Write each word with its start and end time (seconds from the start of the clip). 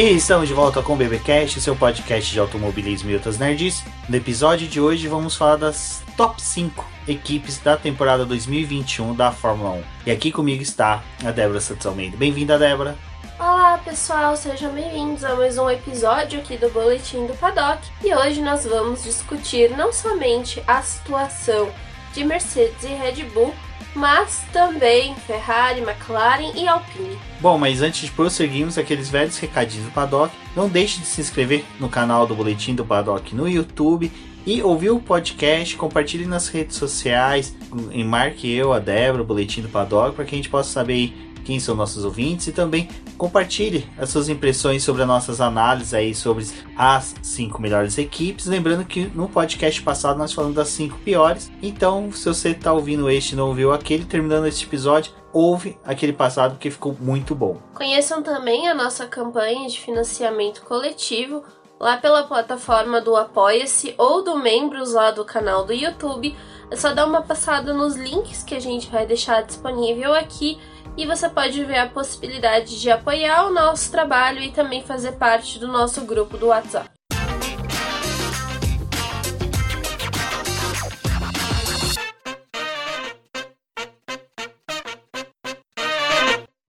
E 0.00 0.14
estamos 0.14 0.48
de 0.48 0.54
volta 0.54 0.80
com 0.80 0.94
o 0.94 0.96
BBcast, 0.96 1.60
seu 1.60 1.76
podcast 1.76 2.32
de 2.32 2.40
automobilismo 2.40 3.10
e 3.10 3.14
outras 3.14 3.36
nerds. 3.36 3.84
No 4.08 4.16
episódio 4.16 4.66
de 4.66 4.80
hoje 4.80 5.06
vamos 5.06 5.36
falar 5.36 5.56
das 5.56 6.02
top 6.16 6.40
5 6.40 6.82
equipes 7.06 7.58
da 7.58 7.76
temporada 7.76 8.24
2021 8.24 9.14
da 9.14 9.30
Fórmula 9.30 9.72
1. 9.72 9.82
E 10.06 10.10
aqui 10.10 10.32
comigo 10.32 10.62
está 10.62 11.04
a 11.22 11.30
Débora 11.30 11.60
Santos 11.60 11.84
Almeida. 11.84 12.16
Bem-vinda, 12.16 12.58
Débora. 12.58 12.96
Olá 13.38 13.76
pessoal, 13.84 14.34
sejam 14.38 14.72
bem-vindos 14.72 15.22
a 15.22 15.34
mais 15.36 15.58
um 15.58 15.68
episódio 15.68 16.40
aqui 16.40 16.56
do 16.56 16.70
Boletim 16.70 17.26
do 17.26 17.34
Paddock. 17.34 17.86
E 18.02 18.14
hoje 18.14 18.40
nós 18.40 18.64
vamos 18.64 19.04
discutir 19.04 19.76
não 19.76 19.92
somente 19.92 20.62
a 20.66 20.80
situação 20.80 21.70
de 22.14 22.24
Mercedes 22.24 22.84
e 22.84 22.94
Red 22.94 23.22
Bull, 23.34 23.54
mas 23.94 24.42
também 24.52 25.14
Ferrari, 25.26 25.80
McLaren 25.80 26.52
e 26.54 26.68
Alpine. 26.68 27.18
Bom, 27.40 27.58
mas 27.58 27.82
antes 27.82 28.02
de 28.02 28.10
prosseguirmos 28.10 28.78
aqueles 28.78 29.08
velhos 29.08 29.38
recadinhos 29.38 29.86
do 29.86 29.92
Paddock, 29.92 30.34
não 30.54 30.68
deixe 30.68 31.00
de 31.00 31.06
se 31.06 31.20
inscrever 31.20 31.64
no 31.78 31.88
canal 31.88 32.26
do 32.26 32.34
Boletim 32.34 32.74
do 32.74 32.84
Paddock 32.84 33.34
no 33.34 33.48
YouTube 33.48 34.10
e 34.46 34.62
ouvir 34.62 34.90
o 34.90 35.00
podcast, 35.00 35.76
compartilhe 35.76 36.24
nas 36.24 36.48
redes 36.48 36.76
sociais, 36.76 37.54
e 37.92 38.02
marque 38.02 38.50
eu, 38.50 38.72
a 38.72 38.78
Débora, 38.78 39.22
o 39.22 39.26
Boletim 39.26 39.60
do 39.60 39.68
Paddock, 39.68 40.16
para 40.16 40.24
que 40.24 40.34
a 40.34 40.38
gente 40.38 40.48
possa 40.48 40.70
saber 40.70 41.12
quem 41.44 41.60
são 41.60 41.74
nossos 41.74 42.04
ouvintes 42.04 42.46
e 42.46 42.52
também 42.52 42.88
compartilhe 43.16 43.88
as 43.98 44.10
suas 44.10 44.28
impressões 44.28 44.82
sobre 44.82 45.02
as 45.02 45.08
nossas 45.08 45.40
análises 45.40 45.92
aí 45.92 46.14
sobre 46.14 46.46
as 46.76 47.14
cinco 47.22 47.60
melhores 47.60 47.98
equipes. 47.98 48.46
Lembrando 48.46 48.84
que 48.84 49.06
no 49.14 49.28
podcast 49.28 49.82
passado 49.82 50.18
nós 50.18 50.32
falamos 50.32 50.56
das 50.56 50.68
cinco 50.68 50.98
piores. 50.98 51.50
Então, 51.62 52.10
se 52.12 52.26
você 52.26 52.50
está 52.50 52.72
ouvindo 52.72 53.10
este 53.10 53.32
e 53.32 53.36
não 53.36 53.48
ouviu 53.48 53.72
aquele, 53.72 54.04
terminando 54.04 54.46
este 54.46 54.64
episódio, 54.64 55.12
ouve 55.32 55.78
aquele 55.84 56.12
passado 56.12 56.58
que 56.58 56.70
ficou 56.70 56.96
muito 56.98 57.34
bom. 57.34 57.58
Conheçam 57.74 58.22
também 58.22 58.68
a 58.68 58.74
nossa 58.74 59.06
campanha 59.06 59.68
de 59.68 59.78
financiamento 59.80 60.62
coletivo 60.62 61.44
lá 61.78 61.96
pela 61.96 62.24
plataforma 62.24 63.00
do 63.00 63.16
Apoia-se 63.16 63.94
ou 63.96 64.22
do 64.22 64.38
Membros 64.38 64.92
lá 64.92 65.10
do 65.10 65.24
canal 65.24 65.64
do 65.64 65.72
YouTube. 65.72 66.36
É 66.70 66.76
só 66.76 66.92
dar 66.92 67.06
uma 67.06 67.22
passada 67.22 67.72
nos 67.72 67.96
links 67.96 68.42
que 68.42 68.54
a 68.54 68.60
gente 68.60 68.88
vai 68.90 69.06
deixar 69.06 69.42
disponível 69.42 70.12
aqui 70.12 70.58
e 71.00 71.06
você 71.06 71.30
pode 71.30 71.64
ver 71.64 71.78
a 71.78 71.88
possibilidade 71.88 72.78
de 72.78 72.90
apoiar 72.90 73.46
o 73.46 73.54
nosso 73.54 73.90
trabalho 73.90 74.42
e 74.42 74.52
também 74.52 74.82
fazer 74.82 75.12
parte 75.12 75.58
do 75.58 75.66
nosso 75.66 76.02
grupo 76.02 76.36
do 76.36 76.48
WhatsApp. 76.48 76.90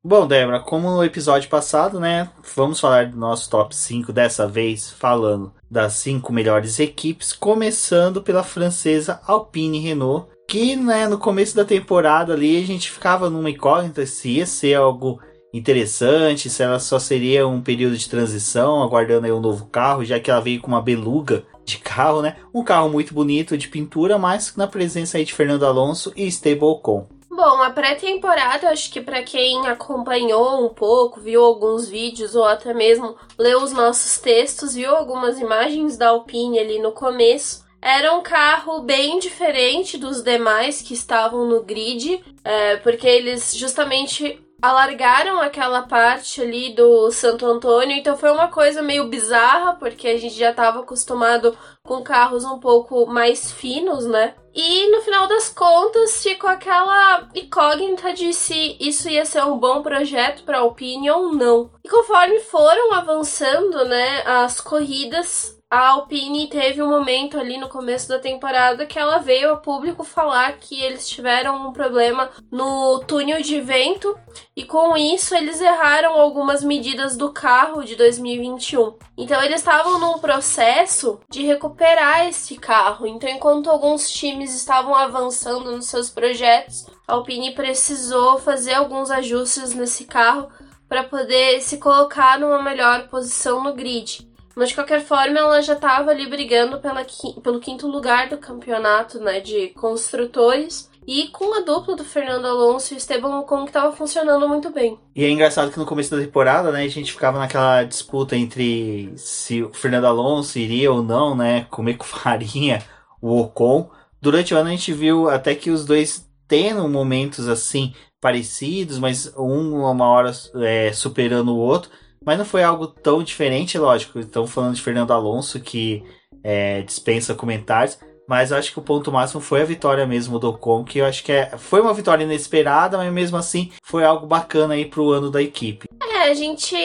Bom, 0.02 0.26
Débora, 0.26 0.62
como 0.62 0.90
no 0.90 1.04
episódio 1.04 1.50
passado, 1.50 2.00
né? 2.00 2.32
Vamos 2.56 2.80
falar 2.80 3.08
do 3.08 3.18
nosso 3.18 3.50
top 3.50 3.76
5 3.76 4.14
dessa 4.14 4.48
vez, 4.48 4.90
falando 4.90 5.54
das 5.70 5.94
cinco 5.94 6.32
melhores 6.32 6.80
equipes, 6.80 7.34
começando 7.34 8.22
pela 8.22 8.44
francesa 8.44 9.22
Alpine 9.28 9.80
Renault, 9.80 10.30
que 10.52 10.76
né, 10.76 11.08
no 11.08 11.18
começo 11.18 11.56
da 11.56 11.64
temporada 11.64 12.34
ali 12.34 12.62
a 12.62 12.68
gente 12.68 12.92
ficava 12.92 13.30
numa 13.30 13.50
incógnita 13.50 14.06
se 14.06 14.32
ia 14.32 14.46
ser 14.46 14.74
algo 14.74 15.18
interessante, 15.54 16.50
se 16.50 16.62
ela 16.62 16.78
só 16.78 17.00
seria 17.00 17.48
um 17.48 17.62
período 17.62 17.96
de 17.96 18.10
transição, 18.10 18.84
aguardando 18.84 19.26
aí 19.26 19.32
um 19.32 19.40
novo 19.40 19.68
carro, 19.68 20.04
já 20.04 20.20
que 20.20 20.30
ela 20.30 20.42
veio 20.42 20.60
com 20.60 20.68
uma 20.68 20.82
beluga 20.82 21.46
de 21.64 21.78
carro, 21.78 22.22
né? 22.22 22.36
Um 22.54 22.66
carro 22.66 22.90
muito 22.90 23.14
bonito 23.14 23.58
de 23.58 23.70
pintura, 23.70 24.18
mas 24.18 24.54
na 24.58 24.68
presença 24.68 25.18
aí 25.18 25.24
de 25.24 25.34
Fernando 25.34 25.66
Alonso 25.66 26.12
e 26.18 26.28
Esteban 26.28 26.66
Ocon. 26.66 27.08
Bom, 27.30 27.62
a 27.62 27.70
pré-temporada, 27.70 28.72
acho 28.72 28.92
que 28.92 29.00
para 29.00 29.24
quem 29.24 29.66
acompanhou 29.68 30.66
um 30.66 30.74
pouco, 30.74 31.22
viu 31.22 31.46
alguns 31.46 31.88
vídeos 31.88 32.36
ou 32.36 32.44
até 32.44 32.74
mesmo 32.74 33.16
leu 33.38 33.64
os 33.64 33.72
nossos 33.72 34.18
textos, 34.18 34.76
viu 34.76 34.94
algumas 34.94 35.40
imagens 35.40 35.96
da 35.96 36.10
Alpine 36.10 36.60
ali 36.60 36.78
no 36.78 36.92
começo, 36.92 37.64
era 37.82 38.14
um 38.14 38.22
carro 38.22 38.82
bem 38.82 39.18
diferente 39.20 39.98
dos 39.98 40.22
demais 40.22 40.82
que 40.82 40.94
estavam 40.94 41.48
no 41.48 41.64
grid, 41.64 42.24
é, 42.44 42.78
porque 42.78 43.08
eles 43.08 43.56
justamente 43.56 44.40
alargaram 44.62 45.42
aquela 45.42 45.82
parte 45.82 46.40
ali 46.40 46.76
do 46.76 47.10
Santo 47.10 47.48
Antônio, 47.48 47.98
então 47.98 48.16
foi 48.16 48.30
uma 48.32 48.48
coisa 48.48 48.84
meio 48.84 49.08
bizarra, 49.08 49.74
porque 49.74 50.08
a 50.08 50.20
gente 50.20 50.36
já 50.36 50.52
estava 50.52 50.82
acostumado 50.82 51.58
com 51.84 52.04
carros 52.04 52.46
um 52.46 52.60
pouco 52.60 53.08
mais 53.08 53.52
finos, 53.52 54.06
né? 54.06 54.36
E 54.54 54.92
no 54.92 55.02
final 55.02 55.28
das 55.28 55.50
contas 55.50 56.22
ficou 56.22 56.50
aquela 56.50 57.28
incógnita 57.34 58.14
de 58.14 58.34
se 58.34 58.78
isso 58.80 59.10
ia 59.10 59.26
ser 59.26 59.44
um 59.46 59.58
bom 59.58 59.82
projeto 59.82 60.44
para 60.44 60.58
a 60.58 60.62
Alpine 60.62 61.10
ou 61.10 61.34
não. 61.34 61.72
E 61.84 61.90
conforme 61.90 62.40
foram 62.42 62.94
avançando, 62.94 63.86
né, 63.86 64.22
as 64.26 64.62
corridas, 64.62 65.58
a 65.72 65.88
Alpine 65.92 66.50
teve 66.50 66.84
um 66.84 66.90
momento 66.90 67.40
ali 67.40 67.58
no 67.58 67.70
começo 67.70 68.10
da 68.10 68.20
temporada 68.20 68.86
que 68.86 69.00
ela 69.00 69.20
veio 69.20 69.54
a 69.54 69.56
público 69.56 70.04
falar 70.04 70.58
que 70.58 70.84
eles 70.84 71.08
tiveram 71.08 71.66
um 71.66 71.72
problema 71.72 72.30
no 72.52 73.00
túnel 73.08 73.42
de 73.42 73.62
vento 73.62 74.14
e 74.54 74.66
com 74.66 74.98
isso 74.98 75.34
eles 75.34 75.62
erraram 75.62 76.20
algumas 76.20 76.62
medidas 76.62 77.16
do 77.16 77.32
carro 77.32 77.86
de 77.86 77.96
2021. 77.96 78.98
Então 79.18 79.42
eles 79.42 79.62
estavam 79.62 79.98
num 79.98 80.20
processo 80.20 81.22
de 81.30 81.46
recuperar 81.46 82.28
esse 82.28 82.58
carro. 82.58 83.08
Então 83.08 83.30
enquanto 83.30 83.70
alguns 83.70 84.12
times 84.12 84.54
estavam 84.54 84.94
avançando 84.94 85.72
nos 85.72 85.88
seus 85.88 86.10
projetos, 86.10 86.86
a 87.08 87.14
Alpine 87.14 87.56
precisou 87.56 88.38
fazer 88.40 88.74
alguns 88.74 89.10
ajustes 89.10 89.74
nesse 89.74 90.04
carro 90.04 90.50
para 90.90 91.06
poder 91.06 91.62
se 91.62 91.78
colocar 91.78 92.38
numa 92.38 92.62
melhor 92.62 93.08
posição 93.08 93.64
no 93.64 93.74
grid. 93.74 94.30
Mas 94.56 94.70
de 94.70 94.76
qualquer 94.76 95.02
forma, 95.02 95.40
ela 95.40 95.62
já 95.62 95.74
estava 95.74 96.12
ali 96.12 96.28
brigando 96.28 96.80
pela, 96.80 97.06
pelo 97.44 97.60
quinto 97.60 97.88
lugar 97.88 98.30
do 98.30 98.38
campeonato 98.38 99.20
né, 99.20 99.40
de 99.40 99.70
construtores. 99.70 100.90
E 101.08 101.30
com 101.30 101.58
a 101.58 101.62
dupla 101.62 101.96
do 101.96 102.06
Fernando 102.06 102.46
Alonso 102.46 102.94
e 102.94 102.98
Esteban 102.98 103.40
Ocon 103.40 103.64
que 103.64 103.72
estava 103.72 103.92
funcionando 103.92 104.48
muito 104.48 104.70
bem. 104.70 105.00
E 105.16 105.26
é 105.26 105.30
engraçado 105.30 105.72
que 105.72 105.80
no 105.80 105.86
começo 105.86 106.12
da 106.12 106.22
temporada, 106.22 106.72
né, 106.72 106.84
a 106.84 106.88
gente 106.88 107.12
ficava 107.12 107.40
naquela 107.40 107.84
disputa 107.84 108.36
entre 108.36 109.12
se 109.18 109.64
o 109.64 109.74
Fernando 109.74 110.06
Alonso 110.06 110.60
iria 110.60 110.92
ou 110.92 111.02
não, 111.02 111.36
né, 111.36 111.66
comer 111.72 111.98
com 111.98 112.06
farinha 112.06 112.84
o 113.20 113.40
Ocon. 113.40 113.90
Durante 114.22 114.54
o 114.54 114.58
ano 114.58 114.68
a 114.68 114.72
gente 114.72 114.94
viu 114.94 115.28
até 115.28 115.56
que 115.56 115.72
os 115.72 115.86
dois 115.86 116.30
tendo 116.48 116.88
momentos 116.88 117.48
assim 117.48 117.94
parecidos, 118.20 119.00
mas 119.00 119.34
um 119.36 119.84
uma 119.84 120.08
hora 120.08 120.32
é, 120.58 120.94
superando 120.94 121.54
o 121.54 121.58
outro. 121.58 121.90
Mas 122.24 122.38
não 122.38 122.46
foi 122.46 122.64
algo 122.64 122.88
tão 122.88 123.24
diferente, 123.24 123.78
lógico. 123.78 124.20
Estamos 124.20 124.52
falando 124.52 124.76
de 124.76 124.82
Fernando 124.82 125.12
Alonso, 125.12 125.60
que 125.60 126.04
é, 126.44 126.82
dispensa 126.82 127.34
comentários. 127.34 127.98
Mas 128.28 128.52
eu 128.52 128.58
acho 128.58 128.72
que 128.72 128.80
o 128.80 128.84
ponto 128.84 129.12
máximo 129.12 129.42
foi 129.42 129.62
a 129.62 129.66
vitória 129.66 130.06
mesmo 130.06 130.40
do 130.40 130.50
Ocon, 130.50 130.86
que 130.86 131.00
eu 131.00 131.06
acho 131.06 131.24
que 131.24 131.32
é, 131.32 131.58
foi 131.58 131.82
uma 131.82 131.94
vitória 131.94 132.24
inesperada, 132.24 132.98
mas 132.98 133.12
mesmo 133.12 133.36
assim 133.36 133.72
foi 133.84 134.06
algo 134.06 134.26
bacana 134.26 134.76
aí 134.76 134.86
pro 134.86 135.12
ano 135.12 135.30
da 135.30 135.42
equipe. 135.42 135.90
É, 136.02 136.30
a 136.30 136.34
gente. 136.34 136.76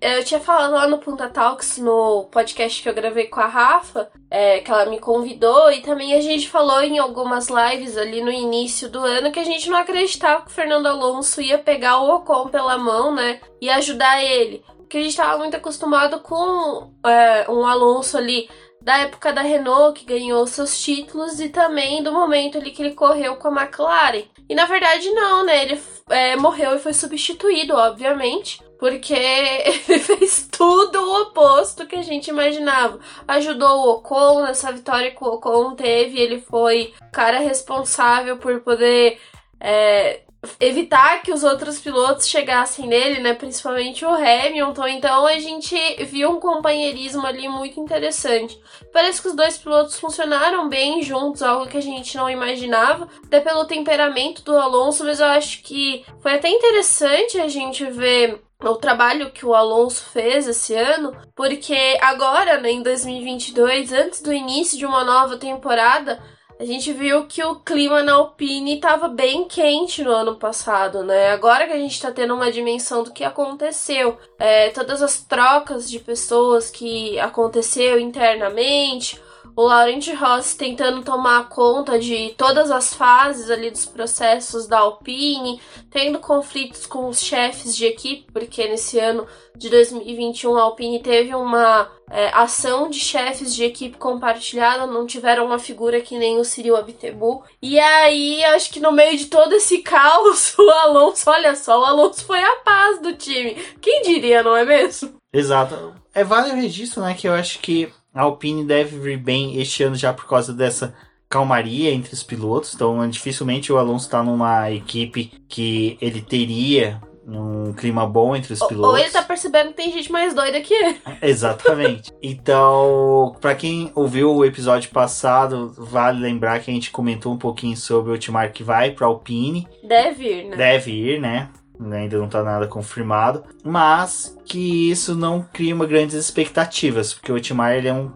Eu 0.00 0.24
tinha 0.24 0.40
falado 0.40 0.72
lá 0.72 0.88
no 0.88 0.98
Punta 0.98 1.28
Talks, 1.28 1.78
no 1.78 2.24
podcast 2.32 2.82
que 2.82 2.88
eu 2.88 2.94
gravei 2.94 3.26
com 3.26 3.38
a 3.38 3.46
Rafa, 3.46 4.10
é, 4.30 4.58
que 4.58 4.70
ela 4.70 4.86
me 4.86 4.98
convidou, 4.98 5.70
e 5.70 5.82
também 5.82 6.14
a 6.14 6.20
gente 6.20 6.48
falou 6.48 6.80
em 6.80 6.98
algumas 6.98 7.48
lives 7.48 7.96
ali 7.96 8.20
no 8.20 8.32
início 8.32 8.88
do 8.88 8.98
ano 8.98 9.30
que 9.30 9.38
a 9.38 9.44
gente 9.44 9.68
não 9.68 9.78
acreditava 9.78 10.42
que 10.42 10.50
o 10.50 10.54
Fernando 10.54 10.86
Alonso 10.86 11.40
ia 11.40 11.58
pegar 11.58 12.00
o 12.00 12.12
Ocon 12.16 12.48
pela 12.48 12.76
mão, 12.76 13.14
né? 13.14 13.40
E 13.60 13.68
ajudar 13.70 14.20
ele 14.24 14.64
que 14.88 14.96
a 14.96 15.00
gente 15.00 15.10
estava 15.10 15.38
muito 15.38 15.56
acostumado 15.56 16.20
com 16.20 16.92
é, 17.06 17.50
um 17.50 17.66
Alonso 17.66 18.16
ali 18.16 18.48
da 18.80 18.98
época 18.98 19.32
da 19.32 19.42
Renault, 19.42 19.98
que 19.98 20.06
ganhou 20.06 20.46
seus 20.46 20.80
títulos, 20.80 21.40
e 21.40 21.48
também 21.48 22.02
do 22.02 22.12
momento 22.12 22.58
ali 22.58 22.70
que 22.70 22.82
ele 22.82 22.94
correu 22.94 23.36
com 23.36 23.48
a 23.48 23.62
McLaren. 23.62 24.24
E 24.48 24.54
na 24.54 24.64
verdade, 24.64 25.10
não, 25.10 25.44
né? 25.44 25.64
Ele 25.64 25.80
é, 26.08 26.36
morreu 26.36 26.74
e 26.74 26.78
foi 26.78 26.94
substituído, 26.94 27.74
obviamente. 27.74 28.62
Porque 28.78 29.12
ele 29.88 29.98
fez 29.98 30.48
tudo 30.50 31.00
o 31.00 31.22
oposto 31.22 31.86
que 31.86 31.96
a 31.96 32.02
gente 32.02 32.28
imaginava. 32.28 33.00
Ajudou 33.26 33.80
o 33.80 33.90
Ocon 33.94 34.42
nessa 34.42 34.72
vitória 34.72 35.10
que 35.10 35.22
o 35.22 35.34
Ocon 35.34 35.74
teve. 35.74 36.18
Ele 36.18 36.40
foi 36.40 36.94
o 37.02 37.10
cara 37.10 37.40
responsável 37.40 38.38
por 38.38 38.60
poder 38.60 39.20
é, 39.60 40.22
evitar 40.60 41.22
que 41.22 41.32
os 41.32 41.42
outros 41.42 41.80
pilotos 41.80 42.28
chegassem 42.28 42.86
nele, 42.86 43.20
né? 43.20 43.34
Principalmente 43.34 44.04
o 44.04 44.08
Hamilton. 44.08 44.88
Então 44.88 45.26
a 45.26 45.38
gente 45.38 45.76
viu 46.04 46.30
um 46.30 46.40
companheirismo 46.40 47.26
ali 47.26 47.48
muito 47.48 47.80
interessante. 47.80 48.60
Parece 48.92 49.20
que 49.20 49.28
os 49.28 49.34
dois 49.34 49.58
pilotos 49.58 49.98
funcionaram 49.98 50.68
bem 50.68 51.02
juntos, 51.02 51.42
algo 51.42 51.66
que 51.66 51.76
a 51.76 51.82
gente 51.82 52.16
não 52.16 52.30
imaginava, 52.30 53.08
até 53.24 53.40
pelo 53.40 53.64
temperamento 53.64 54.42
do 54.42 54.56
Alonso, 54.56 55.04
mas 55.04 55.20
eu 55.20 55.26
acho 55.26 55.62
que 55.62 56.04
foi 56.20 56.34
até 56.34 56.48
interessante 56.48 57.40
a 57.40 57.48
gente 57.48 57.84
ver 57.84 58.42
o 58.60 58.74
trabalho 58.74 59.30
que 59.30 59.46
o 59.46 59.54
Alonso 59.54 60.04
fez 60.06 60.48
esse 60.48 60.74
ano, 60.74 61.16
porque 61.36 61.96
agora, 62.00 62.60
né, 62.60 62.72
em 62.72 62.82
2022, 62.82 63.92
antes 63.92 64.20
do 64.20 64.32
início 64.32 64.76
de 64.76 64.84
uma 64.84 65.04
nova 65.04 65.36
temporada, 65.36 66.20
a 66.58 66.64
gente 66.64 66.92
viu 66.92 67.24
que 67.26 67.42
o 67.44 67.54
clima 67.56 68.02
na 68.02 68.14
Alpine 68.14 68.74
estava 68.74 69.06
bem 69.06 69.46
quente 69.46 70.02
no 70.02 70.10
ano 70.10 70.34
passado, 70.34 71.04
né? 71.04 71.30
Agora 71.30 71.66
que 71.66 71.72
a 71.72 71.78
gente 71.78 71.92
está 71.92 72.10
tendo 72.10 72.34
uma 72.34 72.50
dimensão 72.50 73.04
do 73.04 73.12
que 73.12 73.22
aconteceu, 73.22 74.18
é, 74.38 74.70
todas 74.70 75.00
as 75.00 75.20
trocas 75.22 75.88
de 75.88 76.00
pessoas 76.00 76.68
que 76.68 77.16
aconteceu 77.20 78.00
internamente, 78.00 79.20
o 79.58 79.62
Laurent 79.62 80.06
Ross 80.14 80.54
tentando 80.54 81.02
tomar 81.02 81.48
conta 81.48 81.98
de 81.98 82.32
todas 82.38 82.70
as 82.70 82.94
fases 82.94 83.50
ali 83.50 83.72
dos 83.72 83.86
processos 83.86 84.68
da 84.68 84.78
Alpine, 84.78 85.60
tendo 85.90 86.20
conflitos 86.20 86.86
com 86.86 87.08
os 87.08 87.20
chefes 87.20 87.76
de 87.76 87.84
equipe, 87.84 88.30
porque 88.32 88.68
nesse 88.68 89.00
ano 89.00 89.26
de 89.56 89.68
2021 89.68 90.56
a 90.56 90.62
Alpine 90.62 91.02
teve 91.02 91.34
uma 91.34 91.90
é, 92.08 92.28
ação 92.28 92.88
de 92.88 93.00
chefes 93.00 93.52
de 93.52 93.64
equipe 93.64 93.98
compartilhada, 93.98 94.86
não 94.86 95.04
tiveram 95.04 95.46
uma 95.46 95.58
figura 95.58 96.00
que 96.00 96.16
nem 96.16 96.38
o 96.38 96.44
Cyril 96.44 96.76
Abtebu. 96.76 97.42
E 97.60 97.80
aí, 97.80 98.44
acho 98.44 98.70
que 98.70 98.78
no 98.78 98.92
meio 98.92 99.18
de 99.18 99.26
todo 99.26 99.54
esse 99.54 99.78
caos, 99.78 100.54
o 100.56 100.70
Alonso, 100.70 101.28
olha 101.28 101.56
só, 101.56 101.80
o 101.80 101.84
Alonso 101.84 102.24
foi 102.24 102.40
a 102.40 102.56
paz 102.64 103.02
do 103.02 103.12
time. 103.14 103.56
Quem 103.80 104.02
diria, 104.02 104.40
não 104.40 104.56
é 104.56 104.64
mesmo? 104.64 105.14
Exato. 105.32 105.96
É 106.14 106.22
vale 106.22 106.52
o 106.52 106.54
registro, 106.54 107.02
né, 107.02 107.14
que 107.14 107.26
eu 107.26 107.34
acho 107.34 107.58
que 107.58 107.92
a 108.14 108.22
Alpine 108.22 108.64
deve 108.64 108.98
vir 108.98 109.18
bem 109.18 109.60
este 109.60 109.82
ano 109.82 109.96
já 109.96 110.12
por 110.12 110.26
causa 110.26 110.52
dessa 110.52 110.94
calmaria 111.28 111.90
entre 111.90 112.14
os 112.14 112.22
pilotos. 112.22 112.74
Então, 112.74 113.08
dificilmente 113.08 113.72
o 113.72 113.78
Alonso 113.78 114.06
está 114.06 114.22
numa 114.22 114.70
equipe 114.70 115.32
que 115.48 115.98
ele 116.00 116.22
teria 116.22 117.00
um 117.26 117.74
clima 117.74 118.06
bom 118.06 118.34
entre 118.34 118.54
os 118.54 118.60
pilotos. 118.60 118.90
Ou 118.90 118.98
ele 118.98 119.10
tá 119.10 119.22
percebendo 119.22 119.68
que 119.68 119.74
tem 119.74 119.92
gente 119.92 120.10
mais 120.10 120.32
doida 120.32 120.60
que 120.60 120.72
ele. 120.72 120.96
Exatamente. 121.20 122.10
Então, 122.22 123.36
para 123.40 123.54
quem 123.54 123.92
ouviu 123.94 124.34
o 124.34 124.44
episódio 124.44 124.90
passado, 124.90 125.74
vale 125.76 126.20
lembrar 126.20 126.60
que 126.60 126.70
a 126.70 126.74
gente 126.74 126.90
comentou 126.90 127.34
um 127.34 127.38
pouquinho 127.38 127.76
sobre 127.76 128.10
o 128.10 128.14
Otmar 128.14 128.52
que 128.52 128.62
vai 128.62 128.92
para 128.92 129.06
Alpine. 129.06 129.68
Deve 129.86 130.24
ir, 130.24 130.44
né? 130.48 130.56
Deve 130.56 130.90
ir, 130.90 131.20
né? 131.20 131.50
Ainda 131.80 132.18
não 132.18 132.26
está 132.26 132.42
nada 132.42 132.66
confirmado, 132.66 133.44
mas 133.64 134.36
que 134.44 134.90
isso 134.90 135.14
não 135.14 135.42
cria 135.52 135.74
uma 135.74 135.86
grandes 135.86 136.14
expectativas, 136.14 137.14
porque 137.14 137.30
o 137.30 137.36
Otmar 137.36 137.72
ele 137.72 137.88
é 137.88 137.92
um, 137.92 138.10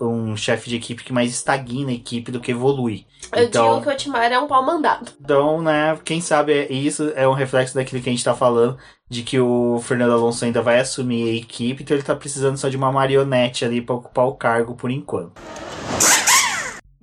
um 0.00 0.36
chefe 0.36 0.68
de 0.68 0.76
equipe 0.76 1.04
que 1.04 1.12
mais 1.12 1.30
estagna 1.30 1.90
a 1.90 1.94
equipe 1.94 2.30
do 2.30 2.40
que 2.40 2.50
evolui. 2.50 3.06
Eu 3.34 3.44
então, 3.44 3.68
digo 3.70 3.82
que 3.82 3.88
o 3.88 3.92
Otmar 3.92 4.30
é 4.30 4.38
um 4.38 4.46
pau 4.46 4.64
mandado. 4.64 5.12
Então, 5.20 5.62
né, 5.62 5.98
quem 6.04 6.20
sabe 6.20 6.52
é, 6.52 6.72
isso 6.72 7.12
é 7.14 7.26
um 7.26 7.32
reflexo 7.32 7.74
daquilo 7.74 8.02
que 8.02 8.08
a 8.08 8.12
gente 8.12 8.20
está 8.20 8.34
falando, 8.34 8.76
de 9.08 9.22
que 9.22 9.38
o 9.38 9.80
Fernando 9.82 10.12
Alonso 10.12 10.44
ainda 10.44 10.60
vai 10.60 10.80
assumir 10.80 11.30
a 11.30 11.34
equipe, 11.34 11.82
então 11.82 11.94
ele 11.94 12.02
está 12.02 12.14
precisando 12.14 12.56
só 12.56 12.68
de 12.68 12.76
uma 12.76 12.92
marionete 12.92 13.64
ali 13.64 13.80
para 13.80 13.94
ocupar 13.94 14.26
o 14.26 14.34
cargo 14.34 14.74
por 14.74 14.90
enquanto. 14.90 15.32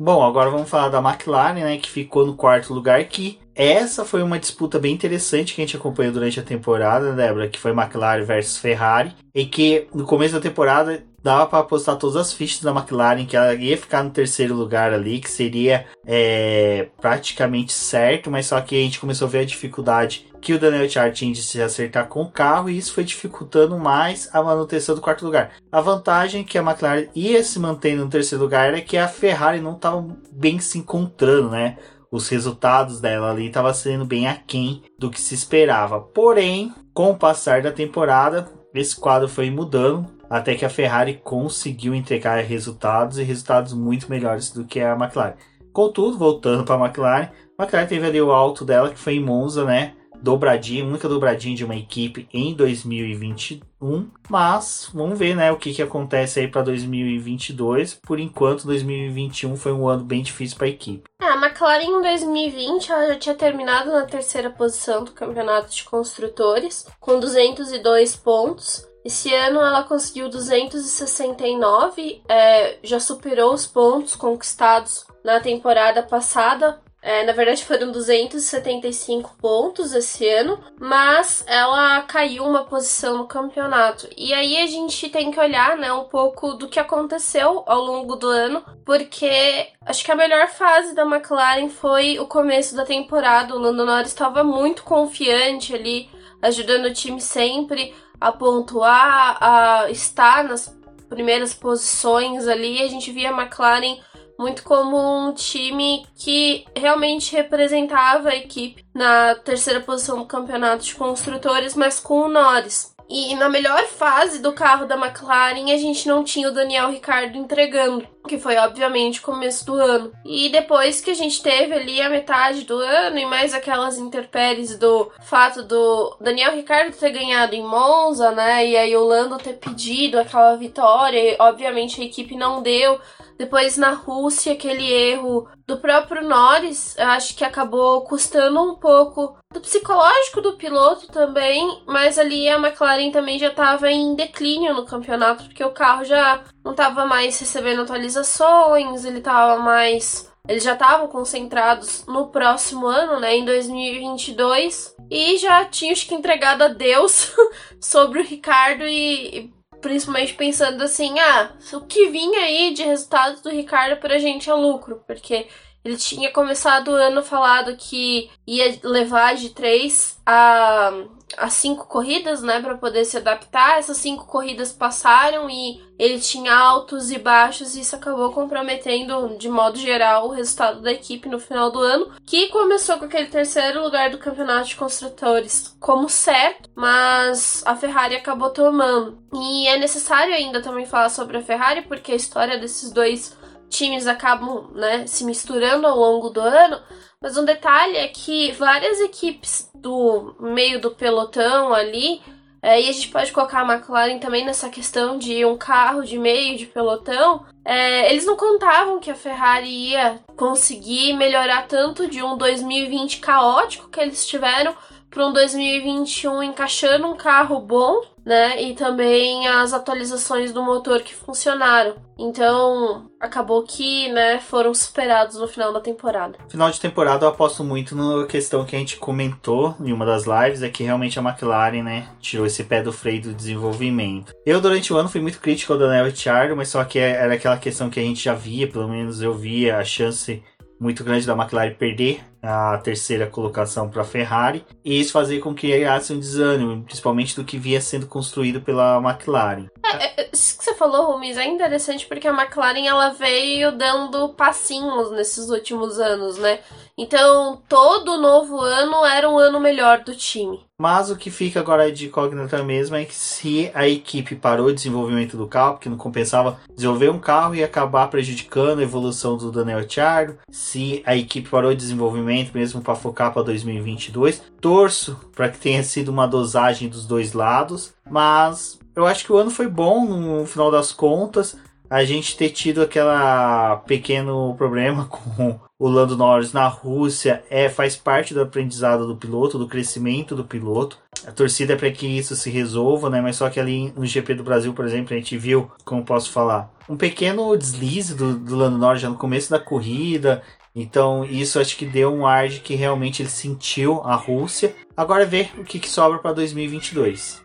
Bom, 0.04 0.22
agora 0.22 0.50
vamos 0.50 0.70
falar 0.70 0.90
da 0.90 1.00
McLaren, 1.00 1.54
né, 1.54 1.78
que 1.78 1.90
ficou 1.90 2.26
no 2.26 2.36
quarto 2.36 2.74
lugar, 2.74 3.02
que 3.06 3.40
essa 3.56 4.04
foi 4.04 4.22
uma 4.22 4.38
disputa 4.38 4.78
bem 4.78 4.94
interessante 4.94 5.56
que 5.56 5.62
a 5.62 5.66
gente 5.66 5.78
acompanhou 5.78 6.12
durante 6.12 6.38
a 6.38 6.44
temporada, 6.44 7.14
né, 7.14 7.26
Débora, 7.26 7.48
que 7.48 7.58
foi 7.58 7.72
McLaren 7.72 8.26
versus 8.26 8.58
Ferrari, 8.58 9.14
e 9.34 9.46
que 9.46 9.88
no 9.96 10.06
começo 10.06 10.34
da 10.34 10.42
temporada 10.42 11.06
dava 11.24 11.48
para 11.48 11.60
apostar 11.60 11.96
todas 11.96 12.18
as 12.18 12.34
fichas 12.34 12.62
da 12.62 12.72
McLaren 12.72 13.26
que 13.26 13.38
ela 13.38 13.54
ia 13.54 13.78
ficar 13.78 14.04
no 14.04 14.10
terceiro 14.10 14.54
lugar 14.54 14.92
ali, 14.92 15.20
que 15.20 15.30
seria 15.30 15.86
é, 16.06 16.90
praticamente 17.00 17.72
certo, 17.72 18.30
mas 18.30 18.48
só 18.48 18.60
que 18.60 18.76
a 18.76 18.80
gente 18.80 19.00
começou 19.00 19.28
a 19.28 19.32
ver 19.32 19.40
a 19.40 19.46
dificuldade 19.46 20.28
que 20.42 20.54
o 20.54 20.60
Daniel 20.60 20.84
Ricciardo 20.84 21.16
tinha 21.16 21.34
de 21.34 21.42
se 21.42 21.62
acertar 21.62 22.08
com 22.10 22.24
o 22.24 22.30
carro 22.30 22.70
e 22.70 22.78
isso 22.78 22.94
foi 22.94 23.06
dificultando 23.06 23.80
mais 23.80 24.30
a 24.34 24.44
manutenção 24.44 24.94
do 24.94 25.00
quarto 25.00 25.24
lugar. 25.24 25.52
A 25.72 25.80
vantagem 25.80 26.44
que 26.44 26.58
a 26.58 26.62
McLaren 26.62 27.08
ia 27.16 27.42
se 27.42 27.58
mantendo 27.58 28.04
no 28.04 28.12
terceiro 28.12 28.44
lugar 28.44 28.68
era 28.68 28.82
que 28.82 28.98
a 28.98 29.08
Ferrari 29.08 29.62
não 29.62 29.78
estava 29.78 30.06
bem 30.30 30.60
se 30.60 30.78
encontrando, 30.78 31.52
né? 31.52 31.78
Os 32.12 32.28
resultados 32.28 33.00
dela 33.00 33.32
ali 33.32 33.48
estavam 33.48 33.74
sendo 33.74 34.06
bem 34.06 34.28
aquém 34.28 34.84
do 35.00 35.10
que 35.10 35.20
se 35.20 35.34
esperava. 35.34 36.00
Porém, 36.00 36.74
com 36.94 37.10
o 37.10 37.18
passar 37.18 37.62
da 37.62 37.72
temporada, 37.72 38.52
esse 38.74 38.96
quadro 38.96 39.28
foi 39.28 39.50
mudando 39.50 40.13
até 40.34 40.56
que 40.56 40.66
a 40.66 40.70
Ferrari 40.70 41.22
conseguiu 41.24 41.94
entregar 41.94 42.44
resultados 42.44 43.20
e 43.20 43.24
resultados 43.24 43.72
muito 43.72 44.10
melhores 44.10 44.50
do 44.50 44.66
que 44.66 44.80
a 44.80 44.94
McLaren. 44.94 45.36
Contudo, 45.72 46.18
voltando 46.18 46.64
para 46.64 46.74
a 46.74 46.88
McLaren, 46.88 47.30
a 47.56 47.64
McLaren 47.64 47.86
teve 47.86 48.08
ali 48.08 48.20
o 48.20 48.32
alto 48.32 48.66
dela 48.66 48.90
que 48.90 48.98
foi 48.98 49.18
em 49.18 49.24
Monza, 49.24 49.64
né? 49.64 49.94
Dobradinha, 50.20 50.86
única 50.86 51.08
dobradinha 51.08 51.56
de 51.56 51.64
uma 51.64 51.76
equipe 51.76 52.28
em 52.34 52.56
2021, 52.56 54.10
mas 54.28 54.90
vamos 54.92 55.20
ver, 55.20 55.36
né, 55.36 55.52
o 55.52 55.58
que, 55.58 55.72
que 55.72 55.82
acontece 55.84 56.40
aí 56.40 56.48
para 56.48 56.64
2022. 56.64 58.00
Por 58.02 58.20
enquanto, 58.20 58.66
2021 58.66 59.56
foi 59.56 59.72
um 59.72 59.88
ano 59.88 60.04
bem 60.04 60.24
difícil 60.24 60.58
para 60.58 60.66
a 60.66 60.70
equipe. 60.72 61.04
É, 61.22 61.26
a 61.26 61.36
McLaren 61.36 61.84
em 61.84 62.02
2020 62.02 62.92
ela 62.92 63.08
já 63.10 63.20
tinha 63.20 63.36
terminado 63.36 63.92
na 63.92 64.06
terceira 64.06 64.50
posição 64.50 65.04
do 65.04 65.12
campeonato 65.12 65.72
de 65.72 65.84
construtores 65.84 66.88
com 67.00 67.20
202 67.20 68.16
pontos. 68.16 68.92
Esse 69.04 69.34
ano 69.34 69.60
ela 69.60 69.84
conseguiu 69.84 70.30
269, 70.30 72.22
é, 72.28 72.78
já 72.82 73.00
superou 73.00 73.54
os 73.54 73.68
pontos 73.68 74.16
conquistados 74.16 75.06
na 75.24 75.40
temporada 75.40 76.02
passada. 76.02 76.82
É, 77.06 77.26
na 77.26 77.34
verdade 77.34 77.66
foram 77.66 77.92
275 77.92 79.36
pontos 79.38 79.94
esse 79.94 80.26
ano, 80.30 80.58
mas 80.80 81.44
ela 81.46 82.02
caiu 82.04 82.46
uma 82.46 82.64
posição 82.64 83.18
no 83.18 83.28
campeonato. 83.28 84.08
E 84.16 84.34
aí 84.34 84.58
a 84.58 84.68
gente 84.68 85.10
tem 85.10 85.30
que 85.30 85.38
olhar, 85.38 85.76
né, 85.76 85.92
um 85.92 86.06
pouco 86.06 86.54
do 86.54 86.70
que 86.70 86.80
aconteceu 86.80 87.62
ao 87.66 87.82
longo 87.82 88.16
do 88.16 88.30
ano, 88.30 88.64
porque 88.86 89.68
acho 89.86 90.02
que 90.06 90.14
a 90.14 90.16
melhor 90.16 90.48
fase 90.48 90.96
da 90.96 91.04
McLaren 91.04 91.68
foi 91.68 92.20
o 92.20 92.26
começo 92.26 92.74
da 92.74 92.86
temporada. 92.86 93.54
O 93.54 93.60
Lando 93.60 93.86
Norris 93.86 94.08
estava 94.08 94.42
muito 94.42 94.84
confiante 94.84 95.76
ali, 95.76 96.10
ajudando 96.42 96.86
o 96.86 96.94
time 96.94 97.20
sempre 97.20 97.94
a 98.24 98.32
pontuar, 98.32 99.38
a 99.42 99.92
estar 99.92 100.46
nas 100.46 100.74
primeiras 101.10 101.54
posições 101.54 102.48
ali. 102.48 102.82
A 102.82 102.88
gente 102.88 103.12
via 103.12 103.32
a 103.32 103.42
McLaren 103.42 104.00
muito 104.40 104.64
como 104.64 104.98
um 104.98 105.34
time 105.34 106.06
que 106.16 106.66
realmente 106.76 107.36
representava 107.36 108.30
a 108.30 108.36
equipe 108.36 108.86
na 108.94 109.36
terceira 109.36 109.82
posição 109.82 110.20
do 110.20 110.26
campeonato 110.26 110.86
de 110.86 110.96
construtores, 110.96 111.76
mas 111.76 112.00
com 112.00 112.22
o 112.22 112.30
Norris. 112.30 112.93
E 113.16 113.36
na 113.36 113.48
melhor 113.48 113.84
fase 113.84 114.40
do 114.40 114.54
carro 114.54 114.88
da 114.88 114.96
McLaren, 114.96 115.72
a 115.72 115.78
gente 115.78 116.08
não 116.08 116.24
tinha 116.24 116.48
o 116.48 116.52
Daniel 116.52 116.90
Ricardo 116.90 117.38
entregando, 117.38 118.08
que 118.28 118.40
foi 118.40 118.58
obviamente 118.58 119.20
o 119.20 119.22
começo 119.22 119.64
do 119.68 119.76
ano. 119.76 120.12
E 120.26 120.50
depois 120.50 121.00
que 121.00 121.12
a 121.12 121.14
gente 121.14 121.40
teve 121.44 121.76
ali 121.76 122.02
a 122.02 122.10
metade 122.10 122.64
do 122.64 122.76
ano 122.76 123.20
e 123.20 123.26
mais 123.28 123.54
aquelas 123.54 124.00
interpéries 124.00 124.80
do 124.80 125.12
fato 125.22 125.62
do 125.62 126.18
Daniel 126.20 126.56
Ricardo 126.56 126.98
ter 126.98 127.12
ganhado 127.12 127.54
em 127.54 127.62
Monza, 127.62 128.32
né? 128.32 128.66
E 128.66 128.76
aí 128.76 128.98
o 128.98 129.06
Lando 129.06 129.38
ter 129.38 129.58
pedido 129.58 130.20
aquela 130.20 130.56
vitória, 130.56 131.20
e 131.20 131.36
obviamente 131.38 132.02
a 132.02 132.06
equipe 132.06 132.36
não 132.36 132.64
deu. 132.64 133.00
Depois 133.38 133.78
na 133.78 133.92
Rússia, 133.92 134.54
aquele 134.54 134.92
erro 134.92 135.48
do 135.66 135.78
próprio 135.78 136.28
Norris, 136.28 136.98
acho 136.98 137.36
que 137.36 137.44
acabou 137.44 138.02
custando 138.02 138.62
um 138.62 138.76
pouco 138.76 139.38
do 139.52 139.62
psicológico 139.62 140.42
do 140.42 140.54
piloto 140.54 141.08
também, 141.08 141.82
mas 141.86 142.20
ali 142.20 142.50
a 142.50 142.58
McLaren 142.58 143.12
também 143.12 143.40
já 143.40 143.50
estava 143.50 143.90
em 143.92 144.16
declínio 144.16 144.74
no 144.74 144.86
campeonato, 144.86 145.46
porque 145.46 145.64
o 145.64 145.72
carro 145.72 146.04
já 146.04 146.44
não 146.64 146.72
estava 146.72 147.06
mais 147.06 147.40
recebendo 147.40 147.82
atualizações, 147.82 149.06
ele 149.06 149.20
estava 149.20 149.62
mais 149.62 150.32
eles 150.46 150.64
já 150.64 150.74
estavam 150.74 151.08
concentrados 151.08 152.06
no 152.06 152.28
próximo 152.28 152.86
ano, 152.86 153.18
né, 153.18 153.38
em 153.38 153.46
2022, 153.46 154.94
e 155.10 155.38
já 155.38 155.64
tinham 155.64 155.96
que 155.96 156.14
entregado 156.14 156.64
a 156.64 156.68
Deus 156.68 157.32
sobre 157.80 158.20
o 158.20 158.26
Ricardo 158.26 158.84
e 158.84 159.53
principalmente 159.84 160.34
pensando 160.34 160.82
assim, 160.82 161.20
ah, 161.20 161.52
o 161.74 161.82
que 161.82 162.10
vinha 162.10 162.40
aí 162.40 162.74
de 162.74 162.82
resultados 162.82 163.42
do 163.42 163.50
Ricardo 163.50 164.00
pra 164.00 164.18
gente 164.18 164.50
é 164.50 164.54
lucro, 164.54 165.04
porque 165.06 165.46
ele 165.84 165.98
tinha 165.98 166.32
começado 166.32 166.88
o 166.88 166.96
ano 166.96 167.22
falado 167.22 167.76
que 167.76 168.32
ia 168.48 168.80
levar 168.82 169.36
de 169.36 169.50
três 169.50 170.18
a, 170.26 170.92
a 171.38 171.50
cinco 171.50 171.88
corridas, 171.88 172.42
né, 172.42 172.62
para 172.62 172.78
poder 172.78 173.06
se 173.06 173.18
adaptar. 173.18 173.80
Essas 173.80 173.98
cinco 173.98 174.26
corridas 174.26 174.72
passaram 174.72 175.50
e 175.50 175.82
ele 175.98 176.20
tinha 176.20 176.54
altos 176.54 177.12
e 177.12 177.20
baixos, 177.20 177.76
e 177.76 177.82
isso 177.82 177.96
acabou 177.96 178.32
comprometendo, 178.32 179.38
de 179.38 179.48
modo 179.48 179.78
geral, 179.78 180.28
o 180.28 180.32
resultado 180.32 180.82
da 180.82 180.92
equipe 180.92 181.30
no 181.30 181.40
final 181.40 181.72
do 181.72 181.80
ano, 181.80 182.12
que 182.26 182.48
começou 182.48 182.98
com 182.98 183.06
aquele 183.06 183.28
terceiro 183.28 183.84
lugar 183.84 184.10
do 184.10 184.18
campeonato 184.18 184.70
de 184.70 184.76
construtores 184.76 185.76
como 185.80 186.10
certo, 186.10 186.70
mas 186.76 187.64
a 187.66 187.76
Ferrari 187.76 188.16
acabou 188.16 188.50
tomando. 188.50 189.18
E 189.34 189.68
é 189.68 189.78
necessário 189.78 190.34
ainda 190.34 190.62
também 190.62 190.86
falar 190.86 191.10
sobre 191.10 191.38
a 191.38 191.44
Ferrari, 191.44 191.84
porque 191.84 192.12
a 192.12 192.16
história 192.16 192.58
desses 192.58 192.92
dois 192.92 193.38
times 193.78 194.08
acabam 194.08 194.72
né, 194.74 195.06
se 195.08 195.24
misturando 195.26 195.88
ao 195.88 195.98
longo 195.98 196.30
do 196.30 196.40
ano, 196.40 196.80
mas 197.22 197.38
um 197.38 197.46
detalhe 197.46 197.98
é 197.98 198.08
que 198.08 198.52
várias 198.54 199.00
equipes 199.02 199.70
do 199.74 200.36
meio 200.40 200.80
do 200.80 200.92
pelotão 200.92 201.74
ali 201.74 202.22
É, 202.66 202.82
e 202.82 202.88
a 202.88 202.94
gente 202.94 203.10
pode 203.10 203.30
colocar 203.34 203.60
a 203.60 203.74
McLaren 203.74 204.20
também 204.20 204.46
nessa 204.46 204.70
questão 204.70 205.18
de 205.18 205.44
um 205.44 205.58
carro 205.58 206.02
de 206.06 206.18
meio 206.18 206.58
de 206.58 206.66
pelotão. 206.66 207.46
É, 207.66 208.10
eles 208.10 208.26
não 208.26 208.38
contavam 208.38 209.02
que 209.02 209.12
a 209.12 209.16
Ferrari 209.16 209.68
ia 209.68 210.18
conseguir 210.38 211.12
melhorar 211.12 211.68
tanto 211.68 212.08
de 212.08 212.24
um 212.24 212.38
2020 212.38 213.20
caótico 213.20 213.90
que 213.90 214.00
eles 214.00 214.26
tiveram 214.26 214.74
para 215.14 215.28
um 215.28 215.32
2021 215.32 216.42
encaixando 216.42 217.08
um 217.08 217.16
carro 217.16 217.60
bom, 217.60 218.02
né? 218.26 218.62
E 218.62 218.74
também 218.74 219.48
as 219.48 219.74
atualizações 219.74 220.52
do 220.52 220.64
motor 220.64 221.02
que 221.02 221.14
funcionaram. 221.14 221.96
Então, 222.18 223.10
acabou 223.20 223.64
que, 223.64 224.12
né, 224.12 224.40
foram 224.40 224.74
superados 224.74 225.38
no 225.38 225.48
final 225.48 225.74
da 225.74 225.80
temporada. 225.80 226.38
Final 226.48 226.70
de 226.70 226.80
temporada 226.80 227.26
eu 227.26 227.30
aposto 227.30 227.64
muito 227.64 227.96
na 227.96 228.26
questão 228.28 228.66
que 228.66 228.76
a 228.76 228.80
gente 228.80 228.98
comentou 228.98 229.76
em 229.80 229.92
uma 229.92 230.06
das 230.06 230.26
lives, 230.26 230.62
é 230.62 230.70
que 230.70 230.84
realmente 230.84 231.18
a 231.18 231.24
McLaren, 231.24 231.82
né, 231.82 232.08
tirou 232.20 232.46
esse 232.46 232.64
pé 232.64 232.84
do 232.84 232.94
freio 232.94 233.24
do 233.24 233.34
desenvolvimento. 233.34 234.32
Eu, 234.46 234.62
durante 234.62 234.94
o 234.94 234.98
ano, 234.98 235.10
fui 235.10 235.22
muito 235.22 235.40
crítico 235.40 235.74
ao 235.74 235.80
Daniel 235.80 236.06
Ricciardo, 236.06 236.56
mas 236.56 236.70
só 236.70 236.84
que 236.84 237.00
era 237.00 237.34
aquela 237.34 237.58
questão 237.58 237.90
que 237.90 238.00
a 238.00 238.04
gente 238.04 238.24
já 238.24 238.36
via, 238.36 238.68
pelo 238.68 238.88
menos 238.88 239.22
eu 239.22 239.34
via 239.34 239.78
a 239.78 239.84
chance 239.84 240.44
muito 240.84 241.02
grande 241.02 241.26
da 241.26 241.34
McLaren 241.34 241.74
perder 241.74 242.22
a 242.42 242.78
terceira 242.78 243.26
colocação 243.26 243.90
para 243.90 244.02
a 244.02 244.06
Ferrari 244.06 244.66
e 244.84 245.00
isso 245.00 245.14
fazer 245.14 245.40
com 245.40 245.56
que 245.56 245.72
criasse 245.72 246.12
um 246.12 246.20
desânimo, 246.20 246.84
principalmente 246.84 247.38
do 247.38 247.46
que 247.46 247.58
via 247.58 247.80
sendo 247.80 248.06
construído 248.06 248.60
pela 248.60 248.98
McLaren. 248.98 249.68
É, 249.86 250.22
é, 250.24 250.30
isso 250.34 250.58
que 250.58 250.64
você 250.66 250.74
falou, 250.74 251.14
Rumis, 251.14 251.38
é 251.38 251.46
interessante 251.46 252.06
porque 252.06 252.28
a 252.28 252.34
McLaren 252.34 252.86
ela 252.86 253.12
veio 253.12 253.72
dando 253.72 254.28
passinhos 254.30 255.10
nesses 255.12 255.50
últimos 255.50 256.00
anos, 256.00 256.38
né? 256.38 256.60
Então, 256.98 257.62
todo 257.70 258.20
novo 258.20 258.60
ano 258.60 259.06
era 259.06 259.30
um 259.30 259.38
ano 259.38 259.62
melhor 259.62 260.04
do 260.04 260.14
time. 260.14 260.60
Mas 260.84 261.10
o 261.10 261.16
que 261.16 261.32
fica 261.32 261.62
agora 261.62 261.90
de 261.90 262.08
incógnita 262.08 262.62
mesmo 262.62 262.98
é 262.98 263.06
que 263.06 263.16
se 263.16 263.72
a 263.74 263.88
equipe 263.88 264.36
parou 264.36 264.68
o 264.68 264.74
desenvolvimento 264.74 265.38
do 265.38 265.48
carro, 265.48 265.76
porque 265.76 265.88
não 265.88 265.96
compensava 265.96 266.60
desenvolver 266.76 267.10
um 267.10 267.20
carro 267.20 267.56
e 267.56 267.64
acabar 267.64 268.10
prejudicando 268.10 268.80
a 268.80 268.84
evolução 268.84 269.38
do 269.38 269.50
Daniel 269.50 269.80
Ricciardo, 269.80 270.40
se 270.52 271.02
a 271.06 271.16
equipe 271.16 271.48
parou 271.48 271.72
o 271.72 271.76
desenvolvimento 271.76 272.52
mesmo 272.54 272.82
para 272.82 272.96
focar 272.96 273.32
para 273.32 273.44
2022, 273.44 274.44
torço 274.60 275.18
para 275.34 275.48
que 275.48 275.58
tenha 275.58 275.82
sido 275.84 276.10
uma 276.10 276.28
dosagem 276.28 276.90
dos 276.90 277.06
dois 277.06 277.32
lados, 277.32 277.94
mas 278.12 278.78
eu 278.94 279.06
acho 279.06 279.24
que 279.24 279.32
o 279.32 279.38
ano 279.38 279.52
foi 279.52 279.70
bom 279.70 280.06
no 280.06 280.46
final 280.46 280.70
das 280.70 280.92
contas 280.92 281.56
a 281.90 282.04
gente 282.04 282.36
ter 282.36 282.50
tido 282.50 282.82
aquela 282.82 283.78
pequeno 283.88 284.56
problema 284.58 285.06
com 285.12 285.60
o 285.80 285.88
Lando 285.88 286.18
Norris 286.18 286.54
na 286.54 286.68
Rússia 286.68 287.44
é 287.50 287.68
faz 287.70 287.96
parte 287.96 288.34
do 288.34 288.42
aprendizado 288.42 289.06
do 289.06 289.16
piloto, 289.16 289.58
do 289.58 289.68
crescimento 289.68 290.36
do 290.36 290.44
piloto. 290.44 290.98
A 291.28 291.32
torcida 291.32 291.74
é 291.74 291.76
para 291.76 291.92
que 291.92 292.06
isso 292.06 292.36
se 292.36 292.50
resolva, 292.50 293.10
né? 293.10 293.22
Mas 293.22 293.38
só 293.38 293.50
que 293.50 293.60
ali 293.60 293.94
no 293.96 294.06
GP 294.06 294.36
do 294.36 294.44
Brasil, 294.44 294.74
por 294.74 294.86
exemplo, 294.86 295.14
a 295.14 295.18
gente 295.18 295.38
viu, 295.38 295.72
como 295.86 296.04
posso 296.04 296.32
falar, 296.32 296.72
um 296.88 296.98
pequeno 296.98 297.56
deslize 297.56 298.14
do, 298.14 298.34
do 298.36 298.56
Lando 298.56 298.78
Norris 298.78 299.02
já 299.02 299.10
no 299.10 299.18
começo 299.18 299.50
da 299.50 299.60
corrida. 299.60 300.42
Então, 300.76 301.24
isso 301.24 301.60
acho 301.60 301.78
que 301.78 301.86
deu 301.86 302.12
um 302.12 302.26
ar 302.26 302.48
de 302.48 302.60
que 302.60 302.76
realmente 302.76 303.22
ele 303.22 303.30
sentiu 303.30 304.02
a 304.04 304.16
Rússia. 304.16 304.76
Agora 304.98 305.26
ver 305.26 305.52
o 305.58 305.64
que, 305.64 305.80
que 305.80 305.90
sobra 305.90 306.18
para 306.18 306.34
2022. 306.34 307.42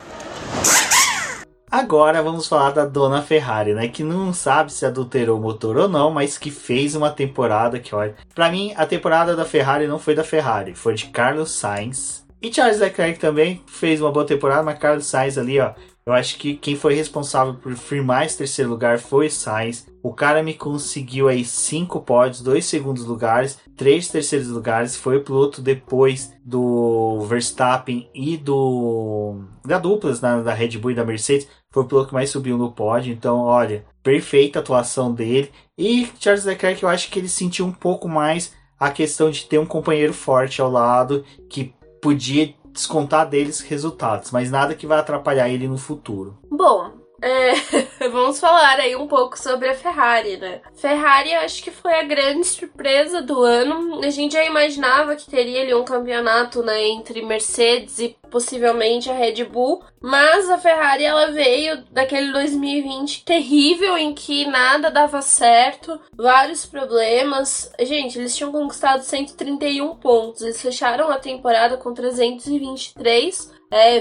Agora 1.70 2.22
vamos 2.22 2.48
falar 2.48 2.70
da 2.70 2.86
dona 2.86 3.20
Ferrari, 3.20 3.74
né? 3.74 3.88
Que 3.88 4.02
não 4.02 4.32
sabe 4.32 4.72
se 4.72 4.86
adulterou 4.86 5.38
o 5.38 5.42
motor 5.42 5.76
ou 5.76 5.88
não, 5.88 6.10
mas 6.10 6.38
que 6.38 6.50
fez 6.50 6.94
uma 6.94 7.10
temporada 7.10 7.78
que, 7.78 7.94
olha. 7.94 8.14
Pra 8.34 8.50
mim, 8.50 8.72
a 8.74 8.86
temporada 8.86 9.36
da 9.36 9.44
Ferrari 9.44 9.86
não 9.86 9.98
foi 9.98 10.14
da 10.14 10.24
Ferrari, 10.24 10.74
foi 10.74 10.94
de 10.94 11.06
Carlos 11.06 11.50
Sainz. 11.50 12.26
E 12.40 12.52
Charles 12.52 12.78
Leclerc 12.78 13.18
também 13.18 13.62
fez 13.66 14.00
uma 14.00 14.12
boa 14.12 14.24
temporada, 14.24 14.62
mas 14.62 14.78
Carlos 14.78 15.06
Sainz 15.06 15.36
ali, 15.36 15.60
ó. 15.60 15.72
Eu 16.08 16.14
acho 16.14 16.38
que 16.38 16.54
quem 16.54 16.74
foi 16.74 16.94
responsável 16.94 17.52
por 17.52 17.74
firmar 17.74 18.24
esse 18.24 18.38
terceiro 18.38 18.70
lugar 18.70 18.98
foi 18.98 19.28
Sainz. 19.28 19.86
O 20.02 20.14
cara 20.14 20.42
me 20.42 20.54
conseguiu 20.54 21.28
aí 21.28 21.44
cinco 21.44 22.00
pódios, 22.00 22.40
dois 22.40 22.64
segundos 22.64 23.04
lugares, 23.04 23.58
três 23.76 24.08
terceiros 24.08 24.48
lugares. 24.48 24.96
Foi 24.96 25.18
o 25.18 25.22
piloto 25.22 25.60
depois 25.60 26.32
do 26.42 27.20
Verstappen 27.28 28.08
e 28.14 28.38
do 28.38 29.42
da 29.66 29.78
duplas 29.78 30.22
na, 30.22 30.40
da 30.40 30.54
Red 30.54 30.78
Bull 30.78 30.92
e 30.92 30.94
da 30.94 31.04
Mercedes. 31.04 31.46
Foi 31.70 31.82
o 31.82 31.86
piloto 31.86 32.08
que 32.08 32.14
mais 32.14 32.30
subiu 32.30 32.56
no 32.56 32.72
pódio. 32.72 33.12
Então, 33.12 33.40
olha, 33.40 33.84
perfeita 34.02 34.58
atuação 34.58 35.12
dele. 35.12 35.52
E 35.76 36.08
Charles 36.18 36.44
Leclerc, 36.44 36.82
eu 36.82 36.88
acho 36.88 37.10
que 37.10 37.18
ele 37.18 37.28
sentiu 37.28 37.66
um 37.66 37.72
pouco 37.72 38.08
mais 38.08 38.52
a 38.78 38.90
questão 38.90 39.30
de 39.30 39.44
ter 39.44 39.58
um 39.58 39.66
companheiro 39.66 40.12
forte 40.12 40.60
ao 40.60 40.70
lado 40.70 41.24
que 41.48 41.74
podia 42.00 42.54
descontar 42.72 43.28
deles 43.28 43.60
resultados, 43.60 44.30
mas 44.30 44.50
nada 44.50 44.74
que 44.74 44.86
vai 44.86 44.98
atrapalhar 44.98 45.48
ele 45.48 45.66
no 45.66 45.76
futuro. 45.76 46.38
Bom, 46.48 46.92
é, 47.20 47.52
vamos 48.08 48.38
falar 48.38 48.78
aí 48.78 48.94
um 48.94 49.08
pouco 49.08 49.38
sobre 49.38 49.68
a 49.68 49.74
Ferrari, 49.74 50.36
né? 50.36 50.60
Ferrari 50.74 51.34
acho 51.34 51.62
que 51.62 51.70
foi 51.70 51.92
a 51.94 52.04
grande 52.04 52.46
surpresa 52.46 53.20
do 53.20 53.42
ano. 53.42 54.00
A 54.04 54.10
gente 54.10 54.32
já 54.32 54.44
imaginava 54.44 55.16
que 55.16 55.28
teria 55.28 55.62
ali 55.62 55.74
um 55.74 55.84
campeonato 55.84 56.62
né, 56.62 56.86
entre 56.88 57.22
Mercedes 57.22 57.98
e 57.98 58.16
possivelmente 58.30 59.10
a 59.10 59.14
Red 59.14 59.44
Bull, 59.44 59.82
mas 60.00 60.48
a 60.48 60.58
Ferrari 60.58 61.04
ela 61.04 61.32
veio 61.32 61.82
daquele 61.90 62.30
2020 62.32 63.24
terrível 63.24 63.98
em 63.98 64.14
que 64.14 64.46
nada 64.46 64.90
dava 64.90 65.20
certo, 65.20 66.00
vários 66.16 66.66
problemas. 66.66 67.72
Gente, 67.80 68.18
eles 68.18 68.36
tinham 68.36 68.52
conquistado 68.52 69.02
131 69.02 69.96
pontos, 69.96 70.42
eles 70.42 70.60
fecharam 70.60 71.10
a 71.10 71.18
temporada 71.18 71.76
com 71.76 71.92
323,5, 71.92 73.50
é, 73.70 73.98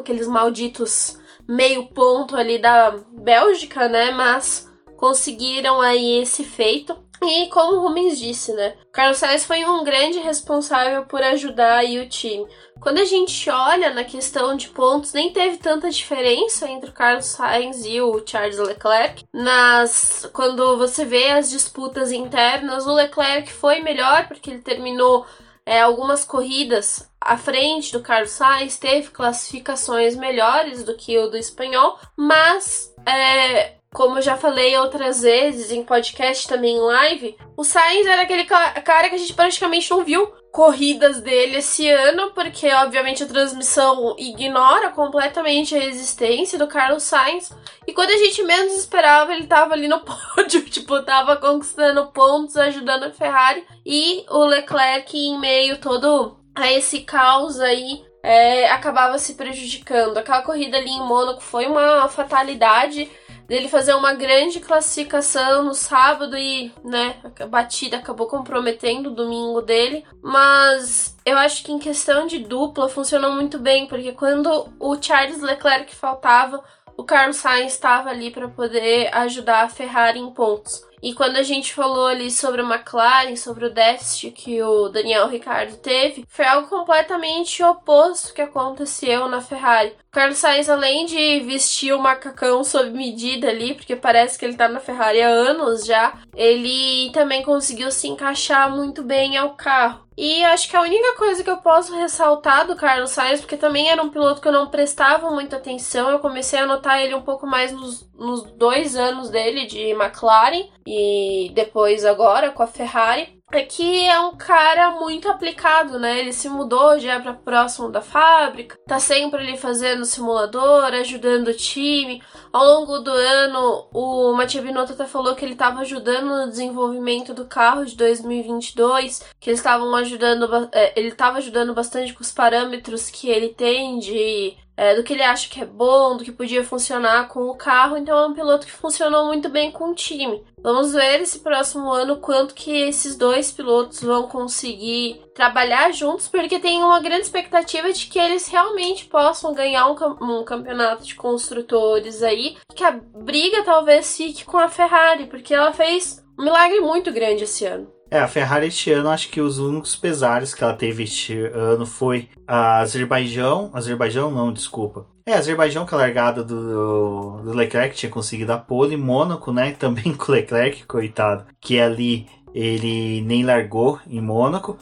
aqueles 0.00 0.26
malditos 0.26 1.22
meio 1.48 1.86
ponto 1.86 2.36
ali 2.36 2.58
da 2.58 2.90
Bélgica, 3.12 3.88
né? 3.88 4.10
Mas 4.10 4.70
conseguiram 4.96 5.80
aí 5.80 6.20
esse 6.22 6.44
feito. 6.44 6.96
E 7.22 7.48
como 7.48 7.76
o 7.76 7.88
Rubens 7.88 8.18
disse, 8.18 8.52
né? 8.52 8.74
Carlos 8.92 9.18
Sainz 9.18 9.44
foi 9.44 9.64
um 9.64 9.82
grande 9.82 10.18
responsável 10.18 11.06
por 11.06 11.22
ajudar 11.22 11.78
aí 11.78 11.98
o 11.98 12.08
time. 12.08 12.46
Quando 12.80 12.98
a 12.98 13.04
gente 13.04 13.48
olha 13.48 13.94
na 13.94 14.04
questão 14.04 14.54
de 14.56 14.68
pontos, 14.68 15.14
nem 15.14 15.32
teve 15.32 15.56
tanta 15.56 15.90
diferença 15.90 16.68
entre 16.68 16.90
o 16.90 16.92
Carlos 16.92 17.24
Sainz 17.24 17.84
e 17.86 18.00
o 18.00 18.22
Charles 18.26 18.58
Leclerc. 18.58 19.24
Nas, 19.32 20.28
quando 20.34 20.76
você 20.76 21.04
vê 21.04 21.30
as 21.30 21.48
disputas 21.48 22.12
internas, 22.12 22.86
o 22.86 22.92
Leclerc 22.92 23.50
foi 23.50 23.80
melhor 23.80 24.28
porque 24.28 24.50
ele 24.50 24.60
terminou 24.60 25.24
é, 25.64 25.80
algumas 25.80 26.24
corridas 26.24 27.08
à 27.24 27.38
frente 27.38 27.92
do 27.92 28.00
Carlos 28.00 28.30
Sainz, 28.30 28.76
teve 28.76 29.08
classificações 29.08 30.14
melhores 30.14 30.84
do 30.84 30.94
que 30.94 31.18
o 31.18 31.28
do 31.28 31.36
espanhol, 31.36 31.98
mas 32.16 32.94
é, 33.06 33.72
como 33.94 34.18
eu 34.18 34.22
já 34.22 34.36
falei 34.36 34.76
outras 34.76 35.22
vezes 35.22 35.70
em 35.70 35.84
podcast 35.84 36.48
também 36.48 36.76
em 36.76 36.80
live, 36.80 37.36
o 37.56 37.62
Sainz 37.62 38.06
era 38.06 38.22
aquele 38.22 38.44
cara 38.44 39.08
que 39.08 39.14
a 39.14 39.18
gente 39.18 39.32
praticamente 39.32 39.90
não 39.90 40.04
viu 40.04 40.26
corridas 40.52 41.20
dele 41.20 41.56
esse 41.56 41.88
ano, 41.88 42.32
porque 42.32 42.72
obviamente 42.72 43.22
a 43.22 43.26
transmissão 43.26 44.14
ignora 44.18 44.90
completamente 44.90 45.74
a 45.74 45.84
existência 45.84 46.58
do 46.58 46.66
Carlos 46.66 47.04
Sainz. 47.04 47.50
E 47.86 47.92
quando 47.92 48.10
a 48.10 48.18
gente 48.18 48.42
menos 48.42 48.72
esperava, 48.74 49.32
ele 49.32 49.46
tava 49.46 49.74
ali 49.74 49.88
no 49.88 50.00
pódio, 50.04 50.64
tipo, 50.64 51.02
tava 51.02 51.36
conquistando 51.36 52.06
pontos, 52.08 52.56
ajudando 52.56 53.04
a 53.04 53.10
Ferrari. 53.10 53.64
E 53.84 54.24
o 54.28 54.44
Leclerc, 54.44 55.16
em 55.16 55.38
meio 55.38 55.78
todo 55.78 56.43
a 56.54 56.72
esse 56.72 57.00
caos 57.00 57.60
aí, 57.60 58.04
é, 58.22 58.70
acabava 58.70 59.18
se 59.18 59.34
prejudicando. 59.34 60.16
Aquela 60.16 60.42
corrida 60.42 60.78
ali 60.78 60.90
em 60.90 61.06
Mônaco 61.06 61.42
foi 61.42 61.66
uma 61.66 62.08
fatalidade 62.08 63.10
dele 63.46 63.68
fazer 63.68 63.92
uma 63.94 64.14
grande 64.14 64.60
classificação 64.60 65.64
no 65.64 65.74
sábado 65.74 66.36
e, 66.36 66.72
né, 66.82 67.16
a 67.38 67.46
batida 67.46 67.98
acabou 67.98 68.26
comprometendo 68.26 69.08
o 69.10 69.14
domingo 69.14 69.60
dele. 69.60 70.04
Mas 70.22 71.16
eu 71.26 71.36
acho 71.36 71.62
que 71.62 71.72
em 71.72 71.78
questão 71.78 72.26
de 72.26 72.38
dupla 72.38 72.88
funcionou 72.88 73.32
muito 73.32 73.58
bem, 73.58 73.86
porque 73.86 74.12
quando 74.12 74.68
o 74.80 75.00
Charles 75.00 75.42
Leclerc 75.42 75.94
faltava, 75.94 76.64
o 76.96 77.04
Carlos 77.04 77.36
Sainz 77.36 77.72
estava 77.72 78.10
ali 78.10 78.30
para 78.30 78.48
poder 78.48 79.14
ajudar 79.14 79.64
a 79.64 79.68
Ferrari 79.68 80.18
em 80.18 80.30
pontos. 80.30 80.82
E 81.04 81.12
quando 81.12 81.36
a 81.36 81.42
gente 81.42 81.74
falou 81.74 82.06
ali 82.06 82.30
sobre 82.30 82.62
a 82.62 82.64
McLaren, 82.64 83.36
sobre 83.36 83.66
o 83.66 83.70
déficit 83.70 84.30
que 84.30 84.62
o 84.62 84.88
Daniel 84.88 85.28
Ricciardo 85.28 85.76
teve, 85.76 86.24
foi 86.26 86.46
algo 86.46 86.66
completamente 86.66 87.62
oposto 87.62 88.32
que 88.32 88.40
aconteceu 88.40 89.28
na 89.28 89.42
Ferrari. 89.42 89.90
O 89.90 90.10
Carlos 90.10 90.38
Sainz, 90.38 90.66
além 90.66 91.04
de 91.04 91.40
vestir 91.40 91.92
o 91.92 92.00
macacão 92.00 92.64
sob 92.64 92.88
medida 92.88 93.50
ali, 93.50 93.74
porque 93.74 93.94
parece 93.94 94.38
que 94.38 94.46
ele 94.46 94.56
tá 94.56 94.66
na 94.66 94.80
Ferrari 94.80 95.20
há 95.20 95.28
anos 95.28 95.84
já, 95.84 96.14
ele 96.34 97.10
também 97.12 97.42
conseguiu 97.42 97.90
se 97.90 98.08
encaixar 98.08 98.74
muito 98.74 99.02
bem 99.02 99.36
ao 99.36 99.54
carro. 99.56 100.03
E 100.16 100.44
acho 100.44 100.68
que 100.68 100.76
a 100.76 100.82
única 100.82 101.16
coisa 101.16 101.42
que 101.42 101.50
eu 101.50 101.56
posso 101.56 101.94
ressaltar 101.96 102.66
do 102.66 102.76
Carlos 102.76 103.10
Sainz, 103.10 103.40
porque 103.40 103.56
também 103.56 103.90
era 103.90 104.02
um 104.02 104.10
piloto 104.10 104.40
que 104.40 104.46
eu 104.46 104.52
não 104.52 104.68
prestava 104.68 105.30
muita 105.30 105.56
atenção, 105.56 106.08
eu 106.10 106.20
comecei 106.20 106.58
a 106.58 106.66
notar 106.66 107.02
ele 107.02 107.14
um 107.14 107.22
pouco 107.22 107.46
mais 107.46 107.72
nos, 107.72 108.08
nos 108.14 108.42
dois 108.52 108.94
anos 108.96 109.28
dele 109.28 109.66
de 109.66 109.90
McLaren 109.90 110.68
e 110.86 111.50
depois 111.54 112.04
agora 112.04 112.52
com 112.52 112.62
a 112.62 112.66
Ferrari, 112.66 113.42
é 113.52 113.62
que 113.62 114.04
é 114.06 114.18
um 114.18 114.36
cara 114.36 114.92
muito 114.92 115.28
aplicado, 115.28 115.98
né? 115.98 116.18
Ele 116.18 116.32
se 116.32 116.48
mudou 116.48 116.98
já 116.98 117.20
para 117.20 117.34
próximo 117.34 117.90
da 117.90 118.00
fábrica, 118.00 118.76
tá 118.86 118.98
sempre 118.98 119.40
ali 119.40 119.56
fazendo 119.56 120.04
simulador, 120.04 120.86
ajudando 120.86 121.48
o 121.48 121.54
time. 121.54 122.22
Ao 122.54 122.64
longo 122.64 123.00
do 123.00 123.10
ano, 123.10 123.88
o 123.92 124.32
Matia 124.32 124.62
Binotto 124.62 124.92
até 124.92 125.06
falou 125.06 125.34
que 125.34 125.44
ele 125.44 125.54
estava 125.54 125.80
ajudando 125.80 126.26
no 126.28 126.48
desenvolvimento 126.48 127.34
do 127.34 127.46
carro 127.46 127.84
de 127.84 127.96
2022, 127.96 129.24
que 129.40 129.50
eles 129.50 129.58
estavam 129.58 129.92
ajudando, 129.96 130.68
é, 130.70 130.92
ele 130.96 131.08
estava 131.08 131.38
ajudando 131.38 131.74
bastante 131.74 132.14
com 132.14 132.22
os 132.22 132.30
parâmetros 132.30 133.10
que 133.10 133.28
ele 133.28 133.48
tem 133.48 133.98
de 133.98 134.56
é, 134.76 134.94
do 134.94 135.02
que 135.02 135.14
ele 135.14 135.22
acha 135.24 135.48
que 135.48 135.60
é 135.60 135.64
bom, 135.64 136.16
do 136.16 136.22
que 136.22 136.30
podia 136.30 136.62
funcionar 136.62 137.26
com 137.26 137.48
o 137.48 137.56
carro. 137.56 137.96
Então 137.96 138.16
é 138.16 138.26
um 138.28 138.34
piloto 138.34 138.66
que 138.66 138.72
funcionou 138.72 139.26
muito 139.26 139.48
bem 139.48 139.72
com 139.72 139.90
o 139.90 139.94
time. 139.94 140.44
Vamos 140.62 140.92
ver 140.92 141.22
esse 141.22 141.40
próximo 141.40 141.90
ano 141.90 142.18
quanto 142.18 142.54
que 142.54 142.70
esses 142.70 143.16
dois 143.16 143.50
pilotos 143.50 144.00
vão 144.00 144.28
conseguir 144.28 145.23
trabalhar 145.34 145.92
juntos, 145.92 146.28
porque 146.28 146.58
tem 146.58 146.82
uma 146.82 147.00
grande 147.00 147.22
expectativa 147.22 147.92
de 147.92 148.06
que 148.06 148.18
eles 148.18 148.48
realmente 148.48 149.06
possam 149.06 149.52
ganhar 149.52 149.88
um, 149.88 149.96
um 150.20 150.44
campeonato 150.44 151.04
de 151.04 151.14
construtores 151.14 152.22
aí, 152.22 152.56
que 152.74 152.84
a 152.84 152.92
briga 152.92 153.64
talvez 153.64 154.16
fique 154.16 154.44
com 154.44 154.58
a 154.58 154.68
Ferrari, 154.68 155.26
porque 155.26 155.52
ela 155.52 155.72
fez 155.72 156.24
um 156.38 156.44
milagre 156.44 156.80
muito 156.80 157.12
grande 157.12 157.44
esse 157.44 157.66
ano. 157.66 157.92
É, 158.10 158.20
a 158.20 158.28
Ferrari 158.28 158.68
este 158.68 158.92
ano, 158.92 159.08
acho 159.08 159.28
que 159.28 159.40
os 159.40 159.58
únicos 159.58 159.96
pesares 159.96 160.54
que 160.54 160.62
ela 160.62 160.74
teve 160.74 161.02
este 161.02 161.36
ano 161.46 161.84
foi 161.84 162.28
a 162.46 162.78
Azerbaijão. 162.78 163.70
Azerbaijão 163.74 164.30
não, 164.30 164.52
desculpa. 164.52 165.06
É, 165.26 165.32
Azerbaijão 165.32 165.84
que 165.84 165.94
a 165.94 165.98
largada 165.98 166.44
do, 166.44 167.42
do 167.42 167.52
Leclerc 167.52 167.96
tinha 167.96 168.12
conseguido 168.12 168.52
a 168.52 168.58
pole. 168.58 168.96
Mônaco, 168.96 169.50
né? 169.52 169.72
Também 169.80 170.14
com 170.14 170.30
o 170.30 170.34
Leclerc, 170.34 170.86
coitado. 170.86 171.46
Que 171.60 171.80
ali 171.80 172.28
ele 172.54 173.20
nem 173.22 173.42
largou 173.42 173.98
em 174.06 174.20
Mônaco 174.20 174.78